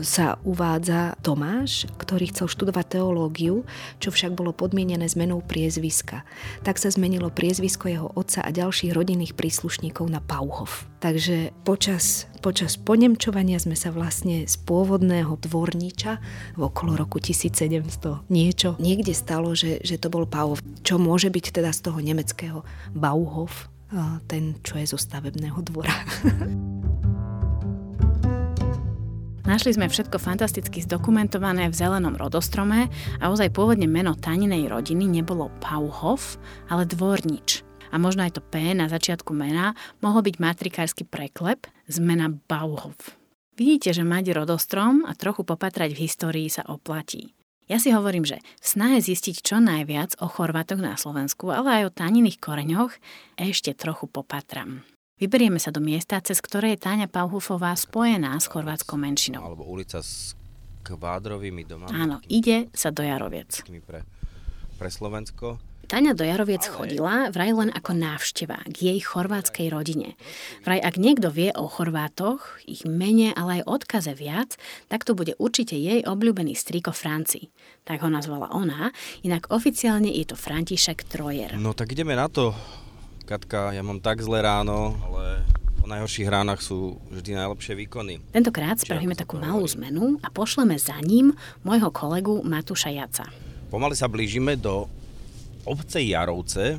sa 0.00 0.40
uvádza 0.40 1.20
Tomáš, 1.20 1.84
ktorý 2.00 2.32
chcel 2.32 2.48
študovať 2.48 2.96
teológiu, 2.96 3.68
čo 4.00 4.08
však 4.08 4.32
bolo 4.32 4.56
podmienené 4.56 5.04
zmenou 5.04 5.44
priezviska. 5.44 6.24
Tak 6.64 6.80
sa 6.80 6.88
zmenilo 6.88 7.28
priezvisko 7.28 7.92
jeho 7.92 8.08
otca 8.16 8.40
a 8.40 8.48
ďalších 8.48 8.96
rodinných 8.96 9.36
príslušníkov 9.36 10.08
na 10.08 10.24
Pauhov. 10.24 10.88
Takže 10.98 11.54
počas, 11.62 12.26
počas 12.42 12.74
ponemčovania 12.74 13.62
sme 13.62 13.78
sa 13.78 13.94
vlastne 13.94 14.50
z 14.50 14.56
pôvodného 14.66 15.38
dvorniča 15.38 16.18
v 16.58 16.60
okolo 16.66 16.98
roku 16.98 17.22
1700 17.22 18.26
niečo 18.26 18.74
niekde 18.82 19.14
stalo, 19.14 19.54
že, 19.54 19.78
že 19.86 20.00
to 20.00 20.10
bol 20.10 20.26
Pauhov. 20.26 20.58
Čo 20.82 20.98
môže 20.98 21.30
byť 21.30 21.37
teda 21.40 21.70
z 21.70 21.80
toho 21.86 21.98
nemeckého 22.02 22.66
Bauhof, 22.92 23.70
ten, 24.28 24.58
čo 24.60 24.76
je 24.76 24.86
zo 24.90 24.98
stavebného 25.00 25.58
dvora. 25.64 25.94
Našli 29.48 29.72
sme 29.72 29.88
všetko 29.88 30.20
fantasticky 30.20 30.84
zdokumentované 30.84 31.72
v 31.72 31.78
zelenom 31.78 32.12
rodostrome 32.12 32.92
a 33.16 33.32
ozaj 33.32 33.48
pôvodne 33.56 33.88
meno 33.88 34.12
Taninej 34.12 34.68
rodiny 34.68 35.08
nebolo 35.08 35.48
Pauhof, 35.56 36.36
ale 36.68 36.84
Dvornič. 36.84 37.64
A 37.88 37.96
možno 37.96 38.28
aj 38.28 38.36
to 38.36 38.44
P 38.44 38.76
na 38.76 38.92
začiatku 38.92 39.32
mena 39.32 39.72
mohol 40.04 40.20
byť 40.20 40.36
matrikársky 40.36 41.08
preklep 41.08 41.64
z 41.88 41.96
mena 41.96 42.28
Bauhof. 42.28 43.16
Vidíte, 43.56 43.96
že 43.96 44.04
mať 44.04 44.36
rodostrom 44.36 45.08
a 45.08 45.16
trochu 45.16 45.48
popatrať 45.48 45.96
v 45.96 46.02
histórii 46.04 46.52
sa 46.52 46.68
oplatí. 46.68 47.37
Ja 47.68 47.76
si 47.76 47.92
hovorím, 47.92 48.24
že 48.24 48.40
v 48.64 48.66
snahe 48.66 48.96
zistiť 48.96 49.44
čo 49.44 49.60
najviac 49.60 50.16
o 50.24 50.26
Chorvátoch 50.26 50.80
na 50.80 50.96
Slovensku, 50.96 51.52
ale 51.52 51.84
aj 51.84 51.92
o 51.92 51.94
Tániných 51.94 52.40
koreňoch, 52.40 52.96
ešte 53.36 53.76
trochu 53.76 54.08
popatram. 54.08 54.88
Vyberieme 55.20 55.60
sa 55.60 55.68
do 55.68 55.84
miesta, 55.84 56.16
cez 56.24 56.40
ktoré 56.40 56.72
je 56.72 56.80
Táňa 56.80 57.12
Pauhufová 57.12 57.76
spojená 57.76 58.40
s 58.40 58.48
chorvátskou 58.48 58.96
menšinou. 58.96 59.44
Alebo 59.44 59.68
ulica 59.68 60.00
s 60.00 60.32
kvádrovými 60.80 61.68
domami. 61.68 61.92
Áno, 61.92 62.24
ide 62.32 62.72
sa 62.72 62.88
do 62.88 63.04
Jaroviec. 63.04 63.60
Pre, 63.84 64.00
pre 64.80 64.88
Slovensko. 64.88 65.60
Taňa 65.88 66.12
do 66.12 66.20
Jaroviec 66.20 66.68
chodila 66.68 67.32
vraj 67.32 67.48
len 67.56 67.72
ako 67.72 67.96
návšteva 67.96 68.60
k 68.68 68.92
jej 68.92 68.98
chorvátskej 69.00 69.72
rodine. 69.72 70.20
Vraj 70.60 70.84
ak 70.84 71.00
niekto 71.00 71.32
vie 71.32 71.48
o 71.56 71.64
Chorvátoch, 71.64 72.60
ich 72.68 72.84
mene, 72.84 73.32
ale 73.32 73.64
aj 73.64 73.80
odkaze 73.80 74.12
viac, 74.12 74.60
tak 74.92 75.08
to 75.08 75.16
bude 75.16 75.32
určite 75.40 75.72
jej 75.72 76.04
obľúbený 76.04 76.52
striko 76.52 76.92
Franci. 76.92 77.48
Tak 77.88 78.04
ho 78.04 78.12
nazvala 78.12 78.52
ona, 78.52 78.92
inak 79.24 79.48
oficiálne 79.48 80.12
je 80.12 80.28
to 80.28 80.36
František 80.36 81.08
Trojer. 81.08 81.56
No 81.56 81.72
tak 81.72 81.96
ideme 81.96 82.12
na 82.12 82.28
to. 82.28 82.52
Katka, 83.24 83.72
ja 83.72 83.80
mám 83.80 84.04
tak 84.04 84.20
zlé 84.20 84.44
ráno, 84.44 84.92
ale 85.08 85.40
po 85.80 85.88
najhorších 85.88 86.28
ránach 86.28 86.60
sú 86.60 87.00
vždy 87.08 87.40
najlepšie 87.40 87.72
výkony. 87.80 88.20
Tentokrát 88.28 88.76
spravíme 88.76 89.16
takú 89.16 89.40
malú 89.40 89.64
zmenu 89.72 90.20
a 90.20 90.28
pošleme 90.28 90.76
za 90.76 91.00
ním 91.00 91.32
môjho 91.64 91.88
kolegu 91.88 92.44
Matúša 92.44 92.92
Jaca. 92.92 93.24
Pomaly 93.72 93.96
sa 93.96 94.04
blížime 94.04 94.60
do 94.60 94.84
obce 95.64 96.04
Jarovce. 96.04 96.76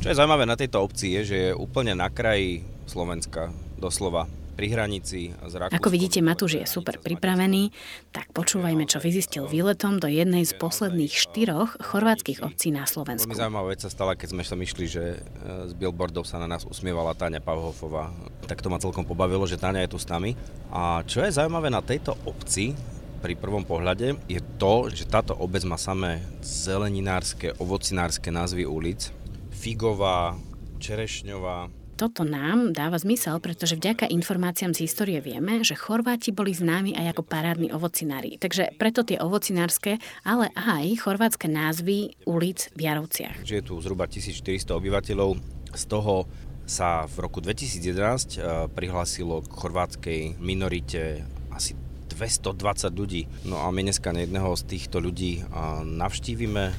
Čo 0.00 0.06
je 0.08 0.16
zaujímavé 0.16 0.48
na 0.48 0.56
tejto 0.56 0.80
obci 0.80 1.20
je, 1.20 1.36
že 1.36 1.36
je 1.36 1.52
úplne 1.52 1.92
na 1.92 2.08
kraji 2.08 2.64
Slovenska, 2.88 3.52
doslova 3.76 4.24
pri 4.60 4.76
hranici 4.76 5.32
s 5.32 5.56
Rakúskom. 5.56 5.80
Ako 5.80 5.88
vidíte, 5.88 6.20
Matúš 6.20 6.60
je 6.60 6.68
super 6.68 7.00
pripravený, 7.00 7.72
tak 8.12 8.28
počúvajme, 8.36 8.84
čo 8.84 9.00
vyzistil 9.00 9.48
výletom 9.48 9.96
do 9.96 10.04
jednej 10.04 10.44
z 10.44 10.52
posledných 10.52 11.16
štyroch 11.16 11.80
chorvátskych 11.80 12.44
obcí 12.44 12.68
na 12.68 12.84
Slovensku. 12.84 13.24
Veľmi 13.24 13.40
zaujímavá 13.40 13.72
vec 13.72 13.80
sa 13.80 13.88
stala, 13.88 14.20
keď 14.20 14.36
sme 14.36 14.44
sa 14.44 14.60
myšli, 14.60 14.84
že 14.84 15.16
e, 15.16 15.18
z 15.64 15.72
billboardov 15.80 16.28
sa 16.28 16.36
na 16.36 16.44
nás 16.44 16.68
usmievala 16.68 17.16
Táňa 17.16 17.40
Pavhofová. 17.40 18.12
Tak 18.44 18.60
to 18.60 18.68
ma 18.68 18.76
celkom 18.76 19.08
pobavilo, 19.08 19.48
že 19.48 19.56
Táňa 19.56 19.88
je 19.88 19.96
tu 19.96 19.98
s 19.98 20.04
nami. 20.12 20.36
A 20.68 21.00
čo 21.08 21.24
je 21.24 21.32
zaujímavé 21.32 21.72
na 21.72 21.80
tejto 21.80 22.20
obci, 22.28 22.76
pri 23.24 23.40
prvom 23.40 23.64
pohľade 23.64 24.20
je 24.28 24.40
to, 24.60 24.92
že 24.92 25.08
táto 25.08 25.32
obec 25.40 25.64
má 25.64 25.80
samé 25.80 26.20
zeleninárske, 26.44 27.56
ovocinárske 27.56 28.28
názvy 28.28 28.68
ulic. 28.68 29.08
Figová, 29.56 30.36
Čerešňová, 30.80 31.79
toto 32.00 32.24
nám 32.24 32.72
dáva 32.72 32.96
zmysel, 32.96 33.36
pretože 33.44 33.76
vďaka 33.76 34.08
informáciám 34.08 34.72
z 34.72 34.88
histórie 34.88 35.20
vieme, 35.20 35.60
že 35.60 35.76
Chorváti 35.76 36.32
boli 36.32 36.56
známi 36.56 36.96
aj 36.96 37.12
ako 37.12 37.28
parádni 37.28 37.68
ovocinári. 37.76 38.40
Takže 38.40 38.72
preto 38.80 39.04
tie 39.04 39.20
ovocinárske, 39.20 40.00
ale 40.24 40.48
aj 40.56 40.96
chorvátske 40.96 41.44
názvy 41.44 42.16
ulic 42.24 42.72
v 42.72 42.88
Jarovciach. 42.88 43.44
Že 43.44 43.60
je 43.60 43.64
tu 43.68 43.76
zhruba 43.84 44.08
1400 44.08 44.80
obyvateľov, 44.80 45.36
z 45.76 45.84
toho 45.84 46.24
sa 46.64 47.04
v 47.04 47.16
roku 47.20 47.44
2011 47.44 47.84
eh, 47.84 48.64
prihlásilo 48.72 49.44
k 49.44 49.52
chorvátskej 49.52 50.40
minorite 50.40 51.28
asi 51.52 51.76
220 52.08 52.96
ľudí. 52.96 53.28
No 53.44 53.60
a 53.60 53.68
my 53.68 53.84
dneska 53.84 54.16
jedného 54.16 54.56
z 54.56 54.62
týchto 54.64 55.04
ľudí 55.04 55.44
navštívime. 55.84 56.72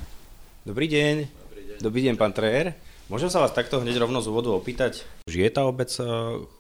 Dobrý 0.66 0.90
deň. 0.90 1.16
Dobrý 1.30 1.62
deň, 1.62 1.78
Dobrý 1.78 2.02
deň 2.10 2.16
pán 2.18 2.34
Trejer. 2.34 2.74
Môžem 3.12 3.28
sa 3.28 3.44
vás 3.44 3.52
takto 3.52 3.84
hneď 3.84 4.08
rovno 4.08 4.24
z 4.24 4.32
úvodu 4.32 4.56
opýtať, 4.56 5.04
žije 5.28 5.52
tá 5.52 5.68
obec 5.68 5.92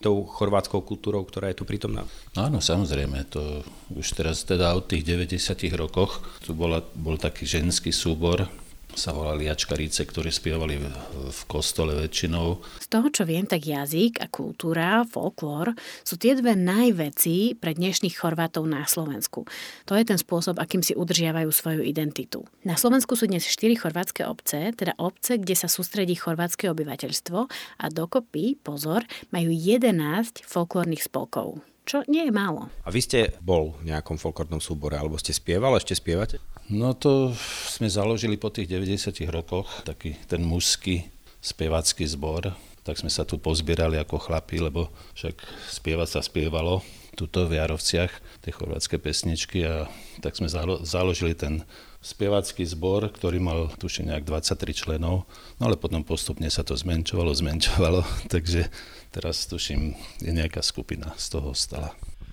tou 0.03 0.15
chorvátskou 0.27 0.83
kultúrou, 0.83 1.23
ktorá 1.23 1.47
je 1.47 1.55
tu 1.55 1.63
prítomná? 1.63 2.03
Áno, 2.35 2.59
samozrejme, 2.59 3.23
to 3.31 3.63
už 3.95 4.11
teraz 4.11 4.43
teda 4.43 4.75
od 4.75 4.83
tých 4.83 5.07
90 5.07 5.39
rokoch 5.79 6.19
tu 6.43 6.51
bola, 6.51 6.83
bol 6.91 7.15
taký 7.15 7.47
ženský 7.47 7.95
súbor 7.95 8.51
sa 8.95 9.15
volali 9.15 9.47
jačkaríce, 9.47 10.03
ktorí 10.03 10.29
spievali 10.31 10.75
v, 10.79 10.85
v 11.31 11.41
kostole 11.47 11.95
väčšinou. 11.95 12.59
Z 12.81 12.87
toho, 12.91 13.07
čo 13.09 13.23
viem, 13.23 13.47
tak 13.47 13.63
jazyk 13.63 14.19
a 14.19 14.27
kultúra, 14.27 15.07
folklór 15.07 15.73
sú 16.03 16.19
tie 16.19 16.35
dve 16.35 16.55
najveci 16.57 17.55
pre 17.57 17.75
dnešných 17.75 18.15
Chorvátov 18.15 18.67
na 18.67 18.83
Slovensku. 18.83 19.47
To 19.87 19.93
je 19.95 20.03
ten 20.03 20.19
spôsob, 20.19 20.59
akým 20.59 20.83
si 20.83 20.91
udržiavajú 20.97 21.49
svoju 21.49 21.81
identitu. 21.83 22.43
Na 22.67 22.75
Slovensku 22.75 23.15
sú 23.15 23.27
dnes 23.27 23.47
4 23.47 23.75
chorvátske 23.79 24.27
obce, 24.27 24.75
teda 24.75 24.97
obce, 24.99 25.39
kde 25.39 25.55
sa 25.55 25.71
sústredí 25.71 26.13
chorvátske 26.15 26.67
obyvateľstvo 26.69 27.39
a 27.79 27.85
dokopy, 27.87 28.59
pozor, 28.59 29.07
majú 29.31 29.49
11 29.49 30.43
folklórnych 30.43 31.03
spolkov 31.05 31.63
čo 31.81 32.05
nie 32.07 32.29
je 32.29 32.31
málo. 32.31 32.69
A 32.85 32.93
vy 32.93 33.01
ste 33.03 33.19
bol 33.41 33.75
v 33.81 33.91
nejakom 33.91 34.15
folklórnom 34.15 34.61
súbore, 34.61 34.95
alebo 34.95 35.17
ste 35.17 35.33
spieval, 35.33 35.75
ešte 35.75 35.97
spievate? 35.97 36.37
No 36.71 36.95
to 36.95 37.35
sme 37.67 37.91
založili 37.91 38.39
po 38.39 38.47
tých 38.47 38.71
90 38.71 39.27
rokoch, 39.27 39.67
taký 39.83 40.15
ten 40.31 40.39
mužský 40.39 41.03
spevacký 41.43 42.07
zbor, 42.07 42.55
tak 42.87 42.95
sme 42.95 43.11
sa 43.11 43.27
tu 43.27 43.35
pozbierali 43.35 43.99
ako 43.99 44.15
chlapi, 44.15 44.63
lebo 44.63 44.87
však 45.19 45.35
spievať 45.67 46.07
sa 46.07 46.21
spievalo 46.23 46.79
tuto 47.19 47.43
v 47.43 47.59
Jarovciach, 47.59 48.11
tie 48.39 48.55
chorvátske 48.55 48.95
pesničky 48.95 49.67
a 49.67 49.91
tak 50.23 50.39
sme 50.39 50.47
založili 50.87 51.35
ten 51.35 51.67
spevacký 51.99 52.63
zbor, 52.63 53.11
ktorý 53.11 53.43
mal 53.43 53.67
tuším 53.75 54.07
nejak 54.15 54.23
23 54.23 54.71
členov, 54.71 55.27
no 55.59 55.63
ale 55.67 55.75
potom 55.75 56.07
postupne 56.07 56.47
sa 56.47 56.63
to 56.63 56.71
zmenšovalo, 56.71 57.35
zmenšovalo, 57.35 58.01
takže 58.33 58.71
teraz 59.11 59.43
tuším 59.43 59.91
je 60.23 60.31
nejaká 60.31 60.63
skupina 60.63 61.11
z 61.19 61.35
toho 61.35 61.51
stala. 61.51 61.91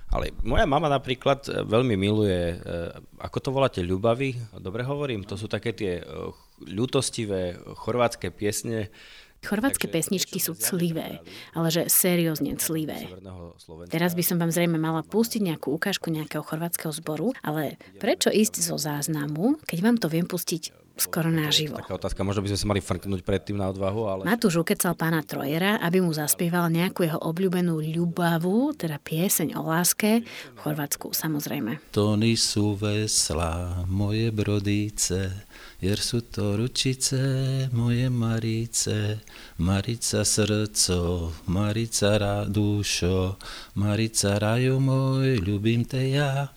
Ale 0.09 0.32
moja 0.40 0.64
mama 0.64 0.88
napríklad 0.88 1.44
e, 1.44 1.68
veľmi 1.68 1.94
miluje, 2.00 2.40
e, 2.52 2.56
ako 3.20 3.38
to 3.44 3.50
voláte, 3.52 3.80
ľubavy, 3.84 4.40
dobre 4.56 4.80
hovorím, 4.80 5.28
to 5.28 5.36
sú 5.36 5.52
také 5.52 5.76
tie 5.76 6.00
e, 6.00 6.02
ľutostivé 6.64 7.61
chorvátske 7.76 8.32
piesne, 8.32 8.88
Chorvátske 9.38 9.86
pesničky 9.86 10.42
sú 10.42 10.59
clivé, 10.59 11.22
ale 11.54 11.70
že 11.70 11.86
seriózne 11.86 12.59
clivé. 12.59 13.06
Teraz 13.86 14.18
by 14.18 14.24
som 14.26 14.34
vám 14.34 14.50
zrejme 14.50 14.82
mala 14.82 15.06
pustiť 15.06 15.38
nejakú 15.38 15.70
ukážku 15.78 16.11
nejakého 16.11 16.42
chorvátskeho 16.42 16.90
zboru, 16.90 17.30
ale 17.46 17.78
prečo 18.02 18.34
ísť 18.34 18.59
zo 18.59 18.74
záznamu, 18.74 19.62
keď 19.62 19.78
vám 19.78 19.96
to 20.02 20.11
viem 20.11 20.26
pustiť 20.26 20.74
skoro 21.01 21.30
naživo. 21.32 21.78
Taká 21.78 21.96
otázka, 21.96 22.20
možno 22.26 22.44
by 22.44 22.55
sme 22.55 22.61
sa 22.61 22.66
mali 22.68 22.80
frknúť 22.82 23.20
predtým 23.22 23.57
na 23.57 23.70
odvahu, 23.70 24.01
ale... 24.07 24.22
Matúš 24.28 24.62
ukecal 24.62 24.99
pána 24.99 25.22
Trojera, 25.22 25.78
aby 25.82 26.03
mu 26.03 26.11
zaspieval 26.11 26.68
nejakú 26.68 27.07
jeho 27.07 27.18
obľúbenú 27.22 27.78
ľubavu, 27.80 28.74
teda 28.74 28.99
pieseň 28.99 29.57
o 29.59 29.62
láske, 29.66 30.22
v 30.26 30.59
Chorvátsku 30.59 31.14
samozrejme. 31.14 31.78
Tony 31.94 32.34
sú 32.34 32.74
veslá, 32.74 33.86
moje 33.86 34.28
brodíce, 34.34 35.46
jer 35.78 35.99
sú 36.03 36.26
to 36.26 36.59
ručice, 36.59 37.18
moje 37.70 38.11
Marice, 38.11 39.22
Marica 39.62 40.26
srdco, 40.26 41.30
Marica 41.46 42.44
dušo, 42.51 43.38
Marica 43.78 44.42
raju 44.42 44.82
môj, 44.82 45.38
ľubím 45.38 45.86
te 45.86 46.03
ja. 46.11 46.51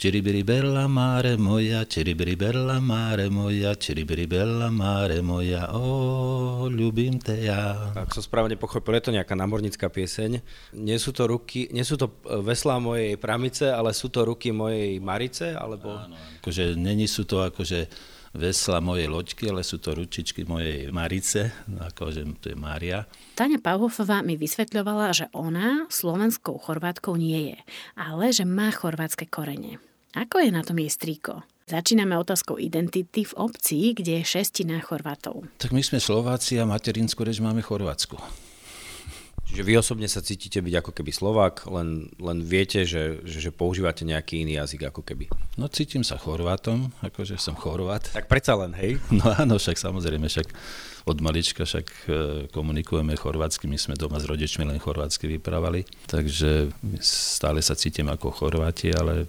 Čiribiri 0.00 0.40
bella 0.40 0.88
mare 0.88 1.36
moja, 1.36 1.84
čiribiri 1.84 2.32
bella 2.32 2.80
mare 2.80 3.28
moja, 3.28 3.76
čiribiri 3.76 4.24
bella 4.24 4.72
mare 4.72 5.20
moja, 5.20 5.76
o, 5.76 6.72
ľubím 6.72 7.20
te 7.20 7.36
ja. 7.36 7.92
Ak 7.92 8.08
som 8.16 8.24
správne 8.24 8.56
pochopil, 8.56 8.96
je 8.96 9.04
to 9.04 9.12
nejaká 9.12 9.36
námornická 9.36 9.92
pieseň. 9.92 10.40
Nie 10.72 10.96
sú 10.96 11.12
to 11.12 11.28
ruky, 11.28 11.68
nie 11.76 11.84
sú 11.84 12.00
to 12.00 12.16
e, 12.24 12.40
veslá 12.40 12.80
mojej 12.80 13.20
pramice, 13.20 13.68
ale 13.68 13.92
sú 13.92 14.08
to 14.08 14.24
ruky 14.24 14.56
mojej 14.56 14.96
Marice, 15.04 15.52
alebo... 15.52 15.92
Áno, 15.92 16.16
akože 16.40 16.80
není 16.80 17.04
sú 17.04 17.28
to 17.28 17.44
akože 17.44 17.92
vesla 18.32 18.80
mojej 18.80 19.04
loďky, 19.04 19.52
ale 19.52 19.60
sú 19.60 19.84
to 19.84 19.92
ručičky 19.92 20.48
mojej 20.48 20.88
Marice, 20.88 21.52
akože 21.76 22.24
to 22.40 22.46
je 22.48 22.56
Mária. 22.56 23.04
Tania 23.36 23.60
Pavhofová 23.60 24.24
mi 24.24 24.40
vysvetľovala, 24.40 25.12
že 25.12 25.28
ona 25.36 25.84
slovenskou 25.92 26.56
chorvátkou 26.56 27.20
nie 27.20 27.52
je, 27.52 27.58
ale 28.00 28.32
že 28.32 28.48
má 28.48 28.72
chorvátske 28.72 29.28
korene. 29.28 29.89
Ako 30.10 30.42
je 30.42 30.50
na 30.50 30.66
tom 30.66 30.74
jej 30.82 30.90
strýko? 30.90 31.46
Začíname 31.70 32.18
otázkou 32.18 32.58
identity 32.58 33.22
v 33.22 33.30
obci, 33.38 33.94
kde 33.94 34.18
je 34.18 34.24
šestina 34.26 34.82
Chorvátov. 34.82 35.46
Tak 35.62 35.70
my 35.70 35.86
sme 35.86 36.02
Slováci 36.02 36.58
a 36.58 36.66
materinskú 36.66 37.22
reč 37.22 37.38
máme 37.38 37.62
Chorvátsku. 37.62 38.18
Čiže 39.50 39.62
vy 39.66 39.78
osobne 39.78 40.10
sa 40.10 40.18
cítite 40.18 40.62
byť 40.62 40.74
ako 40.82 40.90
keby 40.94 41.10
Slovák, 41.14 41.70
len, 41.70 42.10
len 42.18 42.38
viete, 42.42 42.82
že, 42.82 43.22
že, 43.22 43.38
že 43.38 43.50
používate 43.54 44.02
nejaký 44.02 44.42
iný 44.42 44.58
jazyk 44.58 44.90
ako 44.90 45.06
keby. 45.06 45.30
No 45.58 45.70
cítim 45.70 46.02
sa 46.02 46.18
Chorvátom, 46.18 46.90
akože 47.06 47.38
som 47.38 47.54
Chorvát. 47.54 48.02
Tak 48.10 48.26
predsa 48.26 48.58
len, 48.58 48.74
hej? 48.74 48.98
No 49.14 49.30
áno, 49.30 49.62
však 49.62 49.78
samozrejme, 49.78 50.26
však 50.26 50.50
od 51.06 51.18
malička 51.22 51.66
však 51.66 51.86
e, 51.86 52.10
komunikujeme 52.50 53.16
chorvátsky, 53.16 53.66
my 53.66 53.78
sme 53.80 53.94
doma 53.96 54.20
s 54.20 54.28
rodičmi 54.28 54.68
len 54.68 54.78
chorvátsky 54.78 55.26
vyprávali, 55.38 55.82
takže 56.06 56.70
stále 57.02 57.64
sa 57.64 57.72
cítim 57.72 58.06
ako 58.06 58.30
Chorváti, 58.30 58.92
ale 58.92 59.26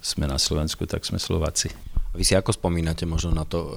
sme 0.00 0.24
na 0.26 0.40
Slovensku, 0.40 0.88
tak 0.88 1.04
sme 1.04 1.20
Slováci. 1.20 1.68
Vy 2.10 2.26
si 2.26 2.34
ako 2.34 2.50
spomínate 2.50 3.06
možno 3.06 3.30
na 3.30 3.46
to 3.46 3.58
uh, 3.62 3.70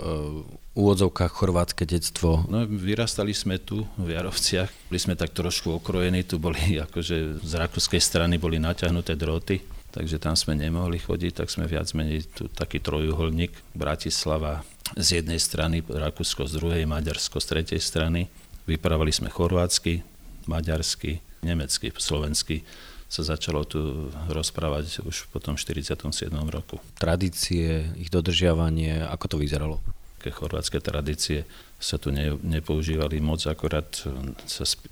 úvodzovkách 0.74 1.30
chorvátske 1.30 1.86
detstvo? 1.86 2.50
No, 2.50 2.66
vyrastali 2.66 3.30
sme 3.30 3.62
tu 3.62 3.86
v 3.94 4.18
Jarovciach, 4.18 4.90
boli 4.90 5.00
sme 5.00 5.14
tak 5.14 5.38
trošku 5.38 5.78
okrojení, 5.78 6.26
tu 6.26 6.42
boli 6.42 6.58
akože 6.90 7.46
z 7.46 7.54
rakúskej 7.54 8.02
strany 8.02 8.42
boli 8.42 8.58
naťahnuté 8.58 9.14
droty, 9.14 9.62
takže 9.94 10.18
tam 10.18 10.34
sme 10.34 10.58
nemohli 10.58 10.98
chodiť, 10.98 11.46
tak 11.46 11.54
sme 11.54 11.70
viac 11.70 11.94
menej 11.94 12.26
tu 12.34 12.50
taký 12.50 12.82
trojuholník, 12.82 13.54
Bratislava 13.78 14.66
z 14.98 15.22
jednej 15.22 15.38
strany, 15.38 15.86
Rakúsko 15.86 16.50
z 16.50 16.58
druhej, 16.58 16.84
Maďarsko 16.90 17.38
z 17.38 17.46
tretej 17.46 17.82
strany. 17.82 18.34
Vyprávali 18.66 19.14
sme 19.14 19.30
chorvátsky, 19.30 20.02
maďarsky, 20.50 21.22
nemecky, 21.46 21.94
slovensky 22.02 22.66
sa 23.14 23.22
začalo 23.22 23.62
tu 23.62 24.10
rozprávať 24.26 25.06
už 25.06 25.30
po 25.30 25.38
tom 25.38 25.54
47. 25.54 26.02
roku. 26.50 26.82
Tradície, 26.98 27.94
ich 28.02 28.10
dodržiavanie, 28.10 29.06
ako 29.06 29.26
to 29.30 29.36
vyzeralo? 29.38 29.78
Ke 30.18 30.34
chorvátske 30.34 30.82
tradície 30.82 31.46
sa 31.78 32.02
tu 32.02 32.10
ne, 32.10 32.34
nepoužívali 32.42 33.22
moc, 33.22 33.46
akorát 33.46 33.86
sa 34.50 34.66
sp- 34.66 34.90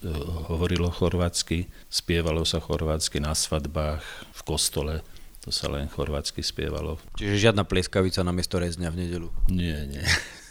hovorilo 0.53 0.93
chorvátsky, 0.93 1.65
spievalo 1.89 2.45
sa 2.45 2.61
chorvátsky 2.61 3.17
na 3.17 3.33
svadbách, 3.33 4.05
v 4.37 4.41
kostole, 4.45 5.01
to 5.41 5.49
sa 5.49 5.73
len 5.73 5.89
chorvátsky 5.89 6.45
spievalo. 6.45 7.01
Čiže 7.17 7.49
žiadna 7.49 7.65
plieskavica 7.65 8.21
na 8.21 8.29
miesto 8.29 8.61
rezňa 8.61 8.93
v 8.93 8.99
nedelu? 9.01 9.29
Nie, 9.49 9.89
nie. 9.89 10.05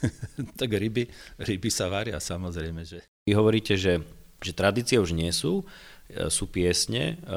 tak 0.58 0.74
ryby, 0.74 1.06
ryby 1.38 1.70
sa 1.70 1.86
varia 1.86 2.18
samozrejme, 2.18 2.82
že... 2.82 2.98
Vy 3.30 3.38
hovoríte, 3.38 3.78
že, 3.78 4.02
že 4.42 4.50
tradície 4.56 4.98
už 4.98 5.14
nie 5.14 5.30
sú, 5.30 5.62
E, 5.62 5.89
sú 6.28 6.50
piesne, 6.50 7.16
e, 7.20 7.34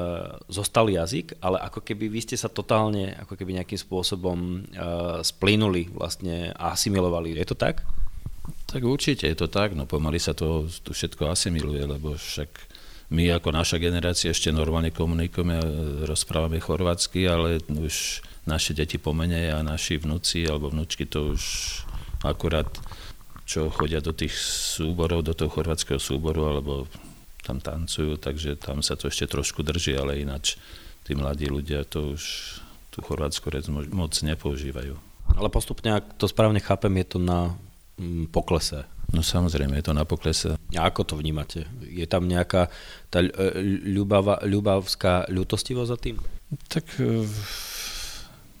zostal 0.50 0.90
jazyk, 0.90 1.38
ale 1.40 1.62
ako 1.62 1.80
keby 1.80 2.10
vy 2.10 2.20
ste 2.24 2.36
sa 2.36 2.50
totálne 2.50 3.14
ako 3.18 3.38
keby 3.38 3.60
nejakým 3.60 3.80
spôsobom 3.80 4.38
e, 4.38 4.58
splínuli 5.22 5.90
vlastne 5.92 6.50
a 6.54 6.74
asimilovali. 6.74 7.34
Je 7.36 7.48
to 7.48 7.56
tak? 7.56 7.86
Tak 8.66 8.82
určite 8.82 9.30
je 9.30 9.36
to 9.38 9.48
tak, 9.48 9.72
no 9.72 9.86
pomaly 9.86 10.18
sa 10.18 10.34
to 10.34 10.66
tu 10.82 10.90
všetko 10.90 11.30
asimiluje, 11.30 11.86
lebo 11.86 12.18
však 12.18 12.50
my 13.14 13.30
ako 13.36 13.54
naša 13.54 13.76
generácia 13.78 14.32
ešte 14.32 14.50
normálne 14.50 14.90
komunikujeme 14.90 15.54
a 15.60 15.64
rozprávame 16.08 16.58
chorvátsky, 16.58 17.28
ale 17.28 17.60
už 17.68 18.24
naše 18.44 18.76
deti 18.76 18.98
pomenej 19.00 19.54
a 19.54 19.64
naši 19.64 20.00
vnúci 20.00 20.44
alebo 20.44 20.72
vnúčky 20.72 21.08
to 21.08 21.36
už 21.36 21.42
akurát 22.24 22.68
čo 23.44 23.68
chodia 23.68 24.00
do 24.00 24.16
tých 24.16 24.32
súborov, 24.40 25.20
do 25.20 25.36
toho 25.36 25.52
chorvátskeho 25.52 26.00
súboru 26.00 26.48
alebo 26.48 26.88
tam 27.44 27.60
tancujú, 27.60 28.16
takže 28.16 28.56
tam 28.56 28.80
sa 28.80 28.96
to 28.96 29.12
ešte 29.12 29.28
trošku 29.28 29.60
drží, 29.60 29.92
ale 29.92 30.24
ináč 30.24 30.56
tí 31.04 31.12
mladí 31.12 31.46
ľudia 31.46 31.84
to 31.84 32.16
už 32.16 32.22
tú 32.88 33.04
chorvátsku 33.04 33.52
reč 33.52 33.68
moc 33.68 34.16
nepoužívajú. 34.16 34.96
Ale 35.34 35.48
postupne, 35.52 36.00
ak 36.00 36.16
to 36.16 36.24
správne 36.24 36.62
chápem, 36.62 36.94
je 37.04 37.06
to 37.16 37.18
na 37.20 37.52
mm, 38.00 38.32
poklese. 38.32 38.86
No 39.12 39.20
samozrejme, 39.20 39.76
je 39.78 39.84
to 39.84 39.94
na 39.94 40.08
poklese. 40.08 40.56
A 40.56 40.80
ako 40.88 41.02
to 41.04 41.14
vnímate? 41.20 41.68
Je 41.84 42.06
tam 42.08 42.24
nejaká 42.24 42.72
tá 43.12 43.20
e, 43.20 43.30
ľubava, 43.84 44.40
ľubavská 44.42 45.28
ľutostivosť 45.28 45.90
za 45.90 45.98
tým? 46.00 46.16
Tak 46.70 46.86
e, 47.02 47.26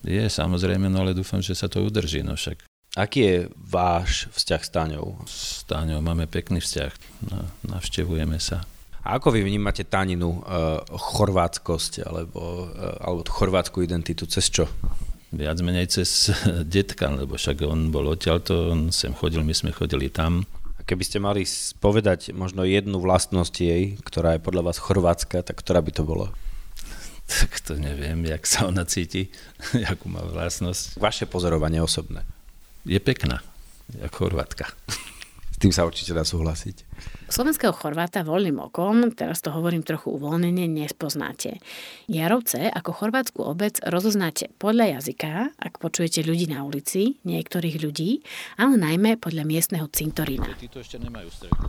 je 0.04 0.24
samozrejme, 0.28 0.90
no 0.90 1.06
ale 1.06 1.16
dúfam, 1.16 1.40
že 1.40 1.56
sa 1.56 1.70
to 1.70 1.80
udrží. 1.80 2.20
No 2.20 2.36
však 2.36 2.60
Aký 2.94 3.26
je 3.26 3.38
váš 3.58 4.30
vzťah 4.30 4.62
s 4.62 4.70
Táňou? 4.70 5.18
S 5.26 5.66
Táňou 5.66 5.98
máme 5.98 6.30
pekný 6.30 6.62
vzťah. 6.62 6.94
Navštevujeme 7.66 8.38
sa. 8.38 8.62
A 9.04 9.20
ako 9.20 9.36
vy 9.36 9.44
vnímate 9.44 9.84
Taninu 9.84 10.40
uh, 10.40 10.80
chorvátskosť 10.88 12.08
alebo, 12.08 12.72
uh, 12.72 13.04
alebo 13.04 13.20
chorvátsku 13.28 13.84
identitu? 13.84 14.24
Cez 14.24 14.48
čo? 14.48 14.64
Viac 15.28 15.60
menej 15.60 15.92
cez 15.92 16.32
detka, 16.64 17.12
lebo 17.12 17.36
však 17.36 17.68
on 17.68 17.92
bol 17.92 18.08
odtiaľto, 18.08 18.72
on 18.72 18.88
sem 18.88 19.12
chodil, 19.12 19.44
my 19.44 19.52
sme 19.52 19.76
chodili 19.76 20.08
tam. 20.08 20.48
A 20.78 20.80
keby 20.86 21.04
ste 21.04 21.20
mali 21.20 21.44
povedať 21.84 22.32
možno 22.32 22.64
jednu 22.64 22.96
vlastnosť 22.96 23.54
jej, 23.60 23.82
ktorá 24.00 24.38
je 24.38 24.44
podľa 24.46 24.72
vás 24.72 24.78
chorvátska, 24.80 25.44
tak 25.44 25.60
ktorá 25.60 25.84
by 25.84 25.92
to 25.92 26.02
bola? 26.02 26.28
Tak 27.24 27.56
to 27.64 27.80
neviem, 27.80 28.20
jak 28.28 28.44
sa 28.44 28.68
ona 28.68 28.84
cíti, 28.84 29.32
akú 29.92 30.12
má 30.12 30.20
vlastnosť. 30.24 31.00
Vaše 31.00 31.24
pozorovanie 31.24 31.80
osobné. 31.80 32.20
Je 32.84 33.00
pekná, 33.00 33.40
ako 34.00 34.28
chorvátka. 34.28 34.68
Tým 35.64 35.72
sa 35.72 35.88
určite 35.88 36.12
dá 36.12 36.28
súhlasiť. 36.28 36.84
Slovenského 37.32 37.72
Chorváta 37.72 38.20
voľným 38.20 38.68
okom, 38.68 39.08
teraz 39.16 39.40
to 39.40 39.48
hovorím 39.48 39.80
trochu 39.80 40.12
uvoľnene, 40.12 40.68
nespoznáte. 40.68 41.56
Jarovce 42.04 42.68
ako 42.68 42.92
chorvátsku 42.92 43.40
obec 43.40 43.80
rozoznáte 43.80 44.52
podľa 44.60 45.00
jazyka, 45.00 45.56
ak 45.56 45.80
počujete 45.80 46.20
ľudí 46.20 46.52
na 46.52 46.68
ulici, 46.68 47.16
niektorých 47.24 47.80
ľudí, 47.80 48.20
ale 48.60 48.76
najmä 48.76 49.16
podľa 49.16 49.48
miestneho 49.48 49.88
cintorína. 49.88 50.52
Títo 50.60 50.84
ešte 50.84 51.00
nemajú 51.00 51.32
strechu. 51.32 51.64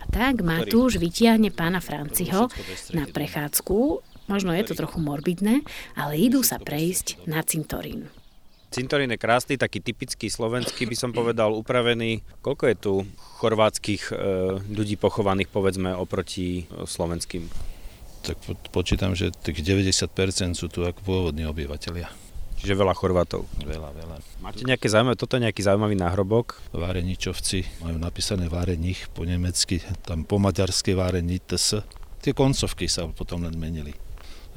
A 0.00 0.04
tak 0.08 0.40
Matúš 0.40 0.96
vytiahne 0.96 1.52
pána 1.52 1.84
Franciho 1.84 2.48
na 2.96 3.04
prechádzku, 3.04 4.00
možno 4.24 4.56
je 4.56 4.64
to 4.64 4.72
trochu 4.72 5.04
morbidné, 5.04 5.68
ale 6.00 6.16
idú 6.16 6.40
sa 6.40 6.56
prejsť 6.56 7.28
na 7.28 7.44
cintorín. 7.44 8.08
Cintorín 8.74 9.14
je 9.14 9.22
krásny, 9.22 9.54
taký 9.54 9.78
typický 9.78 10.26
slovenský 10.26 10.90
by 10.90 10.98
som 10.98 11.14
povedal, 11.14 11.54
upravený. 11.54 12.26
Koľko 12.42 12.64
je 12.66 12.74
tu 12.74 12.92
chorvátskych 13.38 14.10
e, 14.10 14.14
ľudí 14.66 14.98
pochovaných, 14.98 15.46
povedzme, 15.46 15.94
oproti 15.94 16.66
e, 16.66 16.82
slovenským? 16.82 17.46
Tak 18.26 18.34
počítam, 18.74 19.14
že 19.14 19.30
tých 19.30 19.62
90% 19.62 20.58
sú 20.58 20.66
tu 20.66 20.82
ako 20.82 20.98
pôvodní 21.06 21.46
obyvateľia. 21.46 22.10
Čiže 22.58 22.74
veľa 22.74 22.98
Chorvátov. 22.98 23.46
Veľa, 23.62 23.94
veľa. 23.94 24.16
Máte 24.42 24.66
nejaké 24.66 24.90
zaujímavé, 24.90 25.22
toto 25.22 25.38
je 25.38 25.46
nejaký 25.46 25.62
zaujímavý 25.62 25.94
náhrobok? 25.94 26.58
Váreničovci 26.74 27.78
majú 27.78 28.02
napísané 28.02 28.50
Várenich 28.50 29.06
po 29.14 29.22
nemecky, 29.22 29.86
tam 30.02 30.26
po 30.26 30.42
maďarsky 30.42 30.98
Várenites. 30.98 31.78
Tie 32.26 32.34
koncovky 32.34 32.90
sa 32.90 33.06
potom 33.06 33.46
len 33.46 33.54
menili. 33.54 33.94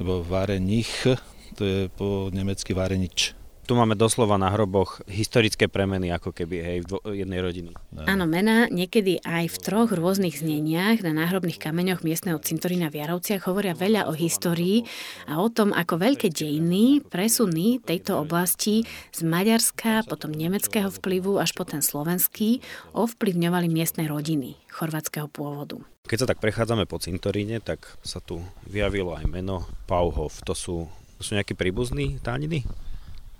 Lebo 0.02 0.26
Várenich, 0.26 1.06
to 1.54 1.62
je 1.62 1.86
po 1.92 2.34
nemecky 2.34 2.74
Várenič. 2.74 3.38
Tu 3.68 3.76
máme 3.76 3.92
doslova 3.92 4.40
na 4.40 4.48
hroboch 4.48 5.04
historické 5.04 5.68
premeny, 5.68 6.08
ako 6.08 6.32
keby 6.32 6.56
hej, 6.64 6.78
v 6.80 6.86
dvo- 6.88 7.04
jednej 7.12 7.44
rodiny. 7.44 7.76
Áno, 8.08 8.24
mená 8.24 8.64
niekedy 8.72 9.20
aj 9.20 9.52
v 9.52 9.56
troch 9.60 9.92
rôznych 9.92 10.40
zneniach 10.40 11.04
na 11.04 11.12
náhrobných 11.12 11.60
kameňoch 11.60 12.00
miestneho 12.00 12.40
cintorína 12.40 12.88
v 12.88 13.04
Jarovciach 13.04 13.44
hovoria 13.44 13.76
veľa 13.76 14.08
o 14.08 14.16
histórii 14.16 14.88
a 15.28 15.44
o 15.44 15.52
tom, 15.52 15.76
ako 15.76 16.00
veľké 16.00 16.32
dejiny, 16.32 17.04
presuny 17.04 17.84
tejto 17.84 18.16
oblasti 18.16 18.88
z 19.12 19.20
Maďarska, 19.20 20.08
potom 20.08 20.32
nemeckého 20.32 20.88
vplyvu 20.88 21.36
až 21.36 21.52
po 21.52 21.68
ten 21.68 21.84
slovenský 21.84 22.64
ovplyvňovali 22.96 23.68
miestne 23.68 24.08
rodiny 24.08 24.56
chorvátskeho 24.72 25.28
pôvodu. 25.28 25.76
Keď 26.08 26.24
sa 26.24 26.28
tak 26.32 26.40
prechádzame 26.40 26.88
po 26.88 26.96
cintoríne, 26.96 27.60
tak 27.60 27.84
sa 28.00 28.24
tu 28.24 28.40
vyjavilo 28.64 29.12
aj 29.12 29.28
meno 29.28 29.68
Pauhov. 29.84 30.32
To 30.48 30.56
sú, 30.56 30.88
to 31.20 31.20
sú 31.20 31.36
nejakí 31.36 31.52
príbuzní 31.52 32.16
tániny? 32.24 32.64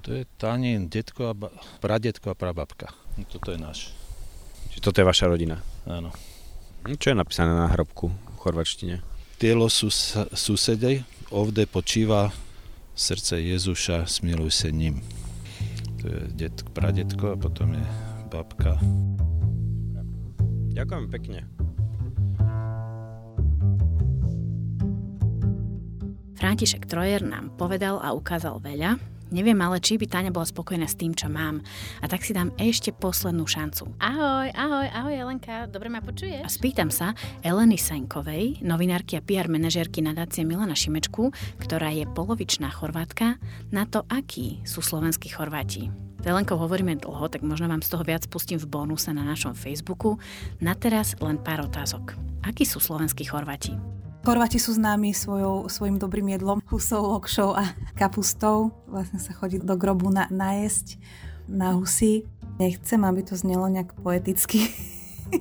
To 0.02 0.14
je 0.14 0.24
Tanin, 0.36 0.86
detko 0.86 1.28
a 1.28 1.34
ba- 1.34 1.52
pradetko 1.78 2.30
a 2.30 2.34
prababka. 2.34 2.88
No, 3.14 3.24
toto 3.24 3.50
je 3.50 3.58
náš. 3.58 3.92
Čiže 4.70 4.80
toto 4.80 4.98
je 4.98 5.06
vaša 5.06 5.26
rodina? 5.26 5.58
Áno. 5.84 6.14
Hm, 6.82 6.96
Čo 6.96 7.12
je 7.12 7.16
napísané 7.16 7.52
na 7.52 7.68
hrobku 7.68 8.08
v 8.08 8.36
chorvačtine? 8.38 9.02
Tielo 9.36 9.66
sus- 9.68 10.14
susedej, 10.32 11.02
ovde 11.28 11.64
počíva 11.64 12.30
srdce 12.92 13.38
Jezuša, 13.38 14.06
smiluj 14.06 14.50
sa 14.50 14.70
ním. 14.70 15.02
To 15.98 16.06
je 16.06 16.20
det, 16.32 16.54
pradetko 16.72 17.34
a 17.34 17.36
potom 17.36 17.74
je 17.74 17.84
babka. 18.28 18.78
Ďakujem 20.72 21.06
pekne. 21.10 21.40
František 26.34 26.86
Trojer 26.86 27.20
nám 27.20 27.50
povedal 27.58 27.98
a 27.98 28.14
ukázal 28.14 28.62
veľa. 28.62 28.94
Neviem 29.28 29.60
ale, 29.60 29.76
či 29.76 30.00
by 30.00 30.08
Táňa 30.08 30.32
bola 30.32 30.48
spokojná 30.48 30.88
s 30.88 30.96
tým, 30.96 31.12
čo 31.12 31.28
mám. 31.28 31.60
A 32.00 32.08
tak 32.08 32.24
si 32.24 32.32
dám 32.32 32.48
ešte 32.56 32.96
poslednú 32.96 33.44
šancu. 33.44 33.92
Ahoj, 34.00 34.48
ahoj, 34.56 34.88
ahoj 34.88 35.14
Elenka, 35.14 35.68
dobre 35.68 35.92
ma 35.92 36.00
počuješ? 36.00 36.44
A 36.44 36.48
spýtam 36.48 36.88
sa 36.88 37.12
Eleny 37.44 37.76
Senkovej, 37.76 38.64
novinárky 38.64 39.20
a 39.20 39.24
PR 39.24 39.52
manažérky 39.52 40.00
nadácie 40.00 40.48
Milana 40.48 40.72
Šimečku, 40.72 41.28
ktorá 41.60 41.92
je 41.92 42.08
polovičná 42.08 42.72
Chorvátka, 42.72 43.36
na 43.68 43.84
to, 43.84 44.08
akí 44.08 44.64
sú 44.64 44.80
slovenskí 44.80 45.28
Chorváti. 45.28 45.92
S 46.18 46.26
Elenkou 46.26 46.56
hovoríme 46.58 46.98
dlho, 46.98 47.30
tak 47.30 47.44
možno 47.44 47.70
vám 47.70 47.84
z 47.84 47.94
toho 47.94 48.02
viac 48.02 48.26
pustím 48.26 48.58
v 48.58 48.66
bonuse 48.66 49.12
na 49.14 49.22
našom 49.22 49.54
Facebooku. 49.54 50.18
Na 50.58 50.74
teraz 50.74 51.14
len 51.22 51.38
pár 51.38 51.62
otázok. 51.62 52.16
Akí 52.42 52.66
sú 52.66 52.82
slovenskí 52.82 53.28
Chorváti? 53.28 53.76
Chorváti 54.28 54.60
sú 54.60 54.76
známi 54.76 55.16
svojou, 55.16 55.72
svojim 55.72 55.96
dobrým 55.96 56.36
jedlom, 56.36 56.60
husou, 56.68 57.16
lokšou 57.16 57.56
a 57.56 57.72
kapustou. 57.96 58.76
Vlastne 58.84 59.16
sa 59.16 59.32
chodí 59.32 59.56
do 59.56 59.72
grobu 59.72 60.12
na, 60.12 60.28
najesť 60.28 61.00
na 61.48 61.72
husy. 61.72 62.28
Nechcem, 62.60 63.00
aby 63.08 63.24
to 63.24 63.40
znelo 63.40 63.72
nejak 63.72 63.96
poeticky, 63.96 64.68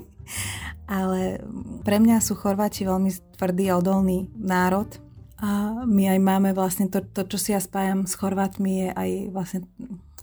ale 0.87 1.43
pre 1.83 1.99
mňa 1.99 2.23
sú 2.23 2.39
Chorváti 2.39 2.87
veľmi 2.87 3.11
tvrdý 3.35 3.67
a 3.67 3.83
odolný 3.83 4.31
národ. 4.39 4.87
A 5.35 5.83
my 5.83 6.15
aj 6.15 6.19
máme 6.23 6.55
vlastne 6.55 6.87
to, 6.87 7.03
to, 7.03 7.27
čo 7.27 7.35
si 7.43 7.49
ja 7.51 7.59
spájam 7.59 8.07
s 8.07 8.15
Chorvátmi, 8.15 8.87
je 8.87 8.89
aj 8.95 9.09
vlastne 9.35 9.59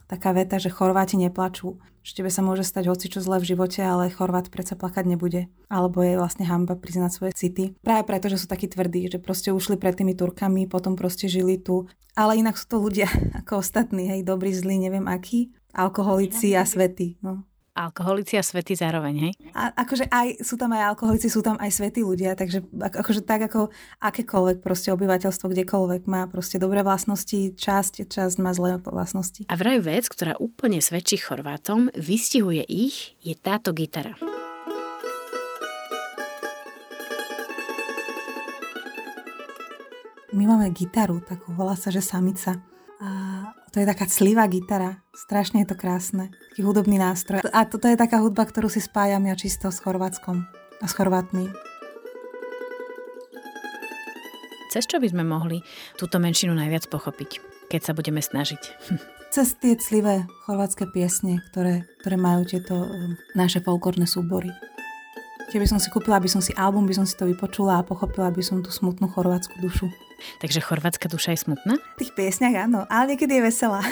taká 0.08 0.32
veta, 0.32 0.56
že 0.56 0.72
Chorváti 0.72 1.20
neplačú. 1.20 1.76
Že 2.05 2.20
tebe 2.20 2.30
sa 2.30 2.44
môže 2.44 2.68
stať 2.68 2.92
hoci 2.92 3.09
čo 3.09 3.24
zle 3.24 3.40
v 3.40 3.48
živote, 3.48 3.80
ale 3.80 4.12
Chorvát 4.12 4.52
predsa 4.52 4.76
plakať 4.76 5.09
nebude. 5.09 5.48
Alebo 5.72 6.05
je 6.05 6.20
vlastne 6.20 6.44
hamba 6.44 6.76
priznať 6.76 7.11
svoje 7.16 7.32
city. 7.32 7.72
Práve 7.80 8.05
preto, 8.05 8.28
že 8.28 8.36
sú 8.36 8.44
takí 8.44 8.68
tvrdí, 8.68 9.09
že 9.09 9.16
proste 9.16 9.57
ušli 9.57 9.80
pred 9.80 9.96
tými 9.96 10.12
Turkami, 10.12 10.68
potom 10.68 11.00
proste 11.00 11.32
žili 11.32 11.57
tu. 11.57 11.88
Ale 12.12 12.36
inak 12.36 12.61
sú 12.61 12.68
to 12.68 12.76
ľudia 12.76 13.09
ako 13.40 13.64
ostatní, 13.64 14.12
hej, 14.12 14.20
dobrí, 14.20 14.52
zlí, 14.52 14.76
neviem 14.76 15.09
akí. 15.09 15.57
Alkoholici 15.72 16.52
a 16.52 16.68
svety. 16.68 17.18
No. 17.24 17.48
Alkoholici 17.75 18.39
a 18.39 18.47
svety 18.47 18.79
zároveň, 18.79 19.14
hej? 19.18 19.33
A 19.51 19.75
akože 19.75 20.07
aj, 20.07 20.47
sú 20.47 20.55
tam 20.55 20.70
aj 20.79 20.95
alkoholici, 20.95 21.27
sú 21.27 21.43
tam 21.43 21.59
aj 21.59 21.75
svetí 21.75 22.07
ľudia, 22.07 22.39
takže 22.39 22.62
ako, 22.70 22.97
akože 23.03 23.20
tak 23.27 23.51
ako 23.51 23.75
akékoľvek 23.99 24.62
proste 24.62 24.95
obyvateľstvo 24.95 25.51
kdekoľvek 25.51 26.07
má 26.07 26.31
proste 26.31 26.62
dobré 26.62 26.87
vlastnosti, 26.87 27.59
časť, 27.59 28.07
časť 28.07 28.39
má 28.39 28.55
zlé 28.55 28.79
vlastnosti. 28.79 29.51
A 29.51 29.59
vraj 29.59 29.83
vec, 29.83 30.07
ktorá 30.07 30.39
úplne 30.39 30.79
svedčí 30.79 31.18
Chorvátom, 31.18 31.91
vystihuje 31.99 32.62
ich, 32.62 33.18
je 33.27 33.35
táto 33.35 33.75
gitara. 33.75 34.14
My 40.31 40.47
máme 40.47 40.70
gitaru, 40.70 41.22
takú 41.27 41.51
volá 41.59 41.75
sa, 41.75 41.91
že 41.91 42.03
samica. 42.03 42.59
A 43.03 43.11
to 43.75 43.83
je 43.83 43.91
taká 43.91 44.07
clivá 44.07 44.47
gitara. 44.47 45.03
Strašne 45.18 45.66
je 45.66 45.75
to 45.75 45.75
krásne. 45.75 46.31
Taký 46.55 46.62
hudobný 46.62 46.95
nástroj. 46.95 47.43
A 47.51 47.66
toto 47.66 47.91
je 47.91 47.99
taká 47.99 48.22
hudba, 48.22 48.47
ktorú 48.47 48.70
si 48.70 48.79
spájam 48.79 49.27
ja 49.27 49.35
čisto 49.35 49.66
s 49.66 49.83
Chorvátskom 49.83 50.47
a 50.79 50.87
s 50.87 50.95
Chorvátmi. 50.95 51.51
Cez 54.70 54.87
čo 54.87 55.03
by 55.03 55.11
sme 55.11 55.27
mohli 55.27 55.59
túto 55.99 56.22
menšinu 56.22 56.55
najviac 56.55 56.87
pochopiť, 56.87 57.43
keď 57.66 57.81
sa 57.83 57.93
budeme 57.99 58.22
snažiť? 58.22 58.62
Cez 59.35 59.59
tie 59.59 59.75
clivé 59.75 60.31
chorvátske 60.47 60.87
piesne, 60.95 61.43
ktoré, 61.51 61.83
ktoré 61.99 62.14
majú 62.14 62.47
tieto 62.47 62.79
um, 62.79 63.18
naše 63.35 63.59
folklórne 63.59 64.07
súbory. 64.07 64.55
Keby 65.53 65.66
som 65.68 65.78
si 65.78 65.88
kúpila, 65.92 66.18
by 66.18 66.28
som 66.30 66.40
si 66.40 66.51
album, 66.57 66.88
by 66.88 66.95
som 66.97 67.07
si 67.07 67.14
to 67.14 67.28
vypočula 67.28 67.80
a 67.80 67.86
pochopila 67.86 68.32
by 68.32 68.42
som 68.42 68.64
tú 68.64 68.72
smutnú 68.72 69.07
chorvátsku 69.12 69.61
dušu. 69.61 69.92
Takže 70.40 70.64
chorvátska 70.64 71.07
duša 71.11 71.36
je 71.36 71.40
smutná? 71.45 71.74
V 71.97 72.07
tých 72.07 72.14
piesňach 72.16 72.64
áno, 72.64 72.88
ale 72.88 73.14
niekedy 73.14 73.38
je 73.38 73.42
veselá. 73.51 73.82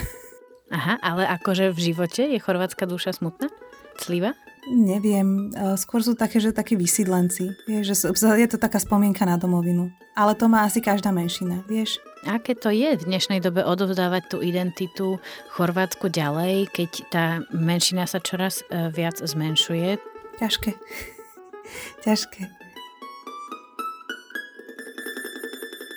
Aha, 0.72 0.96
ale 1.04 1.28
akože 1.28 1.68
v 1.68 1.92
živote 1.92 2.24
je 2.32 2.38
chorvátska 2.40 2.88
duša 2.88 3.12
smutná? 3.12 3.52
Cliva? 4.00 4.32
Neviem, 4.70 5.50
e, 5.52 5.74
skôr 5.74 6.00
sú 6.00 6.14
také, 6.14 6.38
že 6.38 6.54
takí 6.54 6.78
vysídlenci. 6.78 7.50
Vieš, 7.66 7.84
že 7.84 7.94
sú- 7.98 8.14
je 8.14 8.48
to 8.48 8.56
taká 8.62 8.78
spomienka 8.78 9.26
na 9.26 9.34
domovinu. 9.34 9.90
Ale 10.14 10.38
to 10.38 10.46
má 10.46 10.62
asi 10.64 10.78
každá 10.78 11.10
menšina, 11.10 11.66
vieš. 11.66 11.98
Aké 12.22 12.54
to 12.54 12.70
je 12.70 12.94
v 12.94 13.02
dnešnej 13.04 13.42
dobe 13.42 13.66
odovzdávať 13.66 14.22
tú 14.30 14.38
identitu 14.38 15.18
Chorvátsku 15.58 16.06
ďalej, 16.06 16.70
keď 16.70 16.90
tá 17.10 17.24
menšina 17.50 18.06
sa 18.06 18.22
čoraz 18.22 18.62
e, 18.70 18.88
viac 18.94 19.18
zmenšuje? 19.18 19.98
Ťažké. 20.38 20.70
Ťažké. 22.04 22.62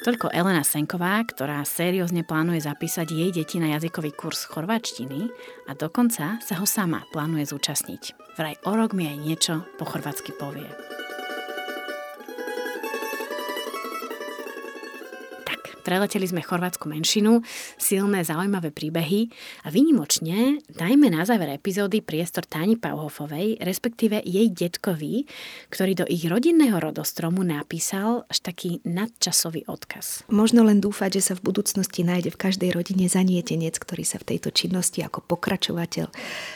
Toľko 0.06 0.30
Elena 0.30 0.62
Senková, 0.62 1.18
ktorá 1.26 1.66
seriózne 1.66 2.22
plánuje 2.22 2.62
zapísať 2.70 3.10
jej 3.10 3.34
deti 3.34 3.58
na 3.58 3.74
jazykový 3.74 4.14
kurz 4.14 4.46
chorvačtiny 4.46 5.34
a 5.66 5.74
dokonca 5.74 6.38
sa 6.38 6.54
ho 6.62 6.66
sama 6.70 7.10
plánuje 7.10 7.50
zúčastniť. 7.50 8.38
Vraj 8.38 8.62
o 8.70 8.78
rok 8.78 8.94
mi 8.94 9.10
aj 9.10 9.18
niečo 9.18 9.54
po 9.82 9.90
chorvátsky 9.90 10.30
povie. 10.38 10.95
Preleteli 15.86 16.26
sme 16.26 16.42
chorvátsku 16.42 16.90
menšinu, 16.90 17.46
silné 17.78 18.26
zaujímavé 18.26 18.74
príbehy 18.74 19.30
a 19.62 19.70
výnimočne 19.70 20.66
dajme 20.74 21.14
na 21.14 21.22
záver 21.22 21.54
epizódy 21.54 22.02
priestor 22.02 22.50
Táni 22.50 22.74
Pauhofovej, 22.74 23.62
respektíve 23.62 24.18
jej 24.26 24.50
detkovi, 24.50 25.30
ktorý 25.70 26.02
do 26.02 26.06
ich 26.10 26.26
rodinného 26.26 26.82
rodostromu 26.82 27.46
napísal 27.46 28.26
až 28.26 28.42
taký 28.42 28.82
nadčasový 28.82 29.70
odkaz. 29.70 30.26
Možno 30.34 30.66
len 30.66 30.82
dúfať, 30.82 31.22
že 31.22 31.32
sa 31.32 31.34
v 31.38 31.46
budúcnosti 31.46 32.02
nájde 32.02 32.34
v 32.34 32.42
každej 32.42 32.74
rodine 32.74 33.06
zanietenec, 33.06 33.78
ktorý 33.78 34.02
sa 34.02 34.18
v 34.18 34.34
tejto 34.34 34.50
činnosti 34.50 35.06
ako 35.06 35.22
pokračovateľ 35.22 36.10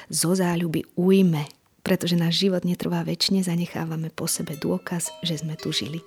zo 0.10 0.32
záľuby 0.34 0.90
ujme, 0.98 1.46
pretože 1.86 2.18
náš 2.18 2.42
život 2.42 2.66
netrvá 2.66 3.06
väčšine, 3.06 3.46
zanechávame 3.46 4.10
po 4.10 4.26
sebe 4.26 4.58
dôkaz, 4.58 5.14
že 5.22 5.38
sme 5.38 5.54
tu 5.54 5.70
žili. 5.70 6.02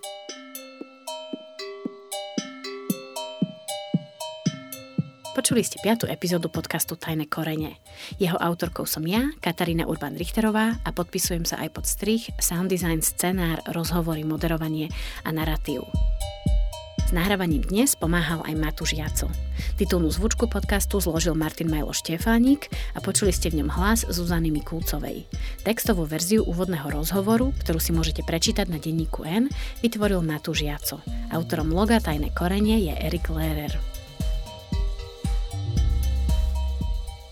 Počuli 5.32 5.64
ste 5.64 5.80
piatu 5.80 6.04
epizódu 6.04 6.52
podcastu 6.52 6.92
Tajné 6.92 7.24
korene. 7.24 7.80
Jeho 8.20 8.36
autorkou 8.36 8.84
som 8.84 9.00
ja, 9.08 9.32
Katarína 9.40 9.88
Urban-Richterová 9.88 10.84
a 10.84 10.90
podpisujem 10.92 11.48
sa 11.48 11.56
aj 11.64 11.72
pod 11.72 11.88
strich, 11.88 12.28
sound 12.36 12.68
design, 12.68 13.00
scenár, 13.00 13.64
rozhovory, 13.72 14.28
moderovanie 14.28 14.92
a 15.24 15.32
narratív. 15.32 15.88
S 17.08 17.16
nahrávaním 17.16 17.64
dnes 17.64 17.96
pomáhal 17.96 18.44
aj 18.44 18.60
Matúš 18.60 18.92
Jaco. 18.92 19.32
Titulnú 19.80 20.12
zvučku 20.12 20.52
podcastu 20.52 21.00
zložil 21.00 21.32
Martin 21.32 21.72
Majlo 21.72 21.96
Štefánik 21.96 22.68
a 22.92 23.00
počuli 23.00 23.32
ste 23.32 23.48
v 23.48 23.64
ňom 23.64 23.72
hlas 23.72 24.04
Zuzany 24.04 24.52
Mikulcovej. 24.52 25.24
Textovú 25.64 26.04
verziu 26.04 26.44
úvodného 26.44 26.92
rozhovoru, 26.92 27.56
ktorú 27.64 27.80
si 27.80 27.96
môžete 27.96 28.20
prečítať 28.20 28.68
na 28.68 28.76
denníku 28.76 29.24
N, 29.24 29.48
vytvoril 29.80 30.20
Matúš 30.20 30.68
Jaco. 30.68 31.00
Autorom 31.32 31.72
loga 31.72 32.04
Tajné 32.04 32.36
korenie 32.36 32.84
je 32.84 32.92
Erik 33.00 33.32
Lehrer. 33.32 33.91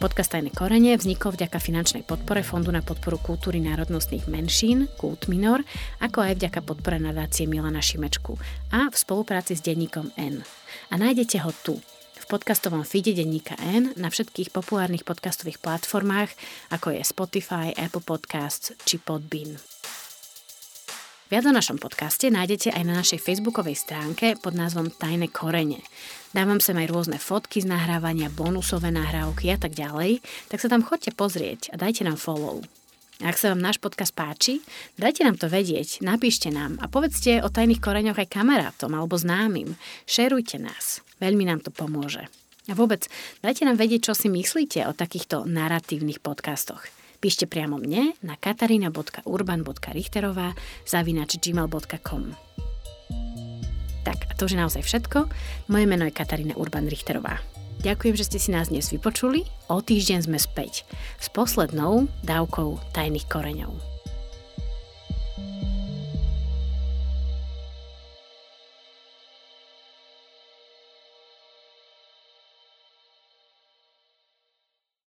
Podcast 0.00 0.32
Tajné 0.32 0.48
korene 0.56 0.96
vznikol 0.96 1.36
vďaka 1.36 1.60
finančnej 1.60 2.08
podpore 2.08 2.40
Fondu 2.40 2.72
na 2.72 2.80
podporu 2.80 3.20
kultúry 3.20 3.60
národnostných 3.60 4.32
menšín, 4.32 4.88
Kult 4.96 5.28
Minor, 5.28 5.60
ako 6.00 6.24
aj 6.24 6.40
vďaka 6.40 6.64
podpore 6.64 6.96
nadácie 6.96 7.44
Milana 7.44 7.84
Šimečku 7.84 8.40
a 8.72 8.88
v 8.88 8.96
spolupráci 8.96 9.60
s 9.60 9.62
denníkom 9.62 10.08
N. 10.16 10.40
A 10.88 10.96
nájdete 10.96 11.44
ho 11.44 11.52
tu, 11.52 11.76
v 12.16 12.24
podcastovom 12.32 12.80
feede 12.80 13.12
denníka 13.12 13.60
N 13.60 13.92
na 14.00 14.08
všetkých 14.08 14.48
populárnych 14.56 15.04
podcastových 15.04 15.60
platformách, 15.60 16.32
ako 16.72 16.96
je 16.96 17.04
Spotify, 17.04 17.76
Apple 17.76 18.00
Podcasts 18.00 18.72
či 18.88 18.96
Podbean. 18.96 19.69
Viac 21.30 21.46
o 21.46 21.54
našom 21.54 21.78
podcaste 21.78 22.26
nájdete 22.26 22.74
aj 22.74 22.82
na 22.82 22.98
našej 22.98 23.22
facebookovej 23.22 23.78
stránke 23.78 24.34
pod 24.34 24.50
názvom 24.50 24.90
Tajné 24.90 25.30
korene. 25.30 25.78
Dávam 26.34 26.58
sem 26.58 26.74
aj 26.74 26.90
rôzne 26.90 27.22
fotky 27.22 27.62
z 27.62 27.70
nahrávania, 27.70 28.34
bonusové 28.34 28.90
nahrávky 28.90 29.54
a 29.54 29.58
tak 29.62 29.78
ďalej, 29.78 30.18
tak 30.50 30.58
sa 30.58 30.66
tam 30.66 30.82
chodte 30.82 31.14
pozrieť 31.14 31.70
a 31.70 31.78
dajte 31.78 32.02
nám 32.02 32.18
follow. 32.18 32.66
Ak 33.22 33.38
sa 33.38 33.54
vám 33.54 33.62
náš 33.62 33.78
podcast 33.78 34.10
páči, 34.10 34.58
dajte 34.98 35.22
nám 35.22 35.38
to 35.38 35.46
vedieť, 35.46 36.02
napíšte 36.02 36.50
nám 36.50 36.82
a 36.82 36.90
povedzte 36.90 37.46
o 37.46 37.48
tajných 37.52 37.78
koreňoch 37.78 38.18
aj 38.18 38.26
kamarátom 38.26 38.90
alebo 38.90 39.14
známym. 39.14 39.78
Šerujte 40.10 40.58
nás. 40.58 40.98
Veľmi 41.22 41.46
nám 41.46 41.62
to 41.62 41.70
pomôže. 41.70 42.26
A 42.66 42.74
vôbec, 42.74 43.06
dajte 43.38 43.70
nám 43.70 43.78
vedieť, 43.78 44.10
čo 44.10 44.18
si 44.18 44.26
myslíte 44.26 44.82
o 44.90 44.98
takýchto 44.98 45.46
narratívnych 45.46 46.18
podcastoch. 46.18 46.90
Píšte 47.20 47.44
priamo 47.44 47.76
mne 47.76 48.16
na 48.24 48.32
katarina.urban.richterová 48.32 50.56
zavinač 50.88 51.36
gmail.com 51.36 52.32
Tak 54.08 54.18
a 54.24 54.32
to 54.32 54.48
už 54.48 54.56
je 54.56 54.62
naozaj 54.64 54.80
všetko. 54.80 55.28
Moje 55.68 55.84
meno 55.84 56.08
je 56.08 56.16
Katarína 56.16 56.56
Urban-Richterová. 56.56 57.44
Ďakujem, 57.84 58.16
že 58.16 58.24
ste 58.24 58.40
si 58.40 58.56
nás 58.56 58.72
dnes 58.72 58.88
vypočuli. 58.88 59.44
O 59.68 59.84
týždeň 59.84 60.32
sme 60.32 60.40
späť 60.40 60.88
s 61.20 61.28
poslednou 61.28 62.08
dávkou 62.24 62.80
tajných 62.96 63.28
koreňov. 63.28 63.99